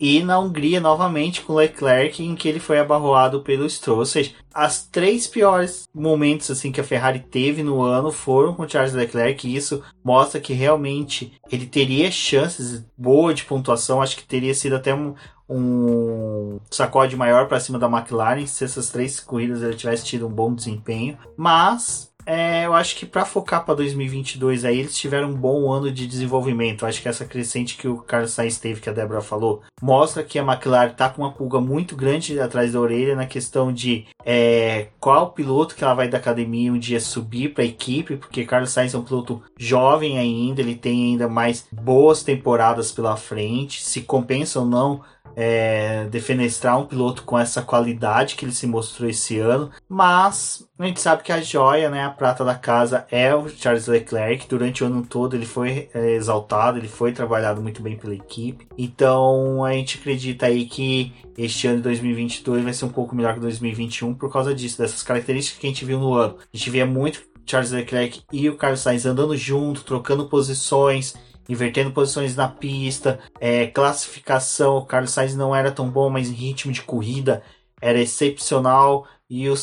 e 0.00 0.22
na 0.24 0.38
Hungria 0.38 0.80
novamente 0.80 1.42
com 1.42 1.52
Leclerc 1.52 2.24
em 2.24 2.34
que 2.34 2.48
ele 2.48 2.58
foi 2.58 2.78
abarroado 2.78 3.42
pelo 3.42 3.68
Stroll. 3.68 3.98
Ou 3.98 4.06
seja, 4.06 4.32
as 4.52 4.86
três 4.86 5.26
piores 5.26 5.86
momentos 5.94 6.50
assim 6.50 6.72
que 6.72 6.80
a 6.80 6.84
Ferrari 6.84 7.20
teve 7.20 7.62
no 7.62 7.82
ano 7.82 8.10
foram 8.10 8.54
com 8.54 8.66
Charles 8.66 8.94
Leclerc 8.94 9.46
e 9.46 9.54
isso 9.54 9.82
mostra 10.02 10.40
que 10.40 10.54
realmente 10.54 11.32
ele 11.52 11.66
teria 11.66 12.10
chances 12.10 12.82
boas 12.96 13.34
de 13.34 13.44
pontuação. 13.44 14.00
Acho 14.00 14.16
que 14.16 14.24
teria 14.24 14.54
sido 14.54 14.76
até 14.76 14.94
um, 14.94 15.14
um 15.46 16.58
sacode 16.70 17.14
maior 17.14 17.46
para 17.46 17.60
cima 17.60 17.78
da 17.78 17.86
McLaren 17.86 18.46
se 18.46 18.64
essas 18.64 18.88
três 18.88 19.20
corridas 19.20 19.62
ele 19.62 19.74
tivesse 19.74 20.04
tido 20.04 20.26
um 20.26 20.30
bom 20.30 20.54
desempenho. 20.54 21.18
Mas 21.36 22.09
é, 22.30 22.64
eu 22.64 22.74
acho 22.74 22.94
que 22.94 23.04
para 23.04 23.24
focar 23.24 23.64
para 23.64 23.74
2022 23.74 24.64
aí, 24.64 24.78
eles 24.78 24.96
tiveram 24.96 25.30
um 25.30 25.34
bom 25.34 25.68
ano 25.72 25.90
de 25.90 26.06
desenvolvimento. 26.06 26.84
Eu 26.84 26.88
acho 26.88 27.02
que 27.02 27.08
essa 27.08 27.24
crescente 27.24 27.76
que 27.76 27.88
o 27.88 27.98
Carlos 27.98 28.30
Sainz 28.30 28.56
teve, 28.56 28.80
que 28.80 28.88
a 28.88 28.92
Débora 28.92 29.20
falou, 29.20 29.62
mostra 29.82 30.22
que 30.22 30.38
a 30.38 30.44
McLaren 30.44 30.90
tá 30.90 31.08
com 31.08 31.22
uma 31.22 31.32
pulga 31.32 31.60
muito 31.60 31.96
grande 31.96 32.38
atrás 32.38 32.72
da 32.72 32.78
orelha 32.78 33.16
na 33.16 33.26
questão 33.26 33.72
de 33.72 34.06
é, 34.24 34.90
qual 35.00 35.32
piloto 35.32 35.74
que 35.74 35.82
ela 35.82 35.92
vai 35.92 36.06
da 36.06 36.18
academia 36.18 36.72
um 36.72 36.78
dia 36.78 37.00
subir 37.00 37.52
para 37.52 37.64
a 37.64 37.66
equipe, 37.66 38.16
porque 38.16 38.44
Carlos 38.44 38.70
Sainz 38.70 38.94
é 38.94 38.98
um 38.98 39.02
piloto 39.02 39.42
jovem 39.58 40.16
ainda, 40.16 40.60
ele 40.60 40.76
tem 40.76 41.06
ainda 41.06 41.28
mais 41.28 41.66
boas 41.72 42.22
temporadas 42.22 42.92
pela 42.92 43.16
frente, 43.16 43.82
se 43.82 44.02
compensa 44.02 44.60
ou 44.60 44.66
não 44.66 45.02
é, 45.36 46.06
defenestrar 46.10 46.78
um 46.78 46.86
piloto 46.86 47.22
com 47.22 47.38
essa 47.38 47.62
qualidade 47.62 48.34
que 48.34 48.44
ele 48.44 48.52
se 48.52 48.66
mostrou 48.66 49.08
esse 49.08 49.38
ano, 49.38 49.70
mas 49.88 50.66
a 50.78 50.86
gente 50.86 51.00
sabe 51.00 51.22
que 51.22 51.32
a 51.32 51.40
joia, 51.40 51.90
né, 51.90 52.04
a 52.04 52.10
prata 52.10 52.44
da 52.44 52.54
casa 52.54 53.06
é 53.10 53.34
o 53.34 53.48
Charles 53.48 53.86
Leclerc. 53.86 54.48
Durante 54.48 54.82
o 54.82 54.86
ano 54.86 55.04
todo 55.04 55.36
ele 55.36 55.46
foi 55.46 55.90
é, 55.92 56.12
exaltado, 56.12 56.78
ele 56.78 56.88
foi 56.88 57.12
trabalhado 57.12 57.60
muito 57.60 57.82
bem 57.82 57.96
pela 57.96 58.14
equipe. 58.14 58.66
Então 58.78 59.64
a 59.64 59.72
gente 59.72 59.98
acredita 59.98 60.46
aí 60.46 60.64
que 60.64 61.12
este 61.36 61.66
ano 61.66 61.78
de 61.78 61.82
2022 61.82 62.64
vai 62.64 62.72
ser 62.72 62.84
um 62.84 62.90
pouco 62.90 63.14
melhor 63.14 63.34
que 63.34 63.40
2021 63.40 64.14
por 64.14 64.32
causa 64.32 64.54
disso, 64.54 64.78
dessas 64.78 65.02
características 65.02 65.60
que 65.60 65.66
a 65.66 65.70
gente 65.70 65.84
viu 65.84 65.98
no 65.98 66.14
ano. 66.14 66.36
A 66.40 66.56
gente 66.56 66.70
via 66.70 66.86
muito 66.86 67.22
Charles 67.46 67.72
Leclerc 67.72 68.22
e 68.32 68.48
o 68.48 68.56
Carlos 68.56 68.80
Sainz 68.80 69.04
andando 69.04 69.36
junto, 69.36 69.82
trocando 69.82 70.28
posições 70.28 71.14
invertendo 71.48 71.92
posições 71.92 72.36
na 72.36 72.48
pista, 72.48 73.18
é, 73.40 73.66
classificação. 73.66 74.76
O 74.76 74.86
Carlos 74.86 75.10
Sainz 75.10 75.34
não 75.34 75.54
era 75.54 75.72
tão 75.72 75.88
bom, 75.88 76.08
mas 76.10 76.28
em 76.28 76.34
ritmo 76.34 76.72
de 76.72 76.82
corrida 76.82 77.42
era 77.80 77.98
excepcional. 77.98 79.06
E 79.28 79.48
o 79.48 79.54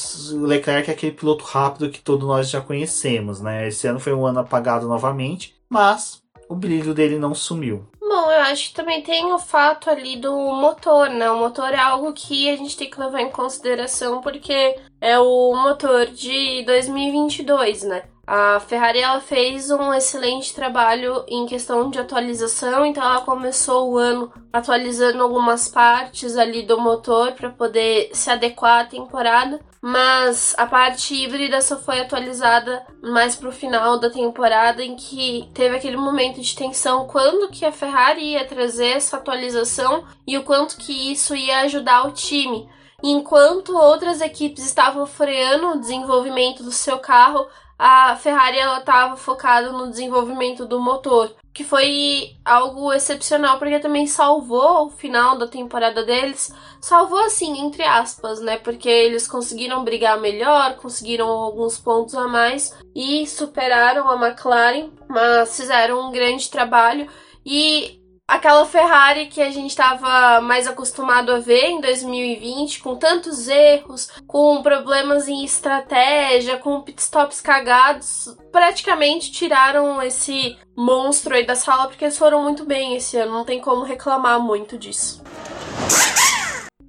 Leclerc 0.45 0.89
é 0.89 0.93
aquele 0.93 1.11
piloto 1.11 1.43
rápido 1.43 1.89
que 1.89 2.01
todos 2.01 2.25
nós 2.25 2.49
já 2.49 2.61
conhecemos, 2.61 3.41
né? 3.41 3.67
Esse 3.67 3.85
ano 3.87 3.99
foi 3.99 4.13
um 4.13 4.25
ano 4.25 4.39
apagado 4.39 4.87
novamente, 4.87 5.55
mas 5.69 6.21
o 6.47 6.55
brilho 6.55 6.93
dele 6.93 7.19
não 7.19 7.33
sumiu. 7.35 7.85
Bom, 7.99 8.31
eu 8.31 8.41
acho 8.43 8.69
que 8.69 8.75
também 8.75 9.01
tem 9.01 9.33
o 9.33 9.37
fato 9.37 9.89
ali 9.89 10.15
do 10.15 10.33
motor, 10.33 11.09
né? 11.09 11.29
O 11.29 11.39
motor 11.39 11.73
é 11.73 11.77
algo 11.77 12.13
que 12.13 12.49
a 12.49 12.55
gente 12.55 12.77
tem 12.77 12.89
que 12.89 12.99
levar 12.99 13.21
em 13.21 13.29
consideração 13.29 14.21
porque 14.21 14.77
é 15.01 15.19
o 15.19 15.53
motor 15.53 16.05
de 16.05 16.63
2022, 16.65 17.83
né? 17.83 18.03
A 18.29 18.59
Ferrari 18.59 18.99
ela 18.99 19.21
fez 19.21 19.71
um 19.71 19.93
excelente 19.93 20.53
trabalho 20.53 21.23
em 21.29 21.45
questão 21.45 21.89
de 21.89 21.97
atualização, 21.97 22.85
então 22.85 23.01
ela 23.01 23.21
começou 23.21 23.89
o 23.89 23.97
ano 23.97 24.29
atualizando 24.51 25.23
algumas 25.23 25.69
partes 25.69 26.35
ali 26.35 26.63
do 26.63 26.77
motor 26.77 27.31
para 27.31 27.49
poder 27.49 28.09
se 28.11 28.29
adequar 28.29 28.81
à 28.81 28.85
temporada, 28.85 29.61
mas 29.81 30.53
a 30.57 30.65
parte 30.65 31.15
híbrida 31.15 31.61
só 31.61 31.77
foi 31.77 32.01
atualizada 32.01 32.85
mais 33.01 33.33
para 33.33 33.47
o 33.47 33.53
final 33.53 33.97
da 33.97 34.09
temporada 34.09 34.83
em 34.83 34.97
que 34.97 35.49
teve 35.53 35.77
aquele 35.77 35.95
momento 35.95 36.41
de 36.41 36.53
tensão 36.53 37.07
quando 37.07 37.49
que 37.49 37.63
a 37.63 37.71
Ferrari 37.71 38.33
ia 38.33 38.43
trazer 38.43 38.87
essa 38.87 39.15
atualização 39.15 40.03
e 40.27 40.37
o 40.37 40.43
quanto 40.43 40.75
que 40.75 41.13
isso 41.13 41.33
ia 41.33 41.59
ajudar 41.59 42.05
o 42.05 42.11
time. 42.11 42.67
Enquanto 43.01 43.77
outras 43.77 44.19
equipes 44.19 44.65
estavam 44.65 45.05
freando 45.05 45.67
o 45.67 45.79
desenvolvimento 45.79 46.63
do 46.63 46.71
seu 46.71 46.97
carro, 46.97 47.47
a 47.77 48.15
Ferrari 48.15 48.57
estava 48.57 49.15
focada 49.15 49.71
no 49.71 49.89
desenvolvimento 49.89 50.65
do 50.65 50.79
motor, 50.79 51.35
que 51.53 51.63
foi 51.63 52.35
algo 52.43 52.91
excepcional 52.91 53.59
porque 53.59 53.79
também 53.79 54.07
salvou 54.07 54.87
o 54.87 54.89
final 54.89 55.37
da 55.37 55.47
temporada 55.47 56.03
deles, 56.03 56.51
salvou 56.81 57.19
assim 57.19 57.59
entre 57.59 57.83
aspas, 57.83 58.39
né? 58.41 58.57
Porque 58.57 58.89
eles 58.89 59.27
conseguiram 59.27 59.83
brigar 59.83 60.19
melhor, 60.19 60.75
conseguiram 60.77 61.27
alguns 61.27 61.77
pontos 61.77 62.15
a 62.15 62.27
mais 62.27 62.75
e 62.95 63.27
superaram 63.27 64.09
a 64.09 64.27
McLaren, 64.27 64.89
mas 65.07 65.55
fizeram 65.55 66.07
um 66.07 66.11
grande 66.11 66.49
trabalho 66.49 67.07
e 67.45 67.96
aquela 68.27 68.65
Ferrari 68.65 69.27
que 69.27 69.41
a 69.41 69.49
gente 69.49 69.69
estava 69.69 70.41
mais 70.41 70.67
acostumado 70.67 71.31
a 71.31 71.39
ver 71.39 71.67
em 71.67 71.79
2020, 71.79 72.81
com 72.81 72.97
tantos 72.97 73.47
erros, 73.47 74.09
com 74.27 74.61
problemas 74.61 75.29
em 75.29 75.45
estratégia, 75.45 76.57
com 76.57 76.81
pitstops 76.81 77.39
cagados, 77.39 78.35
praticamente 78.51 79.31
tiraram 79.31 80.01
esse 80.01 80.57
monstro 80.75 81.35
aí 81.35 81.45
da 81.45 81.55
sala 81.55 81.87
porque 81.87 82.03
eles 82.03 82.17
foram 82.17 82.43
muito 82.43 82.65
bem 82.65 82.95
esse 82.95 83.17
ano, 83.17 83.31
não 83.31 83.45
tem 83.45 83.61
como 83.61 83.83
reclamar 83.83 84.39
muito 84.41 84.77
disso. 84.77 85.23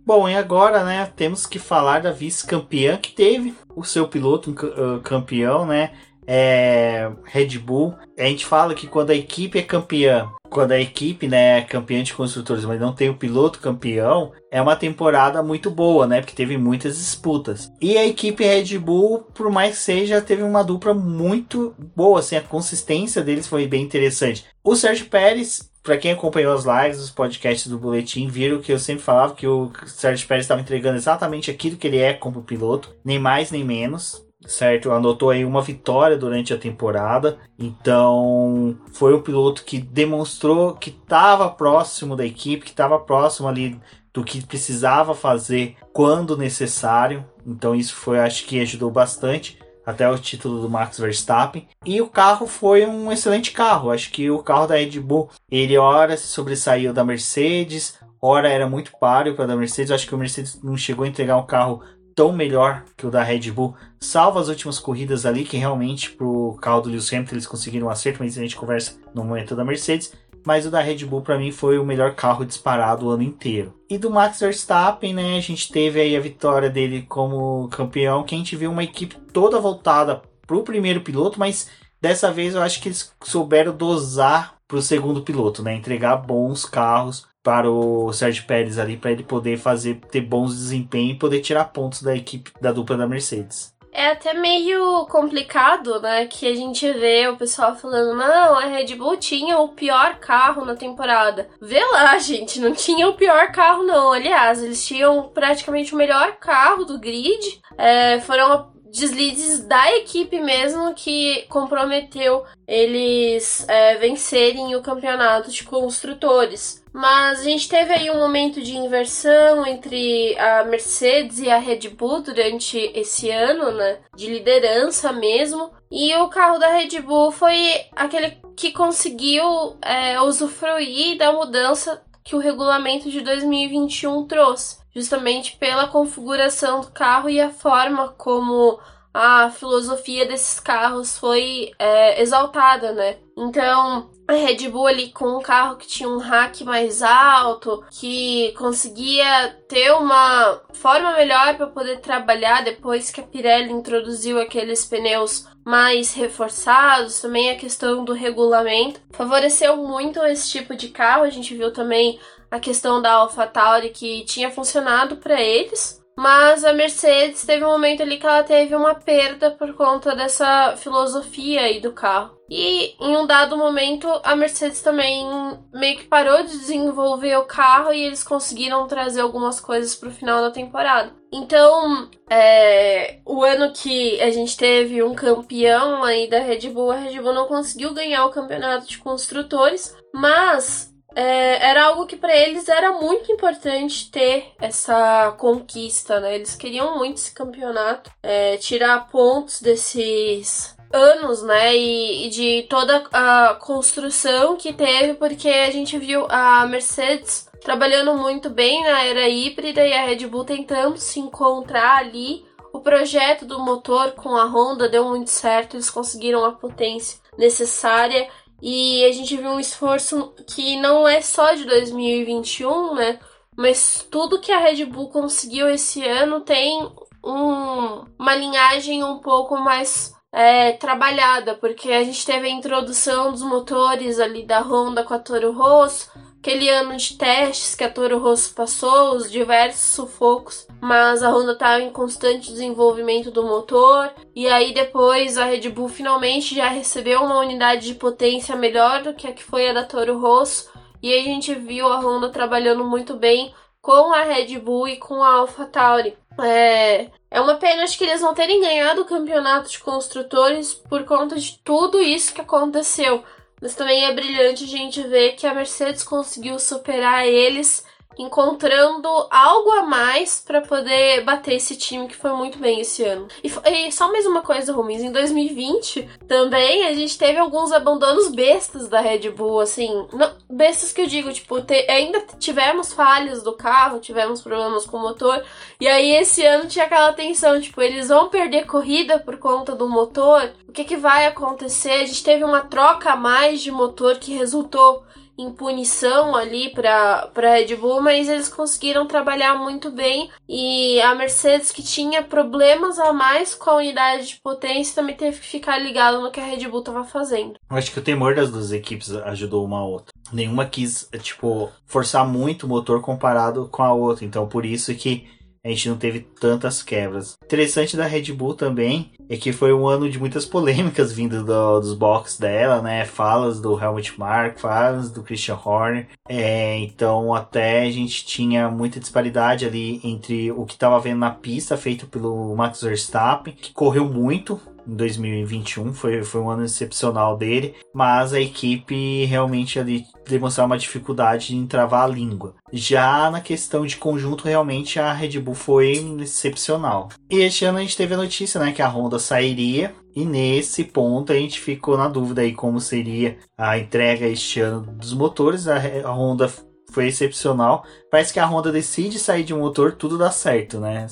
Bom, 0.05 0.27
e 0.27 0.35
agora, 0.35 0.83
né, 0.85 1.12
temos 1.14 1.46
que 1.46 1.59
falar 1.59 2.01
da 2.01 2.11
vice-campeã 2.11 2.96
que 2.96 3.12
teve 3.12 3.55
o 3.77 3.85
seu 3.85 4.09
piloto 4.09 4.53
uh, 4.53 5.03
campeão, 5.03 5.66
né? 5.66 5.92
É 6.31 7.11
Red 7.25 7.59
Bull. 7.59 7.95
A 8.19 8.25
gente 8.25 8.45
fala 8.45 8.75
que 8.75 8.87
quando 8.87 9.11
a 9.11 9.14
equipe 9.14 9.59
é 9.59 9.62
campeã 9.62 10.31
quando 10.49 10.73
a 10.73 10.81
equipe 10.81 11.29
né, 11.29 11.59
é 11.59 11.62
campeã 11.62 12.03
de 12.03 12.14
construtores, 12.14 12.64
mas 12.64 12.81
não 12.81 12.93
tem 12.93 13.09
o 13.09 13.17
piloto 13.17 13.61
campeão, 13.61 14.33
é 14.51 14.61
uma 14.61 14.77
temporada 14.77 15.43
muito 15.43 15.71
boa, 15.71 16.07
né? 16.07 16.21
Porque 16.21 16.35
teve 16.35 16.57
muitas 16.57 16.97
disputas. 16.97 17.71
E 17.81 17.97
a 17.97 18.07
equipe 18.07 18.45
Red 18.45 18.79
Bull, 18.79 19.21
por 19.35 19.51
mais 19.51 19.77
que 19.77 19.83
seja, 19.83 20.21
teve 20.21 20.43
uma 20.43 20.64
dupla 20.64 20.95
muito 20.95 21.75
boa, 21.95 22.21
assim, 22.21 22.37
a 22.37 22.43
consistência 22.43 23.23
deles 23.23 23.47
foi 23.47 23.67
bem 23.67 23.83
interessante. 23.83 24.45
O 24.64 24.75
Sérgio 24.75 25.07
Pérez, 25.07 25.71
para 25.83 25.97
quem 25.97 26.12
acompanhou 26.12 26.55
as 26.55 26.64
lives, 26.64 27.03
os 27.03 27.11
podcasts 27.11 27.69
do 27.69 27.79
Boletim, 27.79 28.29
viram 28.29 28.61
que 28.61 28.73
eu 28.73 28.79
sempre 28.79 29.03
falava 29.03 29.35
que 29.35 29.47
o 29.47 29.71
Sérgio 29.87 30.27
Pérez 30.27 30.45
estava 30.45 30.61
entregando 30.61 30.97
exatamente 30.97 31.51
aquilo 31.51 31.77
que 31.77 31.87
ele 31.87 31.99
é 31.99 32.12
como 32.12 32.43
piloto, 32.43 32.95
nem 33.05 33.19
mais 33.19 33.51
nem 33.51 33.64
menos 33.64 34.27
certo? 34.46 34.90
Anotou 34.90 35.31
aí 35.31 35.44
uma 35.44 35.62
vitória 35.62 36.16
durante 36.16 36.53
a 36.53 36.59
temporada, 36.59 37.38
então 37.59 38.77
foi 38.92 39.14
um 39.14 39.22
piloto 39.22 39.64
que 39.64 39.79
demonstrou 39.79 40.74
que 40.74 40.90
estava 40.90 41.48
próximo 41.51 42.16
da 42.16 42.24
equipe, 42.24 42.64
que 42.64 42.70
estava 42.70 42.98
próximo 42.98 43.48
ali 43.48 43.79
do 44.12 44.24
que 44.24 44.44
precisava 44.44 45.14
fazer 45.14 45.77
quando 45.92 46.37
necessário. 46.37 47.24
Então 47.46 47.74
isso 47.74 47.94
foi, 47.94 48.18
acho 48.18 48.46
que 48.46 48.61
ajudou 48.61 48.90
bastante 48.90 49.59
até 49.88 50.07
o 50.07 50.18
título 50.18 50.61
do 50.61 50.68
Max 50.68 50.98
Verstappen. 50.98 51.66
E 51.85 52.03
o 52.03 52.09
carro 52.09 52.46
foi 52.46 52.85
um 52.85 53.11
excelente 53.11 53.53
carro. 53.53 53.90
Acho 53.90 54.11
que 54.11 54.31
o 54.31 54.42
carro 54.42 54.66
da 54.66 54.74
Red 54.74 55.01
Bull, 55.01 55.31
ele 55.51 55.79
ora 55.79 56.14
se 56.14 56.27
sobressaiu 56.27 56.92
da 56.92 57.03
Mercedes, 57.03 57.98
ora 58.20 58.51
era 58.51 58.68
muito 58.68 58.92
páreo 59.01 59.35
para 59.35 59.46
da 59.46 59.57
Mercedes. 59.57 59.90
Acho 59.90 60.07
que 60.07 60.14
o 60.14 60.18
Mercedes 60.18 60.61
não 60.62 60.77
chegou 60.77 61.07
a 61.07 61.09
entregar 61.09 61.38
um 61.38 61.46
carro 61.46 61.81
tão 62.18 62.33
melhor 62.33 62.83
que 62.96 63.07
o 63.07 63.12
da 63.12 63.22
Red 63.22 63.52
Bull, 63.52 63.76
salvo 64.00 64.40
as 64.40 64.48
últimas 64.48 64.81
corridas 64.81 65.24
ali, 65.24 65.44
que 65.44 65.57
realmente 65.57 66.11
pro 66.11 66.59
carro 66.61 66.81
do 66.81 66.88
Lewis 66.88 67.12
Hamilton 67.12 67.37
eles 67.37 67.46
conseguiram 67.46 67.87
um 67.87 67.90
acerto, 67.90 68.18
mas 68.18 68.37
a 68.37 68.40
gente 68.40 68.57
conversa 68.57 68.98
no 69.14 69.22
momento 69.22 69.54
da 69.54 69.64
Mercedes. 69.64 70.12
mas 70.44 70.66
o 70.66 70.70
da 70.70 70.81
Red 70.81 71.04
Bull 71.04 71.22
para 71.22 71.38
mim 71.38 71.52
foi 71.52 71.78
o 71.78 71.85
melhor 71.85 72.16
carro 72.16 72.44
disparado 72.44 73.07
o 73.07 73.11
ano 73.11 73.22
inteiro. 73.22 73.72
E 73.88 73.96
do 73.96 74.11
Max 74.11 74.40
Verstappen, 74.40 75.14
né, 75.14 75.37
a 75.37 75.40
gente 75.40 75.70
teve 75.70 76.00
aí 76.00 76.16
a 76.16 76.20
vitória 76.20 76.68
dele 76.68 77.02
como 77.02 77.68
campeão, 77.68 78.24
que 78.24 78.35
a 78.35 78.38
gente 78.38 78.57
viu 78.57 78.72
uma 78.72 78.83
equipe 78.83 79.16
toda 79.33 79.61
voltada 79.61 80.20
pro 80.44 80.64
primeiro 80.64 81.02
piloto, 81.02 81.38
mas 81.38 81.68
dessa 82.00 82.33
vez 82.33 82.57
eu 82.57 82.62
acho 82.62 82.81
que 82.83 82.88
eles 82.88 83.14
souberam 83.22 83.76
dosar 83.76 84.57
pro 84.66 84.83
segundo 84.83 85.22
piloto, 85.22 85.62
né, 85.62 85.72
entregar 85.74 86.16
bons 86.16 86.64
carros 86.64 87.28
para 87.42 87.70
o 87.70 88.12
Sérgio 88.12 88.44
Pérez 88.46 88.79
ali 88.79 88.96
para 88.96 89.12
ele 89.12 89.22
poder 89.22 89.57
fazer 89.57 90.01
ter 90.11 90.20
bons 90.20 90.55
desempenhos 90.55 91.16
e 91.16 91.18
poder 91.18 91.40
tirar 91.40 91.66
pontos 91.66 92.03
da 92.03 92.14
equipe 92.14 92.53
da 92.61 92.72
dupla 92.72 92.96
da 92.96 93.07
Mercedes. 93.07 93.77
É 93.90 94.09
até 94.09 94.35
meio 94.35 95.07
complicado, 95.07 96.01
né? 96.01 96.27
Que 96.27 96.46
a 96.46 96.55
gente 96.55 96.88
vê 96.92 97.27
o 97.27 97.37
pessoal 97.37 97.74
falando: 97.74 98.16
não, 98.16 98.55
a 98.55 98.66
Red 98.66 98.94
Bull 98.94 99.16
tinha 99.16 99.59
o 99.59 99.70
pior 99.70 100.20
carro 100.20 100.64
na 100.64 100.77
temporada. 100.77 101.48
Vê 101.61 101.83
lá, 101.87 102.16
gente, 102.20 102.61
não 102.61 102.72
tinha 102.72 103.09
o 103.09 103.14
pior 103.14 103.51
carro, 103.51 103.83
não. 103.83 104.12
Aliás, 104.12 104.62
eles 104.62 104.87
tinham 104.87 105.31
praticamente 105.31 105.94
o 105.94 105.98
melhor 105.98 106.37
carro 106.37 106.85
do 106.85 106.98
grid. 106.98 107.61
É, 107.77 108.20
foram 108.20 108.70
deslizes 108.90 109.64
da 109.66 109.96
equipe 109.96 110.40
mesmo 110.40 110.94
que 110.94 111.44
comprometeu 111.48 112.44
eles 112.66 113.66
é, 113.68 113.96
vencerem 113.96 114.74
o 114.74 114.83
campeonato 114.83 115.51
de 115.51 115.64
construtores. 115.64 116.85
Mas 116.92 117.40
a 117.40 117.44
gente 117.44 117.68
teve 117.68 117.92
aí 117.92 118.11
um 118.11 118.18
momento 118.18 118.62
de 118.62 118.77
inversão 118.77 119.66
entre 119.66 120.37
a 120.38 120.64
Mercedes 120.64 121.38
e 121.38 121.51
a 121.51 121.59
Red 121.59 121.88
Bull 121.90 122.22
durante 122.22 122.79
esse 122.94 123.31
ano, 123.31 123.72
né? 123.72 123.98
De 124.16 124.33
liderança 124.33 125.12
mesmo. 125.12 125.70
E 125.90 126.14
o 126.16 126.29
carro 126.29 126.59
da 126.59 126.68
Red 126.68 127.01
Bull 127.01 127.31
foi 127.31 127.87
aquele 127.94 128.38
que 128.57 128.72
conseguiu 128.72 129.77
é, 129.81 130.20
usufruir 130.20 131.16
da 131.16 131.33
mudança 131.33 132.03
que 132.24 132.37
o 132.37 132.40
regulamento 132.40 133.11
de 133.11 133.20
2021 133.20 134.27
trouxe 134.27 134.79
justamente 134.94 135.57
pela 135.57 135.87
configuração 135.87 136.81
do 136.81 136.90
carro 136.90 137.31
e 137.31 137.40
a 137.40 137.51
forma 137.51 138.09
como 138.18 138.79
a 139.20 139.50
filosofia 139.50 140.24
desses 140.26 140.61
carros 140.61 141.18
foi 141.18 141.72
é, 141.76 142.22
exaltada, 142.22 142.92
né? 142.92 143.16
Então, 143.37 144.09
a 144.28 144.33
Red 144.33 144.68
Bull 144.68 144.87
ali 144.87 145.11
com 145.11 145.38
um 145.38 145.42
carro 145.42 145.76
que 145.76 145.88
tinha 145.88 146.09
um 146.09 146.18
rack 146.18 146.62
mais 146.62 147.02
alto, 147.02 147.85
que 147.90 148.52
conseguia 148.57 149.57
ter 149.68 149.90
uma 149.90 150.62
forma 150.72 151.14
melhor 151.14 151.57
para 151.57 151.66
poder 151.66 151.98
trabalhar 151.98 152.62
depois 152.62 153.11
que 153.11 153.20
a 153.20 153.24
Pirelli 153.24 153.72
introduziu 153.72 154.40
aqueles 154.40 154.85
pneus 154.85 155.48
mais 155.64 156.14
reforçados, 156.14 157.20
também 157.20 157.50
a 157.50 157.57
questão 157.57 158.04
do 158.04 158.12
regulamento 158.12 159.00
favoreceu 159.11 159.78
muito 159.78 160.22
esse 160.26 160.48
tipo 160.48 160.76
de 160.76 160.90
carro. 160.90 161.24
A 161.24 161.31
gente 161.31 161.57
viu 161.57 161.72
também 161.72 162.20
a 162.48 162.61
questão 162.61 163.02
da 163.02 163.14
AlphaTauri 163.14 163.90
que 163.90 164.24
tinha 164.26 164.48
funcionado 164.48 165.16
para 165.16 165.40
eles, 165.40 166.00
mas 166.18 166.64
a 166.64 166.72
Mercedes 166.72 167.46
teve 167.46 167.64
um 167.64 167.68
momento 167.68 168.02
ali 168.02 168.18
que 168.18 168.26
ela 168.26 168.42
teve 168.42 168.74
uma 168.74 168.92
perda 168.92 169.52
por 169.52 169.72
conta 169.74 170.16
dessa 170.16 170.74
filosofia 170.76 171.61
aí 171.61 171.78
do 171.78 171.92
carro. 171.92 172.37
E 172.50 172.96
em 173.00 173.16
um 173.16 173.24
dado 173.24 173.57
momento 173.57 174.09
a 174.24 174.35
Mercedes 174.35 174.83
também 174.83 175.24
meio 175.72 175.96
que 175.96 176.07
parou 176.09 176.42
de 176.42 176.59
desenvolver 176.59 177.37
o 177.37 177.44
carro 177.44 177.92
e 177.92 178.02
eles 178.02 178.24
conseguiram 178.24 178.88
trazer 178.88 179.20
algumas 179.20 179.61
coisas 179.61 179.94
para 179.94 180.09
o 180.09 180.12
final 180.12 180.42
da 180.42 180.50
temporada. 180.50 181.12
Então, 181.33 182.11
é, 182.28 183.20
o 183.24 183.44
ano 183.44 183.72
que 183.72 184.20
a 184.20 184.33
gente 184.33 184.57
teve 184.57 185.00
um 185.04 185.14
campeão 185.14 186.02
aí 186.02 186.28
da 186.28 186.40
Red 186.40 186.68
Bull, 186.70 186.90
a 186.90 186.96
Red 186.96 187.20
Bull 187.20 187.33
não 187.33 187.46
conseguiu 187.46 187.94
ganhar 187.94 188.26
o 188.26 188.31
campeonato 188.31 188.88
de 188.88 188.98
construtores, 188.98 189.96
mas 190.12 190.92
é, 191.18 191.70
era 191.70 191.87
algo 191.87 192.07
que 192.07 192.14
para 192.14 192.33
eles 192.33 192.68
era 192.68 192.92
muito 192.92 193.33
importante 193.33 194.09
ter 194.09 194.52
essa 194.61 195.35
conquista, 195.37 196.20
né? 196.20 196.37
Eles 196.37 196.54
queriam 196.54 196.96
muito 196.96 197.16
esse 197.16 197.35
campeonato, 197.35 198.09
é, 198.22 198.57
tirar 198.59 199.09
pontos 199.09 199.61
desses 199.61 200.76
anos, 200.92 201.42
né? 201.42 201.76
E, 201.76 202.26
e, 202.26 202.31
de 202.31 202.66
toda 202.70 203.02
a 203.12 203.54
construção 203.61 204.57
que 204.57 204.72
teve, 204.72 205.14
porque 205.14 205.48
a 205.48 205.72
gente 205.72 205.98
viu 205.98 206.24
a 206.31 206.64
Mercedes 206.66 207.48
trabalhando 207.64 208.14
muito 208.16 208.48
bem 208.48 208.85
na 208.85 209.02
era 209.02 209.28
híbrida 209.28 209.85
e 209.85 209.92
a 209.92 210.07
Red 210.07 210.24
Bull 210.28 210.44
tentando 210.44 210.98
se 210.98 211.18
encontrar 211.18 211.96
ali. 211.98 212.46
O 212.72 212.78
projeto 212.78 213.44
do 213.44 213.59
motor 213.59 214.12
com 214.12 214.37
a 214.37 214.44
Honda 214.44 214.88
deu 214.88 215.04
muito 215.04 215.31
certo, 215.31 215.74
eles 215.74 215.90
conseguiram 215.90 216.44
a 216.44 216.52
potência 216.52 217.18
necessária 217.37 218.28
e 218.61 219.05
a 219.05 219.12
gente 219.12 219.37
viu 219.37 219.51
um 219.51 219.61
esforço 219.61 220.35
que 220.47 220.77
não 220.77 221.07
é 221.07 221.21
só 221.21 221.55
de 221.55 221.64
2021, 221.64 222.94
né? 222.94 223.18
Mas 223.57 224.07
tudo 224.11 224.40
que 224.40 224.53
a 224.53 224.59
Red 224.59 224.85
Bull 224.85 225.09
conseguiu 225.09 225.68
esse 225.68 226.05
ano 226.05 226.40
tem 226.40 226.88
um, 227.25 228.05
uma 228.18 228.35
linhagem 228.35 229.03
um 229.03 229.18
pouco 229.18 229.57
mais 229.57 230.14
é, 230.33 230.73
trabalhada, 230.73 231.55
porque 231.55 231.90
a 231.90 232.05
gente 232.05 232.25
teve 232.25 232.47
a 232.47 232.51
introdução 232.51 233.33
dos 233.33 233.42
motores 233.42 234.18
ali 234.21 234.44
da 234.44 234.61
Honda 234.61 235.03
com 235.03 235.14
a 235.14 235.18
Toro 235.18 235.53
Rosso, 235.53 236.11
aquele 236.38 236.68
ano 236.68 236.96
de 236.96 237.16
testes 237.16 237.74
que 237.74 237.85
a 237.85 237.90
Toro 237.90 238.18
Rosso 238.18 238.55
passou, 238.55 239.16
os 239.16 239.31
diversos 239.31 239.94
sufocos, 239.94 240.66
mas 240.81 241.22
a 241.22 241.31
Honda 241.31 241.53
estava 241.53 241.83
em 241.83 241.90
constante 241.90 242.51
desenvolvimento 242.51 243.31
do 243.31 243.42
motor. 243.42 244.11
E 244.35 244.46
aí 244.46 244.72
depois 244.72 245.37
a 245.37 245.44
Red 245.44 245.68
Bull 245.68 245.88
finalmente 245.88 246.55
já 246.55 246.68
recebeu 246.68 247.22
uma 247.22 247.40
unidade 247.40 247.87
de 247.87 247.94
potência 247.94 248.57
melhor 248.57 249.03
do 249.03 249.14
que 249.14 249.27
a 249.27 249.33
que 249.33 249.42
foi 249.42 249.68
a 249.68 249.72
da 249.72 249.85
Toro 249.85 250.18
Rosso. 250.18 250.70
E 251.03 251.12
a 251.12 251.22
gente 251.22 251.55
viu 251.55 251.87
a 251.87 252.01
Honda 252.01 252.29
trabalhando 252.31 252.85
muito 252.85 253.14
bem 253.14 253.53
com 253.81 254.12
a 254.12 254.22
Red 254.22 254.59
Bull 254.59 254.88
e 254.88 254.96
com 254.96 255.22
a 255.22 255.35
AlphaTauri. 255.35 256.16
É, 256.40 257.11
é 257.31 257.40
uma 257.40 257.57
pena 257.57 257.83
acho 257.83 257.98
que 257.98 258.05
eles 258.05 258.20
não 258.20 258.33
terem 258.33 258.61
ganhado 258.61 259.03
o 259.03 259.05
campeonato 259.05 259.68
de 259.68 259.81
construtores 259.81 260.72
por 260.72 261.05
conta 261.05 261.37
de 261.37 261.59
tudo 261.64 262.01
isso 262.01 262.33
que 262.33 262.40
aconteceu. 262.40 263.24
Mas 263.61 263.75
também 263.75 264.05
é 264.05 264.14
brilhante 264.14 264.64
a 264.64 264.66
gente 264.66 265.03
ver 265.03 265.33
que 265.33 265.47
a 265.47 265.55
Mercedes 265.55 266.03
conseguiu 266.03 266.59
superar 266.59 267.27
eles 267.27 267.85
encontrando 268.18 269.09
algo 269.31 269.71
a 269.73 269.83
mais 269.83 270.42
para 270.44 270.61
poder 270.61 271.23
bater 271.25 271.55
esse 271.55 271.77
time 271.77 272.09
que 272.09 272.16
foi 272.16 272.33
muito 272.33 272.59
bem 272.59 272.81
esse 272.81 273.05
ano. 273.05 273.29
E, 273.42 273.49
e 273.71 273.92
só 273.92 274.11
mais 274.11 274.27
uma 274.27 274.42
coisa, 274.42 274.73
Rumins, 274.73 275.03
em 275.03 275.12
2020 275.12 276.09
também 276.27 276.87
a 276.87 276.94
gente 276.94 277.16
teve 277.16 277.38
alguns 277.38 277.73
abandonos 277.73 278.29
bestas 278.29 278.88
da 278.88 279.01
Red 279.01 279.31
Bull, 279.31 279.61
assim, 279.61 280.07
não, 280.12 280.33
bestas 280.51 280.92
que 280.92 281.01
eu 281.01 281.07
digo, 281.07 281.33
tipo, 281.33 281.61
te, 281.61 281.88
ainda 281.88 282.25
tivemos 282.38 282.92
falhas 282.92 283.42
do 283.42 283.53
carro, 283.53 284.01
tivemos 284.01 284.42
problemas 284.42 284.85
com 284.85 284.97
o 284.97 285.01
motor, 285.01 285.42
e 285.81 285.87
aí 285.87 286.16
esse 286.16 286.44
ano 286.44 286.66
tinha 286.66 286.87
aquela 286.87 287.12
tensão, 287.12 287.61
tipo, 287.61 287.81
eles 287.81 288.09
vão 288.09 288.29
perder 288.29 288.66
corrida 288.66 289.18
por 289.18 289.37
conta 289.38 289.75
do 289.75 289.88
motor, 289.88 290.51
o 290.68 290.73
que 290.73 290.85
que 290.85 290.97
vai 290.97 291.27
acontecer? 291.27 291.92
A 291.92 292.07
gente 292.07 292.25
teve 292.25 292.44
uma 292.44 292.61
troca 292.61 293.12
a 293.12 293.16
mais 293.16 293.61
de 293.61 293.71
motor 293.71 294.18
que 294.18 294.35
resultou 294.35 295.05
em 295.38 295.53
punição 295.53 296.35
ali 296.35 296.70
para 296.70 297.31
Red 297.35 297.77
Bull, 297.77 298.03
mas 298.03 298.29
eles 298.29 298.48
conseguiram 298.48 299.07
trabalhar 299.07 299.55
muito 299.55 299.90
bem 299.90 300.29
e 300.48 301.01
a 301.01 301.14
Mercedes 301.14 301.70
que 301.70 301.83
tinha 301.83 302.22
problemas 302.24 302.98
a 302.98 303.12
mais 303.12 303.55
com 303.55 303.70
a 303.70 303.77
unidade 303.77 304.29
de 304.29 304.40
potência 304.42 304.96
também 304.96 305.14
teve 305.14 305.38
que 305.38 305.46
ficar 305.46 305.79
ligado 305.79 306.20
no 306.20 306.31
que 306.33 306.40
a 306.40 306.44
Red 306.44 306.66
Bull 306.66 306.81
estava 306.81 307.05
fazendo. 307.05 307.55
Acho 307.70 307.92
que 307.92 308.01
o 308.01 308.03
temor 308.03 308.35
das 308.35 308.51
duas 308.51 308.72
equipes 308.72 309.12
ajudou 309.12 309.64
uma 309.64 309.79
a 309.79 309.85
outra. 309.85 310.12
Nenhuma 310.33 310.66
quis, 310.66 311.09
tipo, 311.22 311.70
forçar 311.87 312.27
muito 312.27 312.66
o 312.66 312.68
motor 312.68 313.01
comparado 313.01 313.68
com 313.68 313.83
a 313.83 313.92
outra, 313.92 314.24
então 314.24 314.48
por 314.48 314.66
isso 314.66 314.92
que 314.94 315.38
a 315.64 315.68
gente 315.68 315.88
não 315.88 315.97
teve 315.97 316.21
tantas 316.21 316.83
quebras. 316.83 317.37
Interessante 317.44 317.97
da 317.97 318.07
Red 318.07 318.33
Bull 318.33 318.55
também 318.55 319.12
é 319.29 319.37
que 319.37 319.53
foi 319.53 319.73
um 319.73 319.87
ano 319.87 320.09
de 320.09 320.18
muitas 320.18 320.44
polêmicas 320.47 321.12
vindo 321.12 321.44
do, 321.44 321.81
dos 321.81 321.94
boxes 321.94 322.38
dela, 322.38 322.81
né? 322.81 323.05
Falas 323.05 323.61
do 323.61 323.79
Helmut 323.79 324.18
Mark, 324.18 324.59
falas 324.59 325.11
do 325.11 325.23
Christian 325.23 325.59
Horner. 325.62 326.09
É, 326.29 326.79
então 326.79 327.35
até 327.35 327.83
a 327.83 327.90
gente 327.90 328.25
tinha 328.25 328.71
muita 328.71 329.01
disparidade 329.01 329.66
ali 329.66 330.01
entre 330.03 330.51
o 330.53 330.64
que 330.64 330.75
estava 330.75 330.99
vendo 331.01 331.18
na 331.18 331.31
pista 331.31 331.77
feito 331.77 332.07
pelo 332.07 332.55
Max 332.57 332.83
Verstappen, 332.83 333.55
que 333.55 333.73
correu 333.73 334.05
muito, 334.07 334.61
2021, 334.88 335.92
foi, 335.92 336.22
foi 336.24 336.40
um 336.40 336.51
ano 336.51 336.64
excepcional 336.64 337.37
dele, 337.37 337.74
mas 337.94 338.33
a 338.33 338.40
equipe 338.40 339.24
realmente 339.24 339.79
ali 339.79 340.05
demonstrou 340.27 340.66
uma 340.66 340.79
dificuldade 340.79 341.55
em 341.55 341.66
travar 341.66 342.05
a 342.05 342.12
língua. 342.12 342.55
Já 342.72 343.31
na 343.31 343.40
questão 343.40 343.87
de 343.87 343.96
conjunto, 343.96 344.44
realmente 344.44 344.98
a 344.98 345.12
Red 345.12 345.38
Bull 345.40 345.55
foi 345.55 345.92
excepcional. 346.20 347.09
E 347.31 347.40
este 347.40 347.64
ano 347.64 347.79
a 347.79 347.81
gente 347.81 347.96
teve 347.96 348.14
a 348.14 348.18
notícia, 348.18 348.61
né, 348.61 348.72
que 348.72 348.83
a 348.83 348.88
Honda 348.88 349.18
sairia, 349.18 349.94
e 350.14 350.24
nesse 350.24 350.85
ponto 350.85 351.33
a 351.33 351.37
gente 351.37 351.61
ficou 351.61 351.96
na 351.96 352.09
dúvida 352.09 352.40
aí 352.40 352.53
como 352.53 352.81
seria 352.81 353.38
a 353.57 353.79
entrega 353.79 354.27
este 354.27 354.61
ano 354.61 354.81
dos 354.81 355.14
motores. 355.14 355.68
A 355.68 356.11
Honda 356.12 356.51
foi 356.90 357.07
excepcional. 357.09 357.85
Parece 358.11 358.33
que 358.33 358.40
a 358.40 358.46
Honda 358.46 358.72
decide 358.72 359.18
sair 359.18 359.44
de 359.44 359.53
um 359.53 359.59
motor, 359.61 359.92
tudo 359.92 360.16
dá 360.16 360.31
certo, 360.31 360.81
né? 360.81 361.07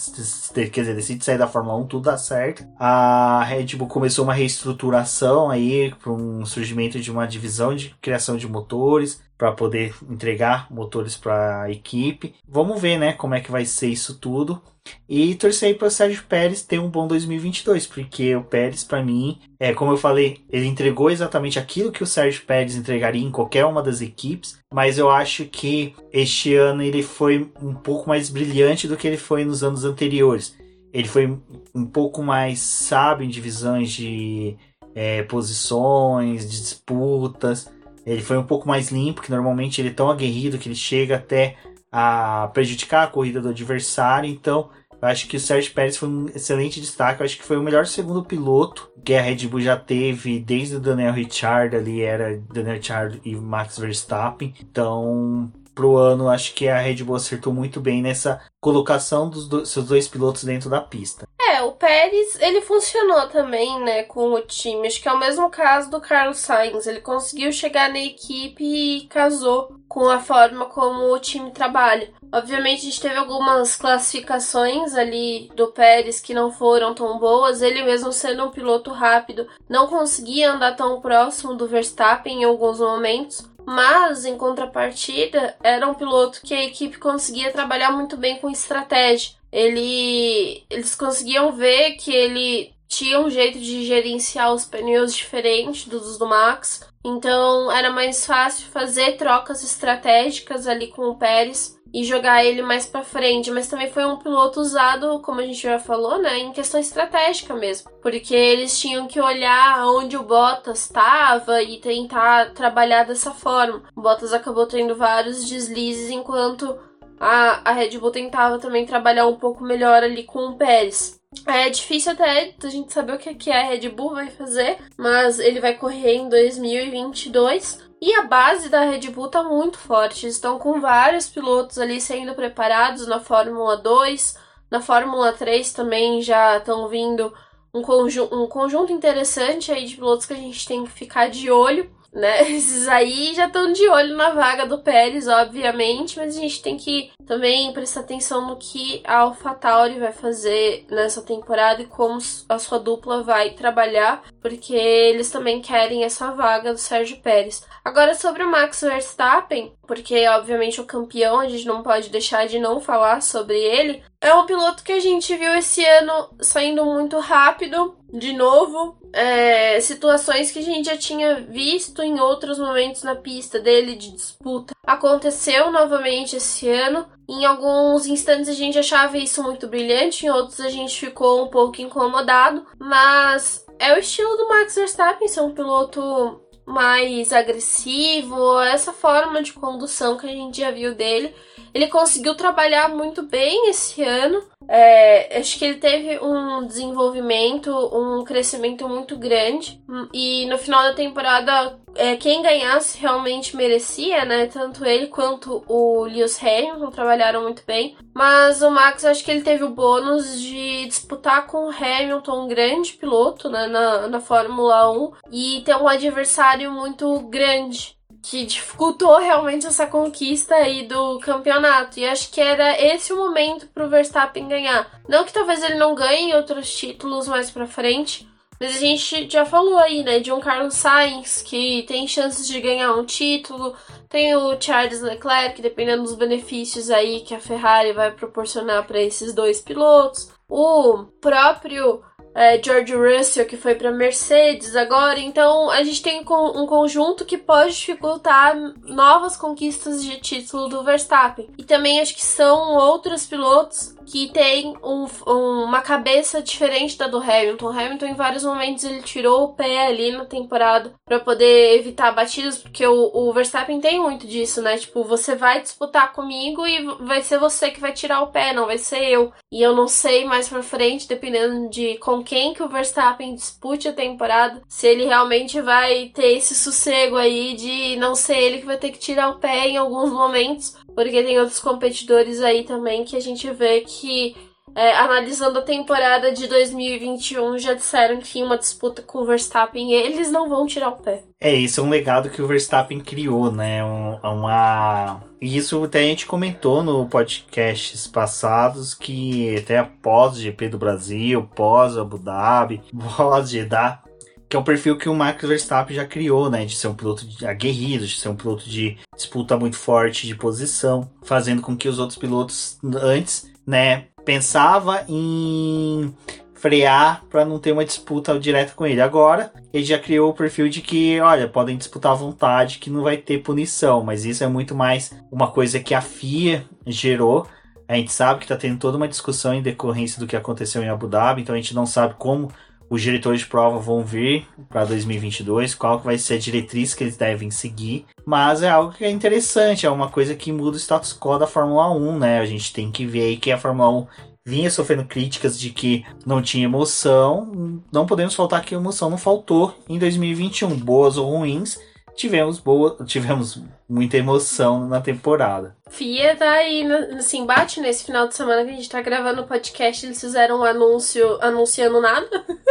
Quer 0.55 0.81
dizer, 0.81 0.95
decide 0.95 1.25
sair 1.25 1.39
da 1.39 1.47
Fórmula 1.47 1.77
1, 1.79 1.87
tudo 1.87 2.05
dá 2.05 2.17
certo. 2.17 2.67
A 2.79 3.45
Red 3.45 3.77
Bull 3.77 3.87
começou 3.87 4.25
uma 4.25 4.35
reestruturação 4.35 5.51
aí 5.51 5.95
para 6.03 6.11
um 6.13 6.45
surgimento 6.47 6.99
de 6.99 7.11
uma 7.11 7.27
divisão 7.27 7.75
de 7.75 7.95
criação 8.01 8.37
de 8.37 8.49
motores. 8.49 9.21
para 9.37 9.53
poder 9.53 9.95
entregar 10.09 10.67
motores 10.71 11.15
para 11.15 11.65
a 11.65 11.71
equipe. 11.71 12.35
Vamos 12.49 12.81
ver, 12.81 12.99
né, 12.99 13.13
como 13.13 13.35
é 13.35 13.41
que 13.43 13.51
vai 13.51 13.67
ser 13.67 13.89
isso 13.89 14.19
tudo. 14.19 14.63
E 15.09 15.35
torcer 15.35 15.77
para 15.77 15.89
o 15.89 15.91
Sérgio 15.91 16.25
Pérez 16.29 16.63
ter 16.63 16.79
um 16.79 16.89
bom 16.89 17.07
2022, 17.07 17.87
porque 17.87 18.35
o 18.35 18.43
Pérez, 18.43 18.85
para 18.85 19.03
mim, 19.03 19.39
é 19.59 19.73
como 19.73 19.93
eu 19.93 19.97
falei, 19.97 20.41
ele 20.51 20.67
entregou 20.67 21.11
exatamente 21.11 21.59
aquilo 21.59 21.93
que 21.93 22.03
o 22.03 22.07
Sérgio 22.07 22.45
Pérez 22.45 22.77
entregaria 22.77 23.25
em 23.25 23.31
qualquer 23.31 23.65
uma 23.65 23.83
das 23.83 24.01
equipes, 24.01 24.59
mas 24.73 24.99
eu 24.99 25.11
acho 25.11 25.45
que 25.45 25.95
este 26.13 26.55
ano 26.55 26.83
ele 26.83 27.03
foi 27.03 27.51
um 27.63 27.75
pouco 27.75 28.09
mais 28.09 28.29
brilhante 28.29 28.89
do 28.89 28.97
que 28.97 29.07
ele 29.07 29.17
foi 29.17 29.45
nos 29.45 29.63
anos 29.63 29.85
anteriores. 29.85 30.57
Ele 30.93 31.09
foi 31.09 31.39
um 31.75 31.85
pouco 31.85 32.23
mais 32.23 32.59
sábio 32.59 33.25
em 33.25 33.29
divisões 33.29 33.93
de 33.93 34.57
é, 34.95 35.23
posições, 35.25 36.49
de 36.49 36.59
disputas. 36.59 37.71
Ele 38.07 38.23
foi 38.23 38.39
um 38.39 38.45
pouco 38.45 38.67
mais 38.67 38.91
limpo, 38.91 39.21
que 39.21 39.31
normalmente 39.31 39.81
ele 39.81 39.91
é 39.91 39.93
tão 39.93 40.09
aguerrido 40.09 40.59
que 40.59 40.69
ele 40.69 40.75
chega 40.75 41.17
até 41.17 41.57
a 41.99 42.49
prejudicar 42.49 43.05
a 43.05 43.07
corrida 43.07 43.41
do 43.41 43.49
adversário. 43.49 44.29
Então, 44.29 44.69
eu 45.01 45.09
acho 45.09 45.27
que 45.27 45.39
o 45.39 45.41
Sérgio 45.41 45.73
Pérez 45.73 45.97
foi 45.97 46.11
um 46.11 46.27
excelente 46.29 46.79
destaque. 46.79 47.23
Eu 47.23 47.25
acho 47.25 47.39
que 47.39 47.43
foi 47.43 47.57
o 47.57 47.63
melhor 47.63 47.87
segundo 47.87 48.23
piloto 48.23 48.91
que 49.03 49.15
a 49.15 49.23
Red 49.23 49.47
Bull 49.49 49.63
já 49.63 49.79
teve 49.79 50.39
desde 50.39 50.77
o 50.77 50.81
Daniel 50.81 51.15
Ricciardo 51.15 51.75
ali, 51.75 52.03
era 52.03 52.39
Daniel 52.53 52.75
Ricciardo 52.75 53.19
e 53.25 53.35
Max 53.35 53.79
Verstappen. 53.79 54.53
Então, 54.61 55.51
pro 55.77 55.97
ano, 55.99 56.31
acho 56.31 56.55
que 56.55 56.67
a 56.67 56.79
Red 56.79 57.05
Bull 57.05 57.17
acertou 57.17 57.53
muito 57.53 57.81
bem 57.81 58.01
nessa 58.01 58.41
colocação 58.59 59.29
dos 59.29 59.47
do, 59.47 59.67
seus 59.67 59.87
dois 59.87 60.09
pilotos 60.09 60.43
dentro 60.43 60.71
da 60.71 60.81
pista. 60.81 61.29
É, 61.39 61.61
o 61.63 61.73
Pérez, 61.73 62.41
ele 62.41 62.63
funcionou 62.63 63.29
também, 63.29 63.79
né, 63.85 64.03
com 64.05 64.33
o 64.33 64.41
time. 64.41 64.89
Acho 64.89 65.01
que 65.01 65.09
é 65.09 65.13
o 65.13 65.19
mesmo 65.19 65.51
caso 65.51 65.91
do 65.91 66.01
Carlos 66.01 66.39
Sainz. 66.39 66.87
Ele 66.87 67.01
conseguiu 67.01 67.53
chegar 67.53 67.91
na 67.91 67.99
equipe 67.99 68.65
e 68.65 69.07
casou 69.07 69.77
com 69.87 70.09
a 70.09 70.19
forma 70.19 70.65
como 70.65 71.13
o 71.13 71.19
time 71.19 71.51
trabalha. 71.51 72.11
Obviamente, 72.33 72.81
a 72.81 72.85
gente 72.85 73.01
teve 73.01 73.17
algumas 73.17 73.77
classificações 73.77 74.95
ali 74.95 75.51
do 75.55 75.69
Pérez 75.69 76.21
que 76.21 76.35
não 76.35 76.51
foram 76.51 76.95
tão 76.95 77.19
boas. 77.19 77.61
Ele 77.61 77.85
mesmo 77.85 78.13
sendo 78.13 78.47
um 78.47 78.51
piloto 78.51 78.91
rápido, 78.91 79.47
não 79.69 79.87
conseguia 79.87 80.53
andar 80.53 80.75
tão 80.75 81.01
próximo 81.01 81.55
do 81.55 81.69
Verstappen 81.69 82.41
em 82.41 82.45
alguns 82.45 82.81
momentos. 82.81 83.47
Mas, 83.67 84.25
em 84.25 84.39
contrapartida, 84.39 85.57
era 85.61 85.89
um 85.89 85.95
piloto 85.95 86.41
que 86.41 86.55
a 86.55 86.65
equipe 86.65 86.99
conseguia 86.99 87.51
trabalhar 87.51 87.91
muito 87.91 88.17
bem 88.17 88.39
com 88.39 88.49
estratégia. 88.49 89.35
Ele, 89.51 90.65
eles 90.71 90.95
conseguiam 90.95 91.53
ver 91.53 91.97
que 91.97 92.13
ele 92.13 92.73
tinha 92.87 93.19
um 93.19 93.29
jeito 93.29 93.59
de 93.59 93.85
gerenciar 93.85 94.55
os 94.55 94.65
pneus 94.65 95.13
diferente 95.13 95.91
dos 95.91 96.17
do 96.17 96.27
Max. 96.27 96.89
Então 97.05 97.71
era 97.73 97.91
mais 97.91 98.25
fácil 98.25 98.69
fazer 98.69 99.17
trocas 99.17 99.65
estratégicas 99.65 100.69
ali 100.69 100.87
com 100.87 101.09
o 101.09 101.17
Pérez 101.17 101.76
e 101.97 102.05
jogar 102.05 102.45
ele 102.45 102.61
mais 102.61 102.85
para 102.85 103.03
frente, 103.03 103.51
mas 103.51 103.69
também 103.69 103.89
foi 103.89 104.05
um 104.05 104.19
piloto 104.19 104.61
usado, 104.61 105.19
como 105.21 105.41
a 105.41 105.47
gente 105.47 105.63
já 105.63 105.79
falou, 105.79 106.19
né, 106.19 106.41
em 106.41 106.53
questão 106.53 106.79
estratégica 106.79 107.55
mesmo, 107.55 107.91
porque 108.03 108.35
eles 108.35 108.79
tinham 108.79 109.07
que 109.07 109.19
olhar 109.19 109.83
onde 109.87 110.15
o 110.15 110.23
Bottas 110.23 110.81
estava 110.81 111.63
e 111.63 111.79
tentar 111.79 112.53
trabalhar 112.53 113.05
dessa 113.05 113.31
forma. 113.31 113.83
O 113.97 114.03
Bottas 114.03 114.35
acabou 114.35 114.67
tendo 114.67 114.95
vários 114.95 115.49
deslizes 115.49 116.11
enquanto 116.11 116.79
a, 117.19 117.71
a 117.71 117.73
Red 117.73 117.97
Bull 117.97 118.11
tentava 118.11 118.59
também 118.59 118.85
trabalhar 118.85 119.27
um 119.27 119.37
pouco 119.37 119.65
melhor 119.65 120.03
ali 120.03 120.25
com 120.25 120.51
o 120.51 120.57
Pérez. 120.59 121.19
É 121.47 121.71
difícil 121.71 122.13
até 122.13 122.55
a 122.63 122.69
gente 122.69 122.93
saber 122.93 123.15
o 123.15 123.19
que, 123.19 123.35
que 123.35 123.51
a 123.51 123.63
Red 123.63 123.89
Bull 123.89 124.13
vai 124.13 124.29
fazer, 124.29 124.77
mas 124.99 125.39
ele 125.39 125.61
vai 125.61 125.73
correr 125.73 126.17
em 126.17 126.29
2022. 126.29 127.86
E 128.01 128.15
a 128.15 128.23
base 128.23 128.69
da 128.69 128.81
Red 128.81 129.11
Bull 129.11 129.29
tá 129.29 129.43
muito 129.43 129.79
forte. 129.79 130.27
Estão 130.27 130.59
com 130.59 130.81
vários 130.81 131.29
pilotos 131.29 131.79
ali 131.79 132.01
sendo 132.01 132.35
preparados 132.35 133.07
na 133.07 133.21
Fórmula 133.21 133.77
2. 133.77 134.37
Na 134.71 134.81
Fórmula 134.81 135.33
3 135.33 135.73
também 135.73 136.21
já 136.21 136.59
estão 136.59 136.89
vindo 136.89 137.33
um, 137.73 137.83
conju 137.83 138.29
um 138.33 138.47
conjunto 138.47 138.93
interessante 138.93 139.73
aí 139.73 139.87
de 139.87 139.95
pilotos 139.95 140.27
que 140.27 140.33
a 140.33 140.37
gente 140.37 140.67
tem 140.67 140.85
que 140.85 140.91
ficar 140.91 141.29
de 141.29 141.51
olho 141.51 141.91
né? 142.17 142.49
Esses 142.51 142.89
aí 142.89 143.35
já 143.35 143.47
estão 143.47 143.73
de 143.73 143.87
olho 143.89 144.17
na 144.17 144.31
vaga 144.31 144.67
do 144.67 144.79
Pérez, 144.79 145.29
obviamente, 145.29 146.19
mas 146.19 146.37
a 146.37 146.41
gente 146.41 146.63
tem 146.63 146.77
que 146.77 147.13
também 147.27 147.73
prestar 147.73 148.01
atenção 148.01 148.47
no 148.47 148.57
que 148.57 149.03
a 149.05 149.19
AlphaTauri 149.19 150.01
vai 150.01 150.13
fazer 150.13 150.87
nessa 150.91 151.21
temporada 151.23 151.83
e 151.83 151.87
como 151.87 152.19
a 152.49 152.59
sua 152.59 152.79
dupla 152.79 153.23
vai 153.23 153.51
trabalhar, 153.51 154.23
porque 154.47 154.77
eles 154.77 155.29
também 155.29 155.61
querem 155.61 156.05
essa 156.05 156.31
vaga 156.31 156.73
do 156.73 156.79
Sérgio 156.79 157.17
Pérez. 157.17 157.67
Agora 157.85 158.15
sobre 158.15 158.45
o 158.45 158.51
Max 158.51 158.81
Verstappen, 158.81 159.73
porque 159.85 160.25
obviamente 160.29 160.81
o 160.81 160.85
campeão, 160.85 161.41
a 161.41 161.49
gente 161.49 161.67
não 161.67 161.83
pode 161.83 162.11
deixar 162.11 162.47
de 162.47 162.61
não 162.61 162.81
falar 162.81 163.23
sobre 163.23 163.59
ele. 163.59 164.05
É 164.21 164.33
um 164.33 164.47
piloto 164.47 164.85
que 164.85 164.93
a 164.93 165.01
gente 165.01 165.37
viu 165.37 165.53
esse 165.55 165.85
ano 165.85 166.31
saindo 166.41 166.85
muito 166.85 167.19
rápido, 167.19 167.97
de 168.13 168.33
novo, 168.33 168.97
é, 169.13 169.81
situações 169.81 170.53
que 170.53 170.61
a 170.61 170.63
gente 170.63 170.87
já 170.87 170.97
tinha 170.97 171.41
visto 171.41 172.01
em 172.01 172.21
outros 172.21 172.57
momentos 172.57 173.03
na 173.03 173.17
pista 173.17 173.59
dele 173.59 173.97
de 173.97 174.13
disputa. 174.13 174.75
Aconteceu 174.87 175.73
novamente 175.73 176.37
esse 176.37 176.69
ano. 176.69 177.05
Em 177.29 177.45
alguns 177.45 178.07
instantes 178.07 178.49
a 178.49 178.53
gente 178.53 178.79
achava 178.79 179.19
isso 179.19 179.43
muito 179.43 179.67
brilhante, 179.67 180.25
em 180.25 180.31
outros 180.31 180.61
a 180.61 180.69
gente 180.69 181.01
ficou 181.01 181.45
um 181.45 181.49
pouco 181.49 181.83
incomodado, 181.83 182.65
mas 182.79 183.66
é 183.79 183.95
o 183.95 183.99
estilo 183.99 184.37
do 184.37 184.49
Max 184.49 184.75
Verstappen 184.75 185.29
ser 185.29 185.41
um 185.41 185.55
piloto 185.55 186.41
mais 186.65 187.33
agressivo, 187.33 188.61
essa 188.61 188.93
forma 188.93 189.43
de 189.43 189.53
condução 189.53 190.17
que 190.19 190.27
a 190.27 190.31
gente 190.31 190.61
já 190.61 190.71
viu 190.71 190.95
dele. 190.95 191.35
Ele 191.77 191.89
conseguiu 191.89 192.35
trabalhar 192.35 192.89
muito 192.89 193.23
bem 193.23 193.69
esse 193.69 194.03
ano. 194.03 194.43
É, 194.67 195.39
acho 195.39 195.59
que 195.59 195.65
ele 195.67 195.75
teve 195.75 196.19
um 196.25 196.67
desenvolvimento, 196.67 197.71
um 197.71 198.25
crescimento 198.25 198.89
muito 198.89 199.15
grande. 199.19 199.79
E 200.11 200.47
no 200.47 200.57
final 200.57 200.83
da 200.85 200.95
temporada, 200.95 201.79
é, 201.95 202.17
quem 202.17 202.41
ganhasse 202.41 202.97
realmente 202.97 203.55
merecia, 203.55 204.25
né? 204.25 204.47
Tanto 204.47 204.87
ele 204.87 205.09
quanto 205.09 205.63
o 205.69 206.05
Lewis 206.05 206.43
Hamilton 206.43 206.91
trabalharam 206.91 207.43
muito 207.43 207.63
bem. 207.67 207.95
Mas 208.15 208.63
o 208.63 208.71
Max, 208.71 209.05
acho 209.05 209.23
que 209.23 209.31
ele 209.31 209.43
teve 209.43 209.63
o 209.63 209.69
bônus 209.69 210.41
de 210.41 210.87
disputar 210.87 211.47
com 211.47 211.67
o 211.67 211.71
Hamilton, 211.71 212.45
um 212.45 212.49
grande 212.49 212.95
piloto 212.95 213.51
né, 213.51 213.67
na, 213.67 214.09
na 214.09 214.21
Fórmula 214.21 214.91
1, 214.91 215.13
e 215.31 215.61
ter 215.63 215.77
um 215.77 215.87
adversário 215.87 216.73
muito 216.73 217.21
grande 217.29 217.96
que 218.23 218.45
dificultou 218.45 219.19
realmente 219.19 219.67
essa 219.67 219.87
conquista 219.87 220.55
aí 220.55 220.87
do 220.87 221.19
campeonato. 221.21 221.99
E 221.99 222.07
acho 222.07 222.31
que 222.31 222.41
era 222.41 222.81
esse 222.81 223.13
o 223.13 223.17
momento 223.17 223.69
pro 223.69 223.89
Verstappen 223.89 224.49
ganhar. 224.49 225.01
Não 225.09 225.25
que 225.25 225.33
talvez 225.33 225.63
ele 225.63 225.77
não 225.77 225.95
ganhe 225.95 226.35
outros 226.35 226.75
títulos 226.75 227.29
mais 227.29 227.51
pra 227.51 227.67
frente, 227.67 228.29
mas 228.59 228.77
a 228.77 228.79
gente 228.79 229.29
já 229.31 229.45
falou 229.45 229.79
aí, 229.79 230.03
né, 230.03 230.19
de 230.19 230.33
um 230.33 230.41
Carlos 230.41 230.75
Sainz 230.75 231.43
que 231.43 231.83
tem 231.83 232.09
chances 232.09 232.49
de 232.49 232.61
ganhar 232.61 232.93
um 232.95 233.05
título, 233.05 233.77
tem 234.09 234.35
o 234.35 234.59
Charles 234.61 235.03
Leclerc, 235.03 235.61
dependendo 235.61 236.05
dos 236.05 236.15
benefícios 236.15 236.91
aí 236.91 237.21
que 237.21 237.35
a 237.35 237.41
Ferrari 237.41 237.93
vai 237.93 238.11
proporcionar 238.11 238.87
para 238.87 239.01
esses 239.01 239.35
dois 239.35 239.61
pilotos. 239.61 240.33
O 240.49 241.05
próprio 241.21 242.03
é, 242.37 242.63
George 242.63 242.95
Russell, 242.95 243.47
que 243.47 243.57
foi 243.57 243.75
para 243.75 243.91
Mercedes 243.91 244.77
agora. 244.77 245.19
Então 245.19 245.71
a 245.71 245.83
gente 245.83 246.03
tem 246.03 246.21
um 246.21 246.67
conjunto 246.67 247.25
que 247.25 247.39
pode 247.39 247.75
dificultar 247.75 248.55
novas 248.85 249.39
conquistas 249.39 250.05
de 250.05 250.21
título 250.21 250.69
do 250.69 250.85
Verstappen. 250.85 251.49
E 251.57 251.65
também 251.65 251.99
acho 251.99 252.15
que 252.15 252.23
são 252.23 252.75
outros 252.75 253.27
pilotos 253.27 253.96
que 254.07 254.31
têm 254.33 254.75
um, 254.83 255.07
um, 255.27 255.65
uma 255.65 255.81
cabeça 255.81 256.41
diferente 256.41 256.97
da 256.97 257.09
do 257.09 257.19
Hamilton. 257.19 257.67
O 257.67 257.71
Hamilton, 257.71 258.07
em 258.07 258.15
vários 258.15 258.45
momentos, 258.45 258.85
ele 258.85 259.03
tirou 259.03 259.45
o 259.45 259.53
pé 259.55 259.87
ali 259.87 260.13
na 260.13 260.25
temporada 260.25 260.95
para 261.05 261.21
poder 261.21 261.79
evitar 261.79 262.13
batidas, 262.13 262.59
porque 262.59 262.87
o, 262.87 263.11
o 263.13 263.33
Verstappen 263.33 263.81
tem 263.81 264.01
muito 264.01 264.27
disso, 264.27 264.63
né? 264.63 264.79
Tipo, 264.79 265.05
você 265.05 265.35
vai 265.35 265.61
disputar 265.61 266.13
comigo 266.13 266.67
e 266.67 266.85
vai 267.01 267.21
ser 267.23 267.39
você 267.39 267.71
que 267.71 267.81
vai 267.81 267.93
tirar 267.93 268.23
o 268.23 268.29
pé, 268.29 268.53
não 268.53 268.67
vai 268.67 268.79
ser 268.79 269.03
eu. 269.05 269.33
E 269.51 269.61
eu 269.61 269.75
não 269.75 269.89
sei 269.89 270.25
mais 270.25 270.49
pra 270.49 270.63
frente, 270.63 271.09
dependendo 271.09 271.69
de 271.69 271.97
com 271.99 272.23
quem 272.23 272.55
que 272.55 272.63
o 272.63 272.69
Verstappen 272.69 273.35
dispute 273.35 273.89
a 273.89 273.93
temporada, 273.93 274.63
se 274.69 274.87
ele 274.87 275.05
realmente 275.05 275.61
vai 275.61 276.11
ter 276.15 276.37
esse 276.37 276.55
sossego 276.55 277.17
aí 277.17 277.55
de 277.55 277.97
não 277.97 278.15
ser 278.15 278.39
ele 278.39 278.59
que 278.59 278.67
vai 278.67 278.77
ter 278.77 278.91
que 278.91 278.99
tirar 278.99 279.31
o 279.31 279.39
pé 279.39 279.69
em 279.69 279.77
alguns 279.77 280.11
momentos, 280.13 280.77
porque 280.97 281.23
tem 281.23 281.39
outros 281.39 281.61
competidores 281.61 282.41
aí 282.41 282.65
também 282.65 283.05
que 283.05 283.15
a 283.15 283.21
gente 283.21 283.49
vê 283.53 283.83
que 283.83 284.35
é, 284.75 284.97
analisando 284.97 285.59
a 285.59 285.63
temporada 285.63 286.33
de 286.33 286.47
2021, 286.49 287.59
já 287.59 287.75
disseram 287.75 288.19
que 288.19 288.41
em 288.41 288.43
uma 288.43 288.59
disputa 288.59 289.01
com 289.03 289.19
o 289.19 289.25
Verstappen 289.25 289.93
eles 289.93 290.31
não 290.31 290.49
vão 290.49 290.67
tirar 290.67 290.89
o 290.89 290.97
pé. 290.97 291.23
É, 291.41 291.55
isso 291.55 291.81
é 291.81 291.83
um 291.83 291.89
legado 291.89 292.31
que 292.31 292.43
o 292.43 292.47
Verstappen 292.47 293.01
criou, 293.01 293.53
né? 293.53 293.85
Um, 293.85 294.17
uma... 294.23 295.23
E 295.41 295.57
isso 295.57 295.85
até 295.85 296.01
a 296.01 296.03
gente 296.03 296.27
comentou 296.27 296.83
no 296.83 297.07
podcasts 297.07 298.07
passados 298.07 298.95
que 298.95 299.57
até 299.57 299.79
após 299.79 300.39
GP 300.39 300.71
do 300.71 300.79
Brasil, 300.79 301.49
pós 301.55 301.97
Abu 301.97 302.19
Dhabi, 302.19 302.83
pós 303.17 303.51
Jeddah, 303.51 304.03
que 304.49 304.57
é 304.57 304.59
um 304.59 304.65
perfil 304.65 304.97
que 304.97 305.09
o 305.09 305.15
Max 305.15 305.47
Verstappen 305.47 305.97
já 305.97 306.05
criou, 306.05 306.49
né? 306.51 306.65
De 306.65 306.75
ser 306.77 306.89
um 306.89 306.95
piloto 306.95 307.27
aguerrido, 307.47 308.07
de 308.07 308.19
ser 308.19 308.29
um 308.29 308.37
piloto 308.37 308.69
de 308.69 308.97
disputa 309.15 309.57
muito 309.57 309.77
forte 309.77 310.27
de 310.27 310.35
posição, 310.35 311.11
fazendo 311.23 311.63
com 311.63 311.77
que 311.77 311.89
os 311.89 311.99
outros 311.99 312.19
pilotos 312.19 312.79
antes, 313.03 313.51
né, 313.67 314.05
pensava 314.25 315.05
em 315.09 316.15
frear 316.55 317.25
para 317.31 317.45
não 317.45 317.59
ter 317.59 317.73
uma 317.73 317.85
disputa 317.85 318.39
direta 318.39 318.73
com 318.75 318.87
ele. 318.87 319.01
Agora, 319.01 319.53
ele 319.73 319.85
já 319.85 319.99
criou 319.99 320.31
o 320.31 320.35
perfil 320.35 320.69
de 320.69 320.81
que, 320.81 321.21
olha, 321.21 321.49
podem 321.49 321.77
disputar 321.77 322.13
à 322.13 322.15
vontade, 322.15 322.79
que 322.79 322.91
não 322.91 323.03
vai 323.03 323.17
ter 323.17 323.43
punição, 323.43 324.03
mas 324.03 324.25
isso 324.25 324.43
é 324.43 324.49
muito 324.49 324.75
mais 324.75 325.13
uma 325.31 325.51
coisa 325.51 325.81
que 325.81 325.95
a 325.95 326.01
FIA 326.01 326.65
gerou. 326.87 327.47
A 327.89 327.95
gente 327.95 328.13
sabe 328.13 328.41
que 328.41 328.47
está 328.47 328.57
tendo 328.57 328.79
toda 328.79 328.97
uma 328.97 329.07
discussão 329.07 329.55
em 329.55 329.63
decorrência 329.63 330.19
do 330.19 330.27
que 330.27 330.35
aconteceu 330.35 330.83
em 330.83 330.89
Abu 330.89 331.07
Dhabi, 331.07 331.43
então 331.43 331.55
a 331.55 331.59
gente 331.59 331.75
não 331.75 331.87
sabe 331.87 332.15
como 332.19 332.51
os 332.89 333.03
diretores 333.03 333.41
de 333.41 333.47
prova 333.47 333.79
vão 333.79 334.05
vir 334.05 334.47
para 334.69 334.85
2022, 334.85 335.75
qual 335.75 335.99
que 335.99 336.07
vai 336.07 336.19
ser 336.19 336.35
a 336.35 336.39
diretriz 336.39 336.95
que 336.95 337.05
eles 337.05 337.17
devem 337.17 337.51
seguir, 337.51 338.07
mas 338.25 338.63
é 338.63 338.69
algo 338.69 338.93
que 338.93 339.05
é 339.05 339.11
interessante, 339.11 339.87
é 339.87 339.91
uma 339.91 340.09
coisa 340.09 340.35
que 340.35 340.53
muda 340.53 340.77
o 340.77 340.81
status 340.81 341.17
quo 341.19 341.39
da 341.39 341.47
Fórmula 341.47 341.91
1, 341.93 342.19
né? 342.19 342.39
A 342.39 342.47
gente 342.47 342.73
tem 342.73 342.91
que 342.91 343.05
ver 343.05 343.23
aí 343.23 343.37
que 343.37 343.51
a 343.51 343.59
Fórmula 343.59 343.91
1 343.91 344.07
vinha 344.47 344.71
sofrendo 344.71 345.05
críticas 345.05 345.59
de 345.59 345.71
que 345.71 346.05
não 346.25 346.41
tinha 346.41 346.65
emoção, 346.65 347.83
não 347.93 348.07
podemos 348.07 348.35
faltar 348.35 348.65
que 348.65 348.77
emoção 348.77 349.11
não 349.11 349.19
faltou 349.19 349.75
em 349.89 349.99
2021, 349.99 350.77
boas 350.77 351.19
ou 351.19 351.29
ruins, 351.29 351.77
tivemos 352.17 352.59
boa, 352.59 352.97
tivemos 353.07 353.61
muita 353.89 354.17
emoção 354.17 354.89
na 354.89 355.01
temporada. 355.01 355.77
FIA 355.89 356.35
tá 356.37 356.51
aí 356.51 356.83
nesse 356.85 357.37
embate 357.37 357.81
nesse 357.81 358.05
final 358.05 358.27
de 358.27 358.35
semana 358.35 358.65
que 358.65 358.71
a 358.71 358.75
gente 358.75 358.89
tá 358.89 359.01
gravando 359.01 359.43
o 359.43 359.47
podcast, 359.47 360.05
eles 360.05 360.21
fizeram 360.21 360.61
um 360.61 360.65
anúncio 360.65 361.39
anunciando 361.41 362.01
nada. 362.01 362.29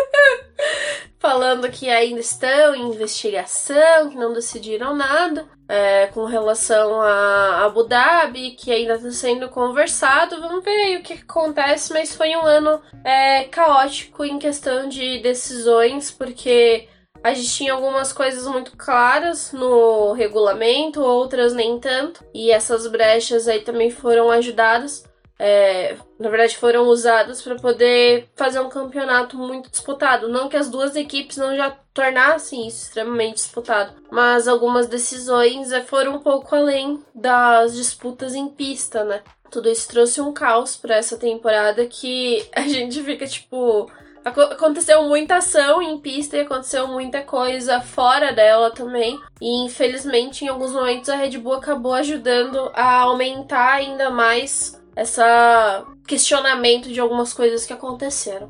falando 1.25 1.69
que 1.71 1.89
ainda 1.89 2.19
estão 2.19 2.75
em 2.75 2.93
investigação, 2.93 4.09
que 4.09 4.15
não 4.15 4.31
decidiram 4.31 4.95
nada 4.95 5.47
é, 5.67 6.05
com 6.07 6.25
relação 6.25 7.01
a 7.01 7.65
Abu 7.65 7.83
Dhabi, 7.83 8.51
que 8.51 8.71
ainda 8.71 8.93
está 8.93 9.09
sendo 9.09 9.49
conversado. 9.49 10.39
Vamos 10.39 10.63
ver 10.63 10.69
aí 10.69 10.97
o 10.97 11.01
que 11.01 11.13
acontece, 11.13 11.91
mas 11.91 12.15
foi 12.15 12.35
um 12.35 12.45
ano 12.45 12.79
é, 13.03 13.45
caótico 13.45 14.23
em 14.23 14.37
questão 14.37 14.87
de 14.87 15.17
decisões, 15.19 16.11
porque 16.11 16.87
a 17.31 17.33
gente 17.33 17.53
tinha 17.53 17.73
algumas 17.73 18.13
coisas 18.13 18.47
muito 18.47 18.75
claras 18.77 19.51
no 19.51 20.13
regulamento, 20.13 21.01
outras 21.01 21.53
nem 21.53 21.79
tanto, 21.79 22.23
e 22.33 22.51
essas 22.51 22.87
brechas 22.87 23.47
aí 23.47 23.61
também 23.61 23.89
foram 23.89 24.31
ajudadas 24.31 25.03
é, 25.37 25.97
na 26.17 26.29
verdade, 26.29 26.57
foram 26.57 26.87
usadas 26.87 27.41
para 27.41 27.55
poder 27.55 28.29
fazer 28.35 28.59
um 28.61 28.69
campeonato 28.69 29.37
muito 29.37 29.69
disputado. 29.69 30.29
Não 30.29 30.47
que 30.47 30.55
as 30.55 30.69
duas 30.69 30.95
equipes 30.95 31.37
não 31.37 31.55
já 31.55 31.71
tornassem 31.93 32.67
isso 32.67 32.85
extremamente 32.85 33.35
disputado, 33.35 33.93
mas 34.09 34.47
algumas 34.47 34.87
decisões 34.87 35.71
é, 35.71 35.81
foram 35.81 36.15
um 36.15 36.19
pouco 36.19 36.55
além 36.55 37.03
das 37.13 37.75
disputas 37.75 38.33
em 38.33 38.47
pista, 38.47 39.03
né? 39.03 39.21
Tudo 39.51 39.69
isso 39.69 39.87
trouxe 39.87 40.21
um 40.21 40.33
caos 40.33 40.75
para 40.75 40.95
essa 40.95 41.17
temporada 41.17 41.85
que 41.85 42.47
a 42.55 42.61
gente 42.61 43.01
fica 43.03 43.27
tipo. 43.27 43.89
Aconteceu 44.25 45.03
muita 45.03 45.35
ação 45.35 45.83
em 45.83 45.99
pista 45.99 46.35
e 46.35 46.41
aconteceu 46.41 46.87
muita 46.87 47.21
coisa 47.21 47.79
fora 47.79 48.33
dela 48.33 48.71
também. 48.71 49.19
E 49.39 49.63
infelizmente, 49.63 50.43
em 50.43 50.47
alguns 50.47 50.71
momentos, 50.71 51.09
a 51.09 51.15
Red 51.15 51.37
Bull 51.37 51.53
acabou 51.53 51.93
ajudando 51.93 52.71
a 52.73 53.01
aumentar 53.01 53.73
ainda 53.73 54.09
mais 54.09 54.81
essa 54.95 55.85
questionamento 56.07 56.89
de 56.91 56.99
algumas 56.99 57.33
coisas 57.33 57.67
que 57.67 57.73
aconteceram. 57.73 58.49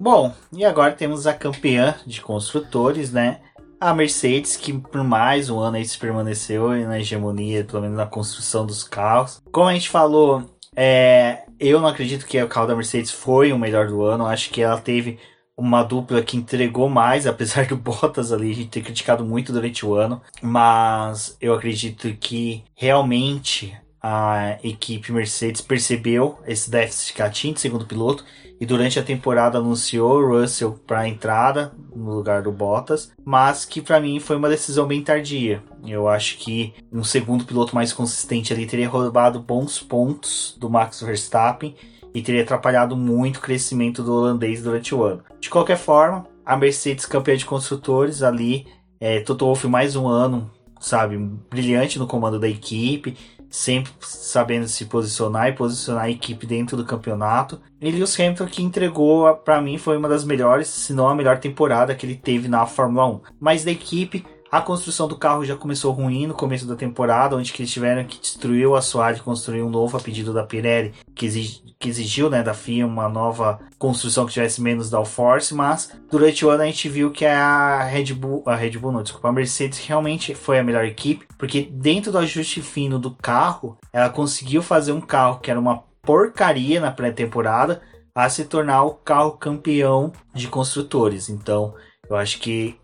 Bom, 0.00 0.34
e 0.52 0.64
agora 0.64 0.92
temos 0.92 1.26
a 1.26 1.32
campeã 1.32 1.94
de 2.04 2.20
construtores, 2.20 3.12
né? 3.12 3.40
A 3.80 3.94
Mercedes, 3.94 4.56
que 4.56 4.72
por 4.72 5.04
mais 5.04 5.50
um 5.50 5.60
ano 5.60 5.76
aí 5.76 5.84
se 5.84 5.98
permaneceu 5.98 6.70
na 6.86 6.98
hegemonia, 6.98 7.64
pelo 7.64 7.82
menos 7.82 7.96
na 7.96 8.06
construção 8.06 8.66
dos 8.66 8.82
carros. 8.82 9.40
Como 9.52 9.68
a 9.68 9.72
gente 9.72 9.88
falou, 9.88 10.42
é, 10.76 11.44
eu 11.58 11.80
não 11.80 11.88
acredito 11.88 12.26
que 12.26 12.42
o 12.42 12.48
carro 12.48 12.66
da 12.66 12.76
Mercedes 12.76 13.10
foi 13.10 13.52
o 13.52 13.58
melhor 13.58 13.88
do 13.88 14.02
ano. 14.02 14.26
Acho 14.26 14.50
que 14.50 14.62
ela 14.62 14.80
teve 14.80 15.18
uma 15.56 15.82
dupla 15.82 16.22
que 16.22 16.36
entregou 16.36 16.88
mais, 16.88 17.26
apesar 17.28 17.66
do 17.66 17.76
Bottas 17.76 18.32
ali 18.32 18.50
a 18.50 18.54
gente 18.54 18.70
ter 18.70 18.82
criticado 18.82 19.24
muito 19.24 19.52
durante 19.52 19.86
o 19.86 19.94
ano. 19.94 20.20
Mas 20.42 21.36
eu 21.40 21.54
acredito 21.54 22.12
que 22.14 22.64
realmente 22.74 23.76
a 24.06 24.58
equipe 24.62 25.10
Mercedes 25.10 25.62
percebeu 25.62 26.38
esse 26.46 26.70
déficit 26.70 27.14
que 27.14 27.22
ela 27.22 27.30
tinha 27.30 27.54
de 27.54 27.60
segundo 27.60 27.86
piloto 27.86 28.22
e 28.60 28.66
durante 28.66 29.00
a 29.00 29.02
temporada 29.02 29.56
anunciou 29.56 30.18
o 30.18 30.28
Russell 30.28 30.78
para 30.86 31.00
a 31.00 31.08
entrada 31.08 31.72
no 31.96 32.12
lugar 32.14 32.42
do 32.42 32.52
Bottas, 32.52 33.10
mas 33.24 33.64
que 33.64 33.80
para 33.80 33.98
mim 33.98 34.20
foi 34.20 34.36
uma 34.36 34.50
decisão 34.50 34.86
bem 34.86 35.02
tardia. 35.02 35.64
Eu 35.86 36.06
acho 36.06 36.36
que 36.36 36.74
um 36.92 37.02
segundo 37.02 37.46
piloto 37.46 37.74
mais 37.74 37.94
consistente 37.94 38.52
ali 38.52 38.66
teria 38.66 38.90
roubado 38.90 39.40
bons 39.40 39.80
pontos 39.80 40.54
do 40.60 40.68
Max 40.68 41.00
Verstappen 41.00 41.74
e 42.12 42.20
teria 42.20 42.42
atrapalhado 42.42 42.94
muito 42.94 43.38
o 43.38 43.40
crescimento 43.40 44.02
do 44.02 44.12
holandês 44.12 44.62
durante 44.62 44.94
o 44.94 45.02
ano. 45.02 45.24
De 45.40 45.48
qualquer 45.48 45.78
forma, 45.78 46.26
a 46.44 46.58
Mercedes 46.58 47.06
campeã 47.06 47.38
de 47.38 47.46
construtores 47.46 48.22
ali, 48.22 48.66
é, 49.00 49.20
Toto 49.20 49.46
Wolff 49.46 49.66
mais 49.66 49.96
um 49.96 50.06
ano, 50.06 50.50
sabe, 50.78 51.16
brilhante 51.48 51.98
no 51.98 52.06
comando 52.06 52.38
da 52.38 52.48
equipe 52.48 53.16
sempre 53.54 53.92
sabendo 54.00 54.66
se 54.66 54.84
posicionar 54.86 55.48
e 55.48 55.52
posicionar 55.52 56.04
a 56.04 56.10
equipe 56.10 56.44
dentro 56.44 56.76
do 56.76 56.84
campeonato. 56.84 57.60
E 57.80 57.88
Lewis 57.88 58.18
Hamilton 58.18 58.46
que 58.46 58.62
entregou 58.62 59.32
para 59.36 59.60
mim 59.60 59.78
foi 59.78 59.96
uma 59.96 60.08
das 60.08 60.24
melhores, 60.24 60.66
se 60.66 60.92
não 60.92 61.08
a 61.08 61.14
melhor 61.14 61.38
temporada 61.38 61.94
que 61.94 62.04
ele 62.04 62.16
teve 62.16 62.48
na 62.48 62.66
Fórmula 62.66 63.06
1. 63.06 63.20
Mas 63.38 63.64
da 63.64 63.70
equipe 63.70 64.26
a 64.54 64.62
construção 64.62 65.08
do 65.08 65.16
carro 65.16 65.44
já 65.44 65.56
começou 65.56 65.90
ruim 65.90 66.28
no 66.28 66.34
começo 66.34 66.64
da 66.64 66.76
temporada, 66.76 67.34
onde 67.34 67.52
eles 67.58 67.72
tiveram 67.72 68.04
que 68.04 68.20
destruir 68.20 68.68
o 68.68 68.76
assoalho 68.76 69.16
e 69.16 69.20
construir 69.20 69.62
um 69.62 69.68
novo 69.68 69.96
a 69.96 70.00
pedido 70.00 70.32
da 70.32 70.44
Pirelli, 70.44 70.94
que, 71.12 71.26
exig, 71.26 71.74
que 71.76 71.88
exigiu 71.88 72.30
né, 72.30 72.40
da 72.40 72.54
FIA 72.54 72.86
uma 72.86 73.08
nova 73.08 73.58
construção 73.80 74.24
que 74.24 74.32
tivesse 74.32 74.62
menos 74.62 74.88
downforce, 74.88 75.52
mas 75.52 75.90
durante 76.08 76.46
o 76.46 76.50
ano 76.50 76.62
a 76.62 76.66
gente 76.66 76.88
viu 76.88 77.10
que 77.10 77.26
a 77.26 77.82
Red 77.82 78.14
Bull, 78.14 78.44
a 78.46 78.54
Red 78.54 78.78
Bull 78.78 78.92
não, 78.92 79.02
desculpa, 79.02 79.28
a 79.28 79.32
Mercedes 79.32 79.84
realmente 79.84 80.36
foi 80.36 80.60
a 80.60 80.62
melhor 80.62 80.84
equipe, 80.84 81.26
porque 81.36 81.62
dentro 81.62 82.12
do 82.12 82.18
ajuste 82.18 82.62
fino 82.62 82.96
do 82.96 83.10
carro, 83.10 83.76
ela 83.92 84.08
conseguiu 84.08 84.62
fazer 84.62 84.92
um 84.92 85.00
carro 85.00 85.40
que 85.40 85.50
era 85.50 85.58
uma 85.58 85.82
porcaria 86.00 86.80
na 86.80 86.92
pré-temporada, 86.92 87.82
a 88.14 88.28
se 88.28 88.44
tornar 88.44 88.84
o 88.84 88.92
carro 88.92 89.32
campeão 89.32 90.12
de 90.32 90.46
construtores. 90.46 91.28
Então, 91.28 91.74
eu 92.08 92.14
acho 92.14 92.38
que 92.38 92.78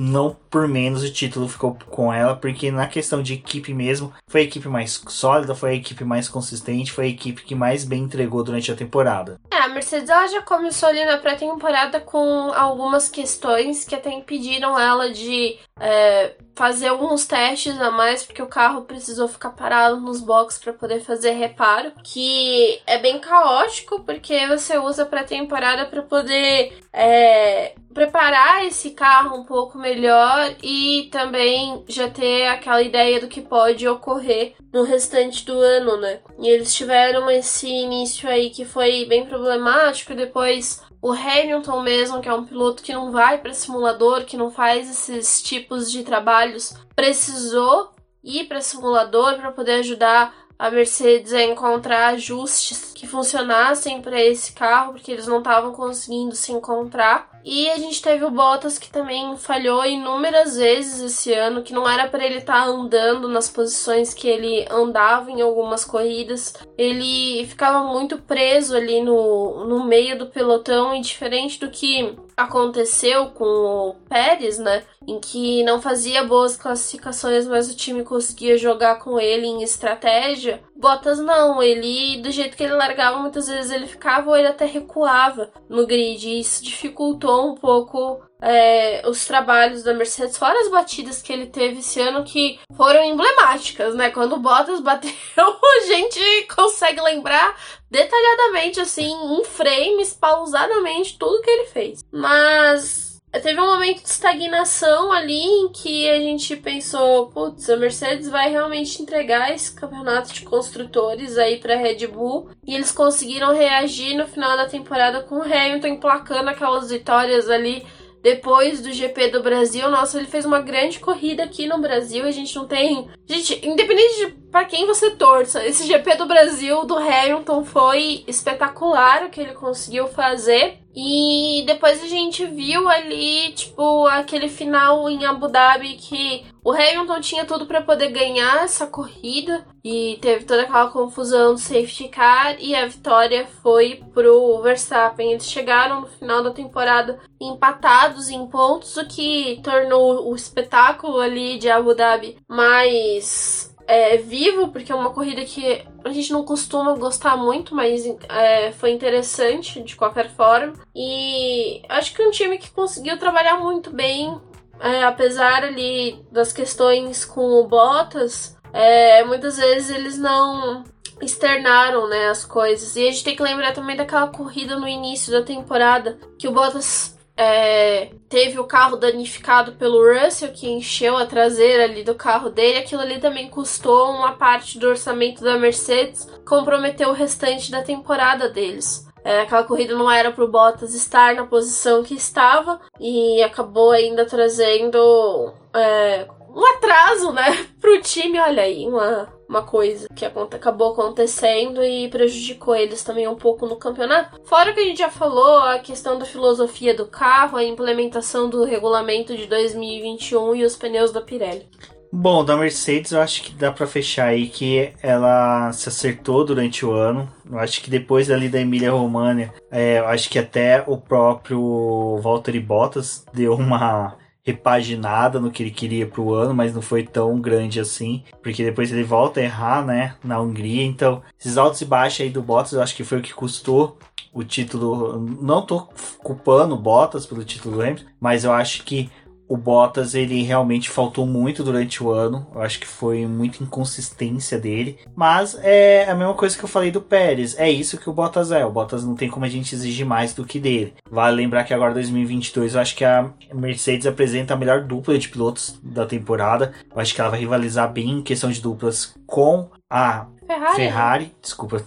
não 0.00 0.34
por 0.50 0.66
menos 0.66 1.02
o 1.04 1.12
título 1.12 1.48
ficou 1.48 1.78
com 1.88 2.12
ela, 2.12 2.34
porque 2.34 2.70
na 2.70 2.88
questão 2.88 3.22
de 3.22 3.34
equipe 3.34 3.72
mesmo, 3.72 4.12
foi 4.26 4.42
a 4.42 4.44
equipe 4.44 4.68
mais 4.68 5.00
sólida, 5.08 5.54
foi 5.54 5.70
a 5.70 5.74
equipe 5.74 6.04
mais 6.04 6.28
consistente, 6.28 6.92
foi 6.92 7.04
a 7.04 7.08
equipe 7.08 7.42
que 7.42 7.54
mais 7.54 7.84
bem 7.84 8.02
entregou 8.02 8.42
durante 8.42 8.70
a 8.72 8.76
temporada. 8.76 9.40
É, 9.50 9.56
a 9.56 9.68
Mercedes 9.68 10.10
ela 10.10 10.26
já 10.26 10.42
começou 10.42 10.88
ali 10.88 11.04
na 11.04 11.18
pré-temporada 11.18 12.00
com 12.00 12.52
algumas 12.52 13.08
questões 13.08 13.84
que 13.84 13.94
até 13.94 14.10
impediram 14.12 14.78
ela 14.78 15.12
de 15.12 15.56
é, 15.78 16.34
fazer 16.54 16.88
alguns 16.88 17.26
testes 17.26 17.80
a 17.80 17.90
mais, 17.90 18.22
porque 18.22 18.42
o 18.42 18.46
carro 18.46 18.82
precisou 18.82 19.28
ficar 19.28 19.50
parado 19.50 20.00
nos 20.00 20.20
boxes 20.20 20.60
para 20.62 20.72
poder 20.72 21.00
fazer 21.00 21.30
reparo, 21.30 21.92
que 22.02 22.80
é 22.86 22.98
bem 22.98 23.18
caótico, 23.18 24.00
porque 24.00 24.46
você 24.46 24.76
usa 24.78 25.06
pré-temporada 25.06 25.86
para 25.86 26.02
poder 26.02 26.78
é, 26.92 27.74
preparar 27.94 28.64
esse 28.66 28.90
carro 28.90 29.38
um 29.38 29.44
pouco 29.44 29.78
melhor 29.78 30.39
e 30.62 31.08
também 31.10 31.84
já 31.88 32.08
ter 32.08 32.46
aquela 32.46 32.82
ideia 32.82 33.20
do 33.20 33.28
que 33.28 33.40
pode 33.40 33.86
ocorrer 33.86 34.54
no 34.72 34.82
restante 34.82 35.44
do 35.44 35.58
ano, 35.58 35.96
né? 35.96 36.20
E 36.38 36.48
eles 36.48 36.74
tiveram 36.74 37.30
esse 37.30 37.68
início 37.68 38.28
aí 38.28 38.50
que 38.50 38.64
foi 38.64 39.04
bem 39.06 39.26
problemático, 39.26 40.14
depois 40.14 40.82
o 41.02 41.12
Hamilton 41.12 41.80
mesmo, 41.80 42.20
que 42.20 42.28
é 42.28 42.34
um 42.34 42.44
piloto 42.44 42.82
que 42.82 42.92
não 42.92 43.10
vai 43.10 43.38
para 43.38 43.54
simulador, 43.54 44.24
que 44.24 44.36
não 44.36 44.50
faz 44.50 44.90
esses 44.90 45.42
tipos 45.42 45.90
de 45.90 46.02
trabalhos, 46.02 46.74
precisou 46.94 47.90
ir 48.22 48.44
para 48.44 48.60
simulador 48.60 49.36
para 49.36 49.52
poder 49.52 49.80
ajudar 49.80 50.34
a 50.58 50.70
Mercedes 50.70 51.32
a 51.32 51.42
encontrar 51.42 52.08
ajustes 52.08 52.89
que 53.00 53.06
funcionassem 53.06 54.02
para 54.02 54.22
esse 54.22 54.52
carro, 54.52 54.92
porque 54.92 55.10
eles 55.10 55.26
não 55.26 55.38
estavam 55.38 55.72
conseguindo 55.72 56.36
se 56.36 56.52
encontrar. 56.52 57.30
E 57.42 57.70
a 57.70 57.78
gente 57.78 58.02
teve 58.02 58.22
o 58.22 58.30
Bottas 58.30 58.78
que 58.78 58.90
também 58.90 59.34
falhou 59.38 59.82
inúmeras 59.86 60.58
vezes 60.58 61.00
esse 61.00 61.32
ano, 61.32 61.62
que 61.62 61.72
não 61.72 61.88
era 61.88 62.06
para 62.06 62.26
ele 62.26 62.36
estar 62.36 62.64
tá 62.64 62.66
andando 62.66 63.26
nas 63.26 63.48
posições 63.48 64.12
que 64.12 64.28
ele 64.28 64.66
andava 64.70 65.30
em 65.30 65.40
algumas 65.40 65.82
corridas. 65.82 66.52
Ele 66.76 67.46
ficava 67.46 67.82
muito 67.84 68.18
preso 68.18 68.76
ali 68.76 69.00
no, 69.00 69.64
no 69.64 69.82
meio 69.86 70.18
do 70.18 70.26
pelotão 70.26 70.94
e 70.94 71.00
diferente 71.00 71.58
do 71.58 71.70
que 71.70 72.14
aconteceu 72.36 73.30
com 73.30 73.44
o 73.44 73.94
Pérez, 74.08 74.58
né? 74.58 74.82
Em 75.06 75.18
que 75.18 75.62
não 75.62 75.80
fazia 75.80 76.24
boas 76.24 76.56
classificações, 76.56 77.46
mas 77.46 77.70
o 77.70 77.76
time 77.76 78.02
conseguia 78.02 78.58
jogar 78.58 78.98
com 78.98 79.18
ele 79.18 79.46
em 79.46 79.62
estratégia. 79.62 80.62
Bottas 80.80 81.18
não, 81.18 81.62
ele, 81.62 82.22
do 82.22 82.30
jeito 82.30 82.56
que 82.56 82.62
ele 82.62 82.72
largava, 82.72 83.18
muitas 83.18 83.46
vezes 83.46 83.70
ele 83.70 83.86
ficava 83.86 84.30
ou 84.30 84.36
ele 84.36 84.48
até 84.48 84.64
recuava 84.64 85.52
no 85.68 85.86
grid. 85.86 86.26
E 86.26 86.40
isso 86.40 86.64
dificultou 86.64 87.50
um 87.50 87.54
pouco 87.54 88.22
é, 88.40 89.02
os 89.06 89.26
trabalhos 89.26 89.82
da 89.82 89.92
Mercedes, 89.92 90.38
fora 90.38 90.58
as 90.58 90.70
batidas 90.70 91.20
que 91.20 91.32
ele 91.32 91.46
teve 91.46 91.80
esse 91.80 92.00
ano 92.00 92.24
que 92.24 92.58
foram 92.74 93.04
emblemáticas, 93.04 93.94
né? 93.94 94.10
Quando 94.10 94.36
o 94.36 94.40
Bottas 94.40 94.80
bateu, 94.80 95.10
a 95.36 95.86
gente 95.86 96.46
consegue 96.54 97.00
lembrar 97.02 97.54
detalhadamente, 97.90 98.80
assim, 98.80 99.12
em 99.12 99.44
frames, 99.44 100.14
pausadamente, 100.14 101.18
tudo 101.18 101.42
que 101.42 101.50
ele 101.50 101.66
fez. 101.66 102.02
Mas 102.10 103.09
Teve 103.32 103.60
um 103.60 103.66
momento 103.66 104.02
de 104.02 104.08
estagnação 104.08 105.12
ali 105.12 105.40
em 105.40 105.68
que 105.68 106.10
a 106.10 106.18
gente 106.18 106.56
pensou, 106.56 107.28
putz, 107.28 107.70
a 107.70 107.76
Mercedes 107.76 108.28
vai 108.28 108.50
realmente 108.50 109.00
entregar 109.00 109.54
esse 109.54 109.72
campeonato 109.72 110.32
de 110.32 110.42
construtores 110.42 111.38
aí 111.38 111.58
para 111.58 111.76
Red 111.76 112.08
Bull 112.08 112.50
e 112.66 112.74
eles 112.74 112.90
conseguiram 112.90 113.54
reagir 113.54 114.16
no 114.16 114.26
final 114.26 114.56
da 114.56 114.66
temporada 114.66 115.22
com 115.22 115.36
o 115.36 115.42
Hamilton 115.42 115.86
emplacando 115.86 116.50
aquelas 116.50 116.90
vitórias 116.90 117.48
ali 117.48 117.86
depois 118.22 118.80
do 118.80 118.92
GP 118.92 119.28
do 119.28 119.42
Brasil. 119.42 119.88
Nossa, 119.90 120.18
ele 120.18 120.26
fez 120.26 120.44
uma 120.44 120.60
grande 120.60 120.98
corrida 120.98 121.44
aqui 121.44 121.66
no 121.66 121.78
Brasil. 121.78 122.24
A 122.24 122.30
gente 122.30 122.54
não 122.56 122.66
tem. 122.66 123.08
Gente, 123.26 123.66
independente 123.66 124.16
de 124.16 124.40
para 124.50 124.64
quem 124.64 124.86
você 124.86 125.10
torça, 125.12 125.64
esse 125.64 125.86
GP 125.86 126.16
do 126.16 126.26
Brasil 126.26 126.84
do 126.84 126.96
Hamilton 126.96 127.64
foi 127.64 128.24
espetacular 128.26 129.24
o 129.24 129.30
que 129.30 129.40
ele 129.40 129.52
conseguiu 129.52 130.08
fazer. 130.08 130.79
E 130.94 131.62
depois 131.66 132.02
a 132.02 132.08
gente 132.08 132.44
viu 132.46 132.88
ali, 132.88 133.52
tipo, 133.52 134.06
aquele 134.08 134.48
final 134.48 135.08
em 135.08 135.24
Abu 135.24 135.46
Dhabi 135.46 135.94
que 135.94 136.44
o 136.64 136.72
Hamilton 136.72 137.20
tinha 137.20 137.44
tudo 137.44 137.64
para 137.64 137.80
poder 137.80 138.10
ganhar 138.10 138.64
essa 138.64 138.86
corrida 138.86 139.64
e 139.84 140.18
teve 140.20 140.44
toda 140.44 140.62
aquela 140.62 140.90
confusão 140.90 141.54
do 141.54 141.60
safety 141.60 142.08
car 142.08 142.56
e 142.58 142.74
a 142.74 142.86
vitória 142.86 143.46
foi 143.62 144.02
pro 144.12 144.60
Verstappen. 144.62 145.30
Eles 145.30 145.48
chegaram 145.48 146.02
no 146.02 146.06
final 146.08 146.42
da 146.42 146.50
temporada 146.50 147.20
empatados 147.40 148.28
em 148.28 148.46
pontos, 148.48 148.96
o 148.96 149.06
que 149.06 149.60
tornou 149.62 150.30
o 150.30 150.34
espetáculo 150.34 151.20
ali 151.20 151.56
de 151.56 151.70
Abu 151.70 151.94
Dhabi 151.94 152.36
mais 152.48 153.69
é, 153.90 154.16
vivo, 154.18 154.68
porque 154.68 154.92
é 154.92 154.94
uma 154.94 155.10
corrida 155.10 155.44
que 155.44 155.84
a 156.04 156.10
gente 156.10 156.32
não 156.32 156.44
costuma 156.44 156.94
gostar 156.94 157.36
muito, 157.36 157.74
mas 157.74 158.06
é, 158.28 158.70
foi 158.70 158.92
interessante 158.92 159.82
de 159.82 159.96
qualquer 159.96 160.30
forma. 160.30 160.74
E 160.94 161.82
acho 161.88 162.14
que 162.14 162.22
é 162.22 162.28
um 162.28 162.30
time 162.30 162.56
que 162.56 162.70
conseguiu 162.70 163.18
trabalhar 163.18 163.58
muito 163.58 163.90
bem, 163.90 164.40
é, 164.78 165.02
apesar 165.02 165.64
ali 165.64 166.24
das 166.30 166.52
questões 166.52 167.24
com 167.24 167.40
o 167.40 167.66
Bottas. 167.66 168.56
É, 168.72 169.24
muitas 169.24 169.56
vezes 169.56 169.90
eles 169.90 170.16
não 170.16 170.84
externaram 171.20 172.08
né, 172.08 172.28
as 172.28 172.44
coisas. 172.44 172.94
E 172.94 173.08
a 173.08 173.10
gente 173.10 173.24
tem 173.24 173.34
que 173.34 173.42
lembrar 173.42 173.72
também 173.72 173.96
daquela 173.96 174.28
corrida 174.28 174.78
no 174.78 174.86
início 174.86 175.32
da 175.32 175.42
temporada 175.42 176.16
que 176.38 176.46
o 176.46 176.52
Bottas 176.52 177.18
é, 177.42 178.10
teve 178.28 178.60
o 178.60 178.64
carro 178.64 178.98
danificado 178.98 179.72
pelo 179.72 180.04
Russell, 180.12 180.52
que 180.52 180.68
encheu 180.68 181.16
a 181.16 181.24
traseira 181.24 181.84
ali 181.84 182.04
do 182.04 182.14
carro 182.14 182.50
dele. 182.50 182.80
Aquilo 182.80 183.00
ali 183.00 183.18
também 183.18 183.48
custou 183.48 184.10
uma 184.10 184.32
parte 184.32 184.78
do 184.78 184.86
orçamento 184.86 185.42
da 185.42 185.56
Mercedes, 185.56 186.28
comprometeu 186.46 187.08
o 187.08 187.14
restante 187.14 187.70
da 187.70 187.80
temporada 187.80 188.50
deles. 188.50 189.08
É, 189.24 189.40
aquela 189.40 189.64
corrida 189.64 189.94
não 189.94 190.10
era 190.10 190.30
para 190.30 190.44
o 190.44 190.50
Bottas 190.50 190.94
estar 190.94 191.34
na 191.34 191.46
posição 191.46 192.02
que 192.02 192.14
estava 192.14 192.78
e 192.98 193.42
acabou 193.42 193.90
ainda 193.90 194.26
trazendo 194.26 195.54
é, 195.74 196.26
um 196.54 196.66
atraso, 196.76 197.32
né, 197.32 197.66
pro 197.80 198.00
time. 198.00 198.38
Olha 198.38 198.62
aí, 198.62 198.86
uma, 198.86 199.28
uma 199.48 199.62
coisa 199.62 200.08
que 200.14 200.24
acabou 200.24 200.92
acontecendo 200.92 201.82
e 201.84 202.08
prejudicou 202.08 202.74
eles 202.74 203.02
também 203.02 203.26
um 203.28 203.36
pouco 203.36 203.66
no 203.66 203.76
campeonato. 203.76 204.40
Fora 204.44 204.72
que 204.72 204.80
a 204.80 204.84
gente 204.84 204.98
já 204.98 205.10
falou, 205.10 205.58
a 205.58 205.78
questão 205.78 206.18
da 206.18 206.24
filosofia 206.24 206.94
do 206.94 207.06
carro, 207.06 207.56
a 207.56 207.64
implementação 207.64 208.48
do 208.48 208.64
regulamento 208.64 209.36
de 209.36 209.46
2021 209.46 210.56
e 210.56 210.64
os 210.64 210.76
pneus 210.76 211.12
da 211.12 211.20
Pirelli. 211.20 211.68
Bom, 212.12 212.44
da 212.44 212.56
Mercedes 212.56 213.12
eu 213.12 213.20
acho 213.20 213.40
que 213.40 213.52
dá 213.52 213.70
para 213.70 213.86
fechar 213.86 214.26
aí 214.26 214.48
que 214.48 214.92
ela 215.00 215.70
se 215.72 215.88
acertou 215.88 216.44
durante 216.44 216.84
o 216.84 216.90
ano. 216.90 217.30
Eu 217.48 217.56
acho 217.60 217.80
que 217.80 217.88
depois 217.88 218.28
ali 218.30 218.48
da 218.48 218.60
Emília 218.60 218.90
România, 218.90 219.54
é, 219.70 220.00
eu 220.00 220.06
acho 220.08 220.28
que 220.28 220.38
até 220.38 220.82
o 220.88 220.96
próprio 220.96 222.18
Valtteri 222.20 222.58
Bottas 222.58 223.24
deu 223.32 223.54
uma 223.54 224.16
repaginada 224.50 225.40
no 225.40 225.50
que 225.50 225.62
ele 225.62 225.70
queria 225.70 226.06
para 226.06 226.20
o 226.20 226.34
ano, 226.34 226.54
mas 226.54 226.74
não 226.74 226.82
foi 226.82 227.02
tão 227.04 227.40
grande 227.40 227.80
assim, 227.80 228.22
porque 228.42 228.64
depois 228.64 228.92
ele 228.92 229.02
volta 229.02 229.40
a 229.40 229.44
errar, 229.44 229.84
né, 229.84 230.14
na 230.22 230.40
Hungria. 230.40 230.84
Então, 230.84 231.22
esses 231.38 231.56
altos 231.56 231.80
e 231.80 231.84
baixos 231.84 232.20
aí 232.20 232.30
do 232.30 232.42
Bottas, 232.42 232.72
eu 232.72 232.82
acho 232.82 232.94
que 232.94 233.04
foi 233.04 233.18
o 233.18 233.22
que 233.22 233.34
custou 233.34 233.98
o 234.32 234.44
título. 234.44 235.18
Não 235.40 235.62
tô 235.62 235.88
culpando 236.22 236.74
o 236.74 236.78
Bottas 236.78 237.26
pelo 237.26 237.44
título 237.44 237.76
do 237.76 237.82
Hamilton, 237.82 238.04
mas 238.20 238.44
eu 238.44 238.52
acho 238.52 238.84
que 238.84 239.10
o 239.50 239.56
Bottas 239.56 240.14
ele 240.14 240.44
realmente 240.44 240.88
faltou 240.88 241.26
muito 241.26 241.64
durante 241.64 242.04
o 242.04 242.12
ano. 242.12 242.46
Eu 242.54 242.62
acho 242.62 242.78
que 242.78 242.86
foi 242.86 243.26
muita 243.26 243.64
inconsistência 243.64 244.56
dele. 244.56 245.00
Mas 245.16 245.58
é 245.60 246.08
a 246.08 246.14
mesma 246.14 246.34
coisa 246.34 246.56
que 246.56 246.62
eu 246.62 246.68
falei 246.68 246.92
do 246.92 247.00
Pérez. 247.00 247.58
É 247.58 247.68
isso 247.68 247.98
que 247.98 248.08
o 248.08 248.12
Bottas 248.12 248.52
é. 248.52 248.64
O 248.64 248.70
Bottas 248.70 249.04
não 249.04 249.16
tem 249.16 249.28
como 249.28 249.44
a 249.44 249.48
gente 249.48 249.74
exigir 249.74 250.06
mais 250.06 250.32
do 250.32 250.44
que 250.44 250.60
dele. 250.60 250.94
Vale 251.10 251.34
lembrar 251.34 251.64
que 251.64 251.74
agora 251.74 251.92
2022 251.92 252.76
eu 252.76 252.80
acho 252.80 252.94
que 252.94 253.04
a 253.04 253.28
Mercedes 253.52 254.06
apresenta 254.06 254.54
a 254.54 254.56
melhor 254.56 254.84
dupla 254.84 255.18
de 255.18 255.28
pilotos 255.28 255.80
da 255.82 256.06
temporada. 256.06 256.72
Eu 256.94 257.00
acho 257.00 257.12
que 257.12 257.20
ela 257.20 257.30
vai 257.30 257.40
rivalizar 257.40 257.92
bem 257.92 258.18
em 258.18 258.22
questão 258.22 258.52
de 258.52 258.60
duplas 258.60 259.16
com 259.26 259.68
a 259.90 260.26
Ferrari. 260.50 260.74
Ferrari, 260.74 261.36
desculpa. 261.40 261.84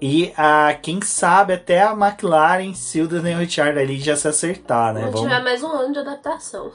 E 0.00 0.32
a, 0.36 0.72
quem 0.80 1.02
sabe 1.02 1.52
até 1.52 1.82
a 1.82 1.90
McLaren, 1.90 2.72
se 2.72 3.00
o 3.00 3.08
Daniel 3.08 3.40
Ricciardo 3.40 3.80
ali 3.80 3.98
já 3.98 4.14
se 4.14 4.28
acertar, 4.28 4.94
né? 4.94 5.00
Vamos... 5.06 5.22
tiver 5.22 5.42
mais 5.42 5.62
um 5.64 5.72
ano 5.72 5.92
de 5.92 5.98
adaptação. 5.98 6.70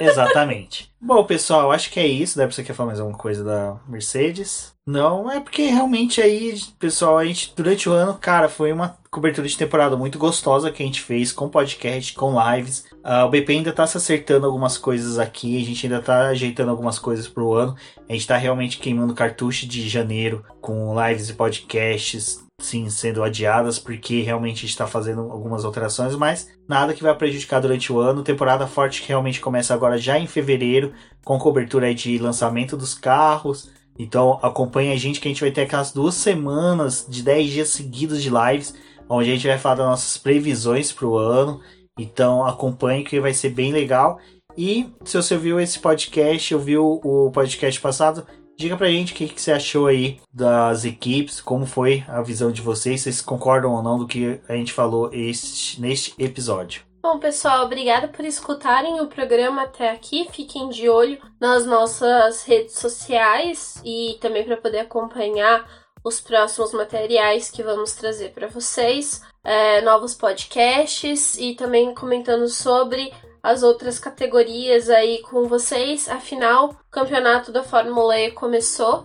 Exatamente. 0.00 0.92
Bom, 1.06 1.22
pessoal, 1.22 1.70
acho 1.70 1.90
que 1.90 2.00
é 2.00 2.06
isso. 2.06 2.38
Deve 2.38 2.54
ser 2.54 2.64
que 2.64 2.72
falar 2.72 2.86
mais 2.86 2.98
alguma 2.98 3.18
coisa 3.18 3.44
da 3.44 3.78
Mercedes. 3.86 4.72
Não, 4.86 5.30
é 5.30 5.38
porque 5.38 5.66
realmente 5.66 6.18
aí, 6.18 6.58
pessoal, 6.78 7.18
a 7.18 7.24
gente 7.26 7.52
durante 7.54 7.90
o 7.90 7.92
ano, 7.92 8.14
cara, 8.14 8.48
foi 8.48 8.72
uma 8.72 8.96
cobertura 9.10 9.46
de 9.46 9.56
temporada 9.56 9.98
muito 9.98 10.18
gostosa 10.18 10.70
que 10.70 10.82
a 10.82 10.86
gente 10.86 11.02
fez 11.02 11.30
com 11.30 11.46
podcast, 11.50 12.14
com 12.14 12.34
lives. 12.40 12.86
Uh, 13.04 13.26
o 13.26 13.28
BP 13.28 13.52
ainda 13.52 13.72
tá 13.72 13.86
se 13.86 13.98
acertando 13.98 14.46
algumas 14.46 14.78
coisas 14.78 15.18
aqui, 15.18 15.60
a 15.60 15.64
gente 15.66 15.86
ainda 15.86 16.00
tá 16.00 16.28
ajeitando 16.28 16.70
algumas 16.70 16.98
coisas 16.98 17.28
pro 17.28 17.52
ano. 17.52 17.76
A 18.08 18.12
gente 18.14 18.26
tá 18.26 18.38
realmente 18.38 18.78
queimando 18.78 19.12
cartucho 19.12 19.66
de 19.66 19.86
janeiro 19.86 20.42
com 20.58 20.94
lives 21.06 21.28
e 21.28 21.34
podcasts, 21.34 22.43
sim, 22.60 22.88
sendo 22.88 23.22
adiadas, 23.22 23.78
porque 23.78 24.22
realmente 24.22 24.66
está 24.66 24.86
fazendo 24.86 25.20
algumas 25.30 25.64
alterações, 25.64 26.14
mas 26.14 26.48
nada 26.68 26.94
que 26.94 27.02
vai 27.02 27.14
prejudicar 27.14 27.60
durante 27.60 27.92
o 27.92 27.98
ano. 27.98 28.22
Temporada 28.22 28.66
forte 28.66 29.02
que 29.02 29.08
realmente 29.08 29.40
começa 29.40 29.74
agora 29.74 29.98
já 29.98 30.18
em 30.18 30.26
fevereiro, 30.26 30.92
com 31.24 31.38
cobertura 31.38 31.94
de 31.94 32.18
lançamento 32.18 32.76
dos 32.76 32.94
carros 32.94 33.72
então 33.98 34.38
acompanha 34.42 34.92
a 34.92 34.96
gente 34.96 35.20
que 35.20 35.28
a 35.28 35.30
gente 35.30 35.40
vai 35.40 35.50
ter 35.50 35.62
aquelas 35.62 35.92
duas 35.92 36.14
semanas 36.14 37.06
de 37.08 37.22
10 37.22 37.50
dias 37.50 37.68
seguidos 37.68 38.22
de 38.22 38.30
lives, 38.30 38.74
onde 39.08 39.30
a 39.30 39.34
gente 39.34 39.46
vai 39.46 39.58
falar 39.58 39.76
das 39.76 39.86
nossas 39.86 40.18
previsões 40.18 40.92
para 40.92 41.06
o 41.06 41.16
ano. 41.16 41.60
Então 41.98 42.44
acompanhe 42.44 43.04
que 43.04 43.20
vai 43.20 43.32
ser 43.32 43.50
bem 43.50 43.72
legal. 43.72 44.18
E 44.56 44.92
se 45.04 45.16
você 45.16 45.36
viu 45.36 45.60
esse 45.60 45.78
podcast, 45.78 46.54
ouviu 46.54 47.00
o 47.04 47.30
podcast 47.30 47.80
passado, 47.80 48.26
diga 48.56 48.76
pra 48.76 48.88
gente 48.88 49.12
o 49.12 49.16
que, 49.16 49.28
que 49.28 49.40
você 49.40 49.52
achou 49.52 49.86
aí 49.86 50.20
das 50.32 50.84
equipes, 50.84 51.40
como 51.40 51.66
foi 51.66 52.04
a 52.08 52.22
visão 52.22 52.50
de 52.50 52.62
vocês, 52.62 53.00
vocês 53.00 53.20
concordam 53.20 53.72
ou 53.72 53.82
não 53.82 53.98
do 53.98 54.06
que 54.06 54.40
a 54.48 54.54
gente 54.54 54.72
falou 54.72 55.10
este, 55.12 55.80
neste 55.80 56.14
episódio. 56.22 56.82
Bom, 57.02 57.18
pessoal, 57.18 57.66
obrigada 57.66 58.08
por 58.08 58.24
escutarem 58.24 59.00
o 59.00 59.06
programa 59.06 59.64
até 59.64 59.90
aqui. 59.90 60.26
Fiquem 60.32 60.70
de 60.70 60.88
olho 60.88 61.20
nas 61.38 61.66
nossas 61.66 62.44
redes 62.44 62.78
sociais 62.78 63.78
e 63.84 64.16
também 64.22 64.42
para 64.42 64.56
poder 64.56 64.78
acompanhar 64.78 65.68
os 66.02 66.18
próximos 66.20 66.72
materiais 66.72 67.50
que 67.50 67.62
vamos 67.62 67.94
trazer 67.94 68.32
para 68.32 68.46
vocês, 68.46 69.22
é, 69.42 69.82
novos 69.82 70.14
podcasts 70.14 71.36
e 71.38 71.54
também 71.54 71.94
comentando 71.94 72.48
sobre 72.48 73.12
as 73.44 73.62
outras 73.62 73.98
categorias 73.98 74.88
aí 74.88 75.20
com 75.20 75.46
vocês. 75.46 76.08
Afinal, 76.08 76.70
o 76.70 76.90
campeonato 76.90 77.52
da 77.52 77.62
Fórmula 77.62 78.18
E 78.18 78.30
começou 78.30 79.04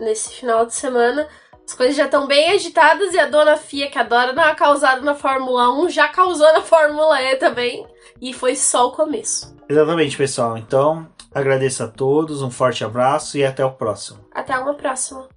nesse 0.00 0.32
final 0.32 0.64
de 0.64 0.74
semana. 0.74 1.28
As 1.66 1.74
coisas 1.74 1.94
já 1.94 2.06
estão 2.06 2.26
bem 2.26 2.50
agitadas 2.52 3.12
e 3.12 3.18
a 3.18 3.26
dona 3.26 3.58
Fia, 3.58 3.90
que 3.90 3.98
adora 3.98 4.32
dar 4.32 4.46
uma 4.46 4.54
causada 4.54 5.02
na 5.02 5.14
Fórmula 5.14 5.70
1, 5.82 5.90
já 5.90 6.08
causou 6.08 6.50
na 6.54 6.62
Fórmula 6.62 7.20
E 7.20 7.36
também. 7.36 7.86
E 8.22 8.32
foi 8.32 8.56
só 8.56 8.86
o 8.88 8.92
começo. 8.92 9.54
Exatamente, 9.68 10.16
pessoal. 10.16 10.56
Então, 10.56 11.06
agradeço 11.34 11.82
a 11.82 11.88
todos, 11.88 12.40
um 12.40 12.50
forte 12.50 12.84
abraço 12.84 13.36
e 13.36 13.44
até 13.44 13.62
o 13.62 13.72
próximo. 13.72 14.18
Até 14.32 14.58
uma 14.58 14.74
próxima. 14.74 15.28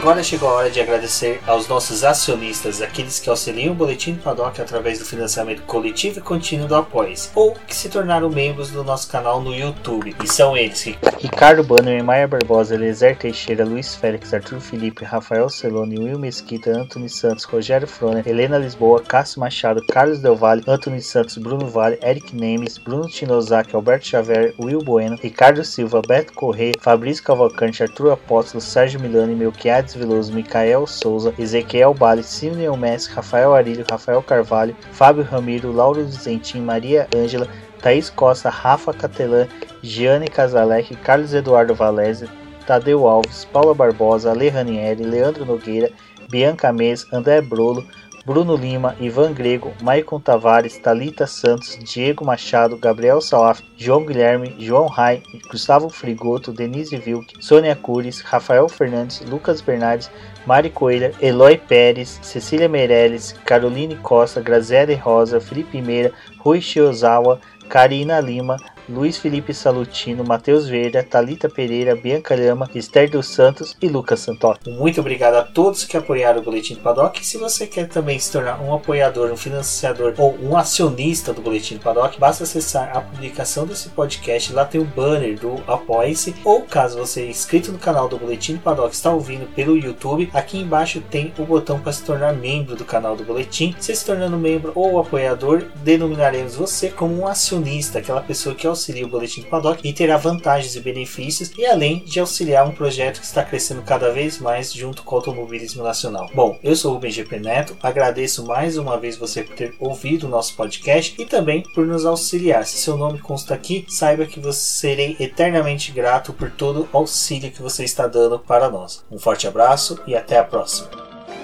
Agora 0.00 0.22
chegou 0.22 0.48
a 0.48 0.54
hora 0.54 0.70
de 0.70 0.80
agradecer 0.80 1.42
aos 1.46 1.68
nossos 1.68 2.04
acionistas, 2.04 2.80
aqueles 2.80 3.20
que 3.20 3.28
auxiliam 3.28 3.72
o 3.72 3.74
Boletim 3.74 4.14
do 4.14 4.22
Paddock 4.22 4.58
através 4.58 4.98
do 4.98 5.04
financiamento 5.04 5.60
coletivo 5.64 6.20
e 6.20 6.22
contínuo 6.22 6.66
do 6.66 6.74
Apoies, 6.74 7.30
ou 7.34 7.52
que 7.66 7.76
se 7.76 7.90
tornaram 7.90 8.30
membros 8.30 8.70
do 8.70 8.82
nosso 8.82 9.10
canal 9.10 9.42
no 9.42 9.54
YouTube. 9.54 10.16
E 10.24 10.26
são 10.26 10.56
eles: 10.56 10.86
Ricardo 11.18 11.62
Banner, 11.62 12.02
Maia 12.02 12.26
Barbosa, 12.26 12.76
Elezer 12.76 13.14
Teixeira, 13.14 13.62
Luiz 13.62 13.94
Félix, 13.94 14.32
Arthur 14.32 14.58
Felipe, 14.58 15.04
Rafael 15.04 15.50
Celone, 15.50 15.98
Will 15.98 16.18
Mesquita, 16.18 16.70
Antony 16.70 17.10
Santos, 17.10 17.44
Rogério 17.44 17.86
Froner, 17.86 18.26
Helena 18.26 18.56
Lisboa, 18.56 19.02
Cássio 19.02 19.40
Machado, 19.40 19.84
Carlos 19.86 20.20
Del 20.20 20.34
Valle, 20.34 20.64
Antony 20.66 21.02
Santos, 21.02 21.36
Bruno 21.36 21.68
Vale, 21.68 21.98
Eric 22.02 22.34
Nemes, 22.34 22.78
Bruno 22.78 23.06
Tinozaki, 23.06 23.76
Alberto 23.76 24.06
Xavier, 24.06 24.54
Will 24.58 24.82
Bueno, 24.82 25.18
Ricardo 25.22 25.62
Silva, 25.62 26.00
Beto 26.00 26.32
Corrêa, 26.32 26.72
Fabrício 26.80 27.22
Cavalcante, 27.22 27.82
Arthur 27.82 28.12
Apóstolo, 28.12 28.62
Sérgio 28.62 28.98
Milani, 28.98 29.34
Melquiades 29.34 29.89
Veloso, 29.98 30.32
Micael 30.32 30.86
Souza, 30.86 31.34
Ezequiel 31.38 31.94
Bale, 31.94 32.22
Silvio 32.22 32.76
Messi, 32.76 33.10
Rafael 33.10 33.54
Arilho, 33.54 33.84
Rafael 33.88 34.22
Carvalho, 34.22 34.76
Fábio 34.92 35.22
Ramiro, 35.24 35.72
Lauro 35.72 36.04
Vicentim, 36.04 36.60
Maria 36.60 37.08
Ângela, 37.14 37.48
Thaís 37.80 38.10
Costa, 38.10 38.50
Rafa 38.50 38.92
Catelã, 38.92 39.48
Giane 39.82 40.28
Casalec, 40.28 40.94
Carlos 41.02 41.32
Eduardo 41.32 41.74
Valese, 41.74 42.28
Tadeu 42.66 43.06
Alves, 43.06 43.44
Paula 43.46 43.74
Barbosa, 43.74 44.30
Ale 44.30 44.48
Ranieri, 44.48 45.02
Leandro 45.02 45.44
Nogueira, 45.44 45.90
Bianca 46.28 46.72
Mês, 46.72 47.06
André 47.12 47.40
Brolo, 47.40 47.84
Bruno 48.24 48.54
Lima, 48.54 48.94
Ivan 49.00 49.32
Grego, 49.32 49.72
Maicon 49.82 50.20
Tavares, 50.20 50.76
Talita 50.78 51.26
Santos, 51.26 51.78
Diego 51.82 52.24
Machado, 52.24 52.76
Gabriel 52.76 53.20
Salaf, 53.20 53.62
João 53.76 54.04
Guilherme, 54.04 54.54
João 54.58 54.86
Rai, 54.86 55.22
Gustavo 55.50 55.88
Frigoto, 55.88 56.52
Denise 56.52 56.96
Vilk, 56.96 57.32
Sônia 57.40 57.74
Cures, 57.74 58.20
Rafael 58.20 58.68
Fernandes, 58.68 59.20
Lucas 59.20 59.62
Bernardes, 59.62 60.10
Mari 60.46 60.68
Coelha, 60.68 61.12
Eloy 61.20 61.56
Pérez, 61.56 62.18
Cecília 62.22 62.68
Meirelles, 62.68 63.34
Caroline 63.46 63.96
Costa, 63.96 64.40
Graziele 64.42 64.94
Rosa, 64.94 65.40
Felipe 65.40 65.80
Meira, 65.80 66.12
Rui 66.40 66.60
Shiozawa, 66.60 67.40
Karina 67.70 68.20
Lima, 68.20 68.56
Luiz 68.90 69.16
Felipe 69.16 69.54
Salutino, 69.54 70.24
Matheus 70.24 70.68
Verde, 70.68 71.02
Talita 71.02 71.48
Pereira, 71.48 71.94
Bianca 71.94 72.34
Lama, 72.34 72.68
Esther 72.74 73.08
dos 73.08 73.28
Santos 73.28 73.76
e 73.80 73.88
Lucas 73.88 74.20
Santoro. 74.20 74.58
Muito 74.66 75.00
obrigado 75.00 75.36
a 75.36 75.42
todos 75.42 75.84
que 75.84 75.96
apoiaram 75.96 76.40
o 76.40 76.44
Boletim 76.44 76.74
do 76.74 76.80
Paddock. 76.80 77.24
Se 77.24 77.38
você 77.38 77.66
quer 77.66 77.88
também 77.88 78.18
se 78.18 78.32
tornar 78.32 78.60
um 78.60 78.74
apoiador, 78.74 79.30
um 79.30 79.36
financiador 79.36 80.14
ou 80.18 80.36
um 80.42 80.56
acionista 80.56 81.32
do 81.32 81.40
Boletim 81.40 81.76
do 81.76 81.82
Paddock, 81.82 82.18
basta 82.18 82.44
acessar 82.44 82.96
a 82.96 83.00
publicação 83.00 83.66
desse 83.66 83.88
podcast. 83.90 84.52
Lá 84.52 84.64
tem 84.64 84.80
o 84.80 84.84
banner 84.84 85.38
do 85.38 85.62
Apoie-se. 85.66 86.34
Ou 86.44 86.62
caso 86.62 86.98
você 86.98 87.22
é 87.22 87.26
inscrito 87.26 87.72
no 87.72 87.78
canal 87.78 88.08
do 88.08 88.18
Boletim 88.18 88.54
do 88.54 88.60
Paddock 88.60 88.94
está 88.94 89.10
ouvindo 89.10 89.46
pelo 89.54 89.76
YouTube, 89.76 90.30
aqui 90.34 90.58
embaixo 90.58 91.00
tem 91.00 91.32
o 91.38 91.44
botão 91.44 91.78
para 91.78 91.92
se 91.92 92.02
tornar 92.02 92.32
membro 92.32 92.76
do 92.76 92.84
canal 92.84 93.16
do 93.16 93.24
Boletim. 93.24 93.74
Se 93.78 93.94
se 93.94 94.04
tornando 94.04 94.36
membro 94.36 94.72
ou 94.74 94.98
apoiador, 94.98 95.64
denominaremos 95.76 96.56
você 96.56 96.88
como 96.88 97.20
um 97.20 97.26
acionista, 97.26 97.98
aquela 97.98 98.20
pessoa 98.20 98.54
que 98.54 98.66
auxilia 98.66 98.79
auxilia 98.80 99.04
o 99.04 99.08
Boletim 99.08 99.42
do 99.42 99.48
Paddock 99.48 99.86
e 99.86 99.92
terá 99.92 100.16
vantagens 100.16 100.74
e 100.74 100.80
benefícios, 100.80 101.52
e 101.56 101.66
além 101.66 101.98
de 101.98 102.18
auxiliar 102.18 102.66
um 102.66 102.72
projeto 102.72 103.20
que 103.20 103.26
está 103.26 103.44
crescendo 103.44 103.82
cada 103.82 104.10
vez 104.10 104.38
mais 104.38 104.72
junto 104.72 105.02
com 105.02 105.14
o 105.14 105.18
automobilismo 105.18 105.82
nacional. 105.82 106.30
Bom, 106.34 106.58
eu 106.62 106.74
sou 106.74 106.92
o 106.92 106.94
Rubem 106.94 107.10
GP 107.10 107.38
Neto, 107.38 107.76
agradeço 107.82 108.46
mais 108.46 108.78
uma 108.78 108.98
vez 108.98 109.16
você 109.16 109.42
por 109.42 109.54
ter 109.54 109.74
ouvido 109.78 110.26
o 110.26 110.30
nosso 110.30 110.56
podcast 110.56 111.14
e 111.18 111.26
também 111.26 111.62
por 111.74 111.86
nos 111.86 112.06
auxiliar. 112.06 112.64
Se 112.64 112.78
seu 112.78 112.96
nome 112.96 113.18
consta 113.18 113.54
aqui, 113.54 113.84
saiba 113.88 114.24
que 114.24 114.40
você 114.40 114.60
serei 114.60 115.16
eternamente 115.20 115.92
grato 115.92 116.32
por 116.32 116.50
todo 116.50 116.88
o 116.92 116.96
auxílio 116.96 117.50
que 117.50 117.62
você 117.62 117.84
está 117.84 118.06
dando 118.06 118.38
para 118.38 118.70
nós. 118.70 119.04
Um 119.10 119.18
forte 119.18 119.46
abraço 119.46 119.98
e 120.06 120.16
até 120.16 120.38
a 120.38 120.44
próxima. 120.44 120.88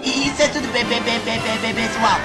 Isso 0.02 0.42
é 0.42 0.48
tudo 0.48 0.68
pessoal. 0.72 2.20